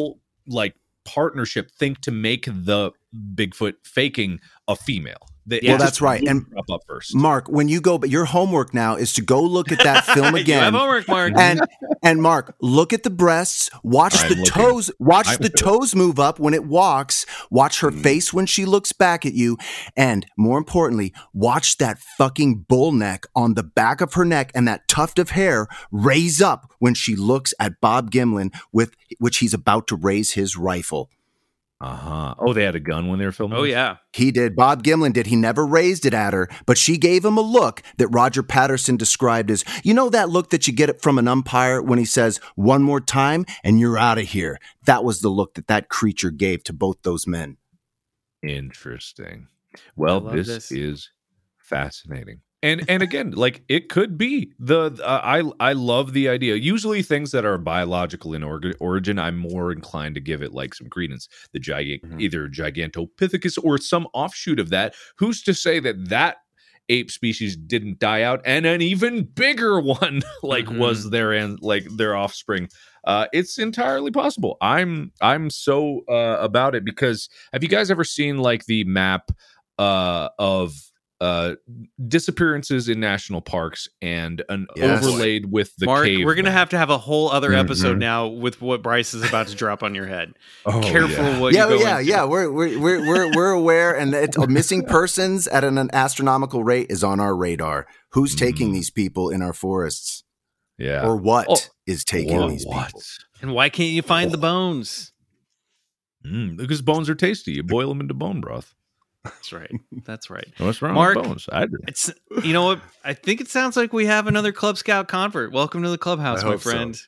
[0.47, 0.75] like
[1.05, 2.93] partnership think to make the
[3.35, 5.32] Bigfoot faking a female?
[5.45, 6.23] They, Well, that's right.
[6.27, 7.15] And- up first.
[7.15, 10.35] Mark, when you go, but your homework now is to go look at that film
[10.37, 10.73] again.
[10.73, 11.33] homework, Mark.
[11.37, 11.61] and
[12.05, 13.69] and Mark, look at the breasts.
[13.83, 14.45] Watch I'm the looking.
[14.53, 14.91] toes.
[15.01, 17.27] Watch I'm the toes move up when it walks.
[17.51, 18.03] Watch her Mm.
[18.03, 19.57] face when she looks back at you,
[19.97, 24.67] and more importantly, watch that fucking bull neck on the back of her neck and
[24.69, 29.55] that tuft of hair raise up when she looks at Bob Gimlin with which he's
[29.55, 31.11] about to raise his rifle.
[31.83, 32.35] Uh huh.
[32.39, 33.59] Oh, they had a gun when they were filming.
[33.59, 33.73] oh this?
[33.73, 34.55] yeah, He did.
[34.55, 35.27] Bob Gimlin did.
[35.27, 38.97] He never raised it at her, but she gave him a look that Roger Patterson
[38.97, 42.05] described as, you know, that look that you get it from an umpire when he
[42.05, 44.61] says, one more time and you're out of here.
[44.87, 47.57] That was the look that that creature gave to both those men.
[48.45, 49.49] Interesting.
[49.97, 50.71] Well, this, this.
[50.71, 51.11] is
[51.59, 52.43] fascinating.
[52.63, 56.55] And and again, like it could be the uh, I I love the idea.
[56.55, 60.75] Usually things that are biological in org- origin, I'm more inclined to give it like
[60.75, 61.29] some credence.
[61.53, 62.21] The gigant Mhm.
[62.21, 64.95] either Gigantopithecus or some offshoot of that.
[65.19, 66.37] Who's to say that that
[66.89, 70.79] ape species didn't die out and an even bigger one like Mhm.
[70.79, 72.69] was their and like their offspring?
[73.05, 74.57] Uh, it's entirely possible.
[74.61, 79.33] I'm I'm so uh, about it because have you guys ever seen like the map
[79.81, 80.75] uh, of
[81.23, 81.55] uh,
[82.09, 85.05] disappearances in national parks and an Yes.
[85.05, 86.05] overlaid with the Mark.
[86.07, 86.25] cave?
[86.25, 88.01] We're gonna have to have a whole other episode Mhm.
[88.01, 90.33] now with what Bryce is about to drop on your head.
[90.67, 91.39] Oh, Careful yeah.
[91.39, 92.11] what yeah, you go yeah, into.
[92.11, 92.25] yeah.
[92.25, 97.05] We're, we're, we're, we're, we're aware, and it's, missing persons at an, astronomical rate is
[97.05, 97.87] on our radar.
[98.11, 98.75] Who's taking Mhm.
[98.75, 100.25] these people in our forests?
[100.79, 101.07] Yeah.
[101.07, 102.87] Or what is Oh, taking what- these what?
[102.87, 103.03] people?
[103.41, 105.13] And why can't you find the bones?
[106.27, 107.53] Mm, because bones are tasty.
[107.53, 108.75] You boil them into bone broth.
[109.25, 109.71] That's right.
[110.05, 110.47] That's right.
[110.59, 111.49] What's wrong Mark, with bones?
[111.53, 111.79] I do.
[111.87, 112.11] It's
[112.43, 112.81] you know what?
[113.05, 115.53] I think it sounds like we have another Club Scout convert.
[115.53, 116.71] Welcome to the clubhouse, I my hope so.
[116.71, 116.99] friend.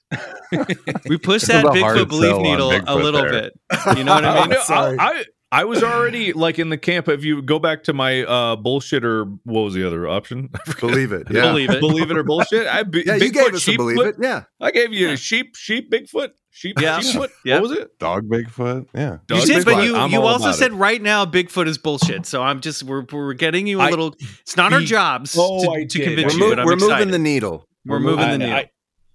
[1.09, 3.31] we pushed that a hard Bigfoot belief sell on needle a little there.
[3.31, 3.61] bit.
[3.97, 4.51] You know what I mean?
[4.51, 5.25] No, I, I
[5.55, 7.09] I was already like in the camp.
[7.09, 10.51] If you go back to my uh bullshit or what was the other option?
[10.81, 11.29] Believe it.
[11.31, 11.43] Yeah.
[11.43, 11.81] Believe it.
[11.81, 12.67] believe it or bullshit.
[12.67, 14.07] I be, Yeah, you Bigfoot, gave us a sheep believe foot.
[14.09, 14.15] it.
[14.21, 14.45] Yeah.
[14.61, 16.99] I gave you a sheep, sheep, Bigfoot, sheep, Yeah.
[17.01, 17.31] sheep.
[17.45, 17.55] Yeah.
[17.61, 17.99] What was it?
[17.99, 18.87] Dog Bigfoot.
[18.95, 19.13] Yeah.
[19.31, 20.75] You Dog did, but you I'm you also said it.
[20.75, 22.27] right now Bigfoot is bullshit.
[22.27, 24.15] So I'm just we're we're getting you a little.
[24.41, 26.95] It's not our jobs Oh, to, to convince you, We're, but mo- I'm we're excited.
[27.07, 27.67] moving the needle.
[27.87, 28.55] We're moving the I- needle.
[28.55, 28.71] I,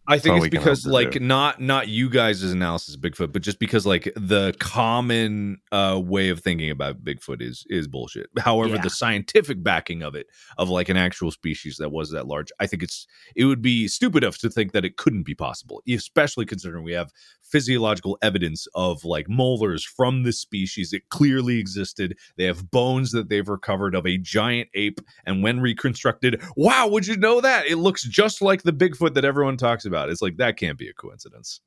[0.09, 1.19] I think it's because like do.
[1.19, 6.29] not not you guys' analysis of Bigfoot, but just because like the common uh way
[6.29, 8.27] of thinking about Bigfoot is is bullshit.
[8.39, 8.81] However, Yeah.
[8.81, 10.27] the scientific backing of it
[10.57, 13.87] of like an actual species that was that large, I think it's it would be
[13.87, 17.11] stupid enough to think that it couldn't be possible, especially considering we have
[17.49, 20.93] physiological evidence of like molars from this species.
[20.93, 22.17] It clearly existed.
[22.37, 27.07] They have bones that they've recovered of a giant ape, and when reconstructed, wow, would
[27.07, 27.67] you know that?
[27.67, 30.09] It looks just like the Bigfoot that everyone talks about.
[30.09, 31.61] It's like that can't be a coincidence.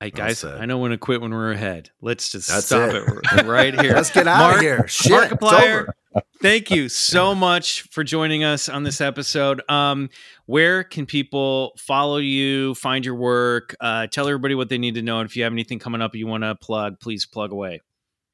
[0.00, 0.44] Hey guys.
[0.44, 1.90] I know when to quit when we're ahead.
[2.00, 3.02] Let's just That's stop it.
[3.32, 3.94] it, right here.
[3.94, 4.86] Let's get out Mark- of here.
[4.86, 5.10] Shit.
[5.32, 5.88] Markiplier,
[6.40, 9.60] thank you so much for joining us on this episode.
[9.68, 10.08] Um,
[10.46, 15.02] where can people follow you, find your work, uh, tell everybody what they need to
[15.02, 17.80] know, and if you have anything coming up you want to plug, please plug away.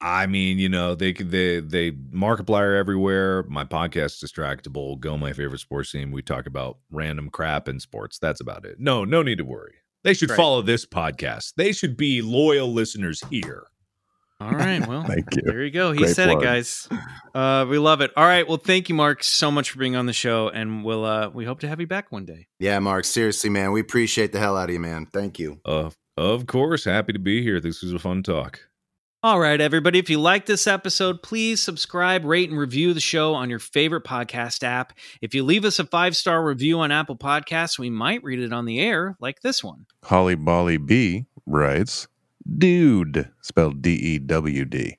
[0.03, 3.45] I mean, you know, they could they they Markiplier everywhere.
[3.45, 6.13] My podcast Distractible, go my favorite sports team.
[6.13, 8.19] We talk about random crap in sports.
[8.19, 8.79] That's about it.
[8.79, 9.77] No, no need to worry.
[10.05, 10.37] They should Right.
[10.37, 11.55] follow this podcast.
[11.57, 13.65] They should be loyal listeners here.
[14.41, 15.43] All right, well, Thank you.
[15.45, 15.93] there you go.
[15.93, 16.43] He Great said plug.
[16.43, 16.89] it, guys.
[17.35, 18.11] Uh, we love it.
[18.17, 21.05] All right, well, thank you, Mark, so much for being on the show, and we'll
[21.05, 22.47] uh, we hope to have you back one day.
[22.59, 23.05] Yeah, Mark.
[23.05, 23.73] Seriously, man.
[23.73, 25.07] We appreciate the hell out of you, man.
[25.07, 25.61] Thank you.
[25.65, 27.59] Uh, of course, happy to be here.
[27.61, 28.61] This was a fun talk.
[29.25, 29.99] All right, everybody.
[29.99, 34.05] If you like this episode, please subscribe, rate, and review the show on your favorite
[34.05, 34.93] podcast app.
[35.23, 38.53] If you leave us a five star review on Apple Podcasts, we might read it
[38.53, 39.87] on the air, like this one.
[40.03, 42.07] Holly Bolly B writes,
[42.59, 44.99] Dude, spelled D E W D.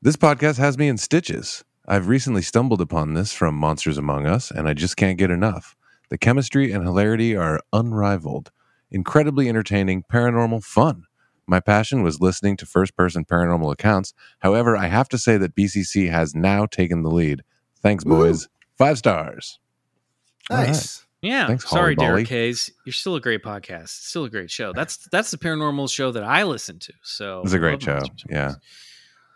[0.00, 1.64] This podcast has me in stitches.
[1.88, 5.74] I've recently stumbled upon this from Monsters Among Us, and I just can't get enough.
[6.08, 8.52] The chemistry and hilarity are unrivaled.
[8.92, 11.06] incredibly entertaining paranormal fun.
[11.46, 14.14] My passion was listening to first person paranormal accounts.
[14.40, 17.42] However, I have to say that BCC has now taken the lead.
[17.82, 18.48] Thanks, boys.
[18.78, 19.58] Five stars.
[20.50, 20.68] All right.
[20.68, 21.04] Nice.
[21.22, 21.46] Yeah.
[21.46, 22.06] Thanks, Sorry, Holly Bolly.
[22.06, 22.70] Derek Hayes.
[22.84, 23.88] You're still a great podcast.
[23.88, 24.72] Still a great show.
[24.74, 26.92] That's that's the paranormal show that I listen to.
[27.02, 28.00] So It's a great show.
[28.28, 28.54] Yeah.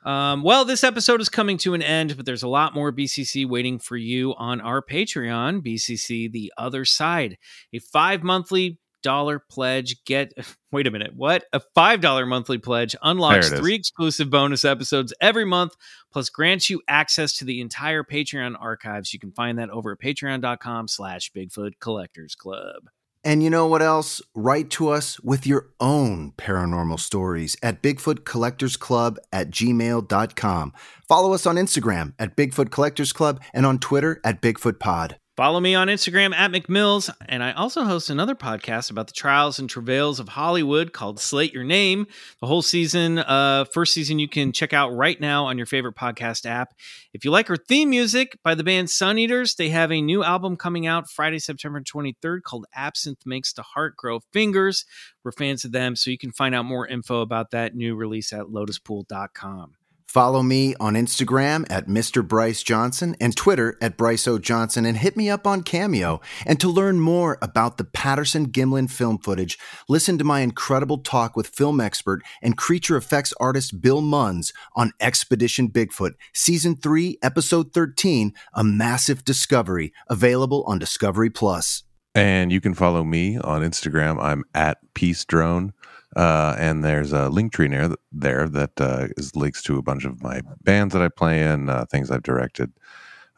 [0.05, 3.47] Um, well, this episode is coming to an end, but there's a lot more BCC
[3.49, 7.37] waiting for you on our Patreon, BCC The Other Side.
[7.73, 10.03] A five monthly dollar pledge.
[10.05, 10.33] Get
[10.73, 11.45] wait a minute, what?
[11.53, 13.61] A five dollar monthly pledge unlocks There it is.
[13.61, 15.77] three exclusive bonus episodes every month,
[16.13, 19.13] plus grants you access to the entire Patreon archives.
[19.13, 22.89] You can find that over at patreon.com slash Bigfoot Collectors Club.
[23.25, 24.23] And you know what else?
[24.35, 30.73] Write to us with your own paranormal stories at Bigfoot Collectors Club at gmail.com.
[31.09, 35.19] Follow us on Instagram at Bigfoot Collectors Club and on Twitter at Bigfoot Pod.
[35.39, 39.61] Follow me on Instagram at McMills, and I also host another podcast about the trials
[39.61, 42.09] and travails of Hollywood called Slate Your Name.
[42.41, 45.95] The whole season, uh, first season, you can check out right now on your favorite
[45.95, 46.75] podcast app.
[47.15, 50.25] If you like our theme music by the band Sun Eaters, they have a new
[50.25, 54.87] album coming out Friday, September 23rd called Absinthe Makes the Heart Grow Fingers.
[55.23, 58.33] We're fans of them, so you can find out more info about that new release
[58.33, 59.78] at lotuspool.com.
[60.09, 62.27] Follow me on Instagram at Mr.
[62.27, 64.39] Bryce Johnson and Twitter at Bryce O.
[64.39, 66.23] Johnson and hit me up on Cameo.
[66.47, 71.37] And to learn more about the Patterson Gimlin film footage, listen to my incredible talk
[71.37, 77.75] with film expert and creature effects artist Bill Munns on Expedition Bigfoot, Season 3, Episode
[77.75, 81.83] 13, A Massive Discovery, available on Discovery Plus.
[82.15, 84.21] And you can follow me on Instagram.
[84.23, 85.75] I'm at Peace Drone.
[86.17, 89.83] Uh, and there's a link tree near th- there that uh, is links to a
[89.83, 92.73] bunch of my bands that I play in, uh, things I've directed,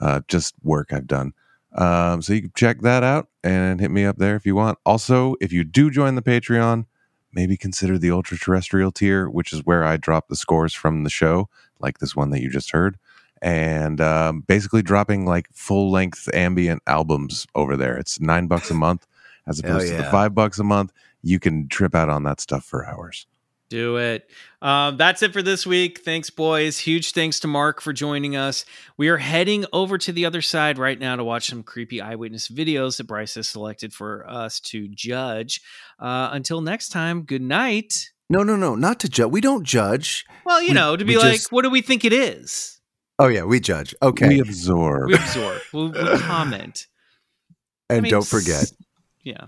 [0.01, 1.33] uh, just work I've done.
[1.75, 4.79] Um, so you can check that out and hit me up there if you want.
[4.87, 6.87] Also, if you do join the Patreon,
[7.33, 11.11] maybe consider the ultra terrestrial tier, which is where I drop the scores from the
[11.11, 11.49] show,
[11.79, 12.99] like this one that you just heard,
[13.43, 17.97] and um, basically dropping like full length ambient albums over there.
[17.97, 19.07] It's nine bucks a month
[19.47, 20.93] as opposed to the five bucks a month.
[21.23, 23.27] You can trip out on that stuff for hours.
[23.69, 24.29] Do it.
[24.61, 26.01] Um, that's it for this week.
[26.05, 26.77] Thanks, boys.
[26.79, 28.65] Huge thanks to Mark for joining us.
[28.97, 32.49] We are heading over to the other side right now to watch some creepy eyewitness
[32.49, 35.61] videos that Bryce has selected for us to judge.
[36.01, 38.11] Uh, until next time, good night.
[38.29, 39.31] No, no, no, not to judge.
[39.31, 40.25] We don't judge.
[40.45, 42.81] Well, you We- know, to be like, just- what do we think it is?
[43.21, 43.95] Oh, yeah, we judge.
[44.03, 44.27] Okay.
[44.29, 45.09] We absorb.
[45.11, 45.61] We absorb.
[45.73, 46.87] we we comment.
[47.89, 48.73] I and mean, don't s- forget.
[49.23, 49.47] Yeah.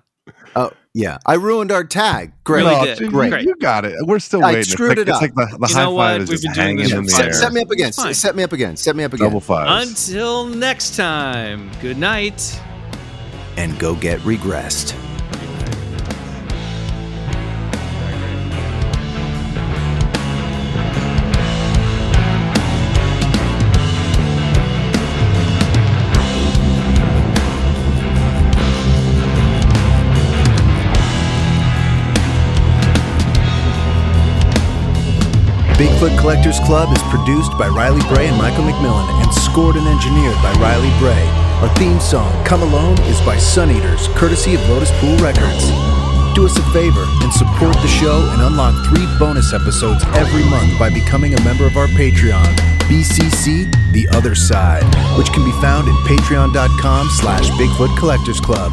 [0.54, 1.18] Oh, yeah.
[1.26, 2.32] I ruined our tag.
[2.44, 2.64] Great.
[2.64, 2.98] Really No, did.
[2.98, 3.32] dude, Great.
[3.42, 3.94] You, you got it.
[4.06, 4.60] We're still I waiting.
[4.60, 5.22] It's screwed like, it it's up.
[5.22, 6.04] like the, the You high know what?
[6.12, 7.32] five is We've just been doing hanging this in the set, air.
[7.32, 7.92] set me up again.
[7.92, 8.76] Set me up again.
[8.76, 9.26] Set me up again.
[9.28, 9.88] Double fives.
[10.10, 12.60] Until next time, good night.
[13.56, 14.94] and go get regressed.
[36.02, 40.34] Bigfoot Collectors Club is produced by Riley Bray and Michael McMillian and scored and engineered
[40.42, 41.22] by Riley Bray.
[41.62, 45.70] Our theme song, Come Alone, is by Sun Eaters, courtesy of Lotus Pool Records.
[46.34, 50.76] Do us a favor and support the show and unlock three bonus episodes every month
[50.76, 52.50] by becoming a member of our Patreon,
[52.90, 54.82] BCC The Other Side,
[55.16, 58.72] which can be found at patreon.com slash Bigfoot Collectors Club.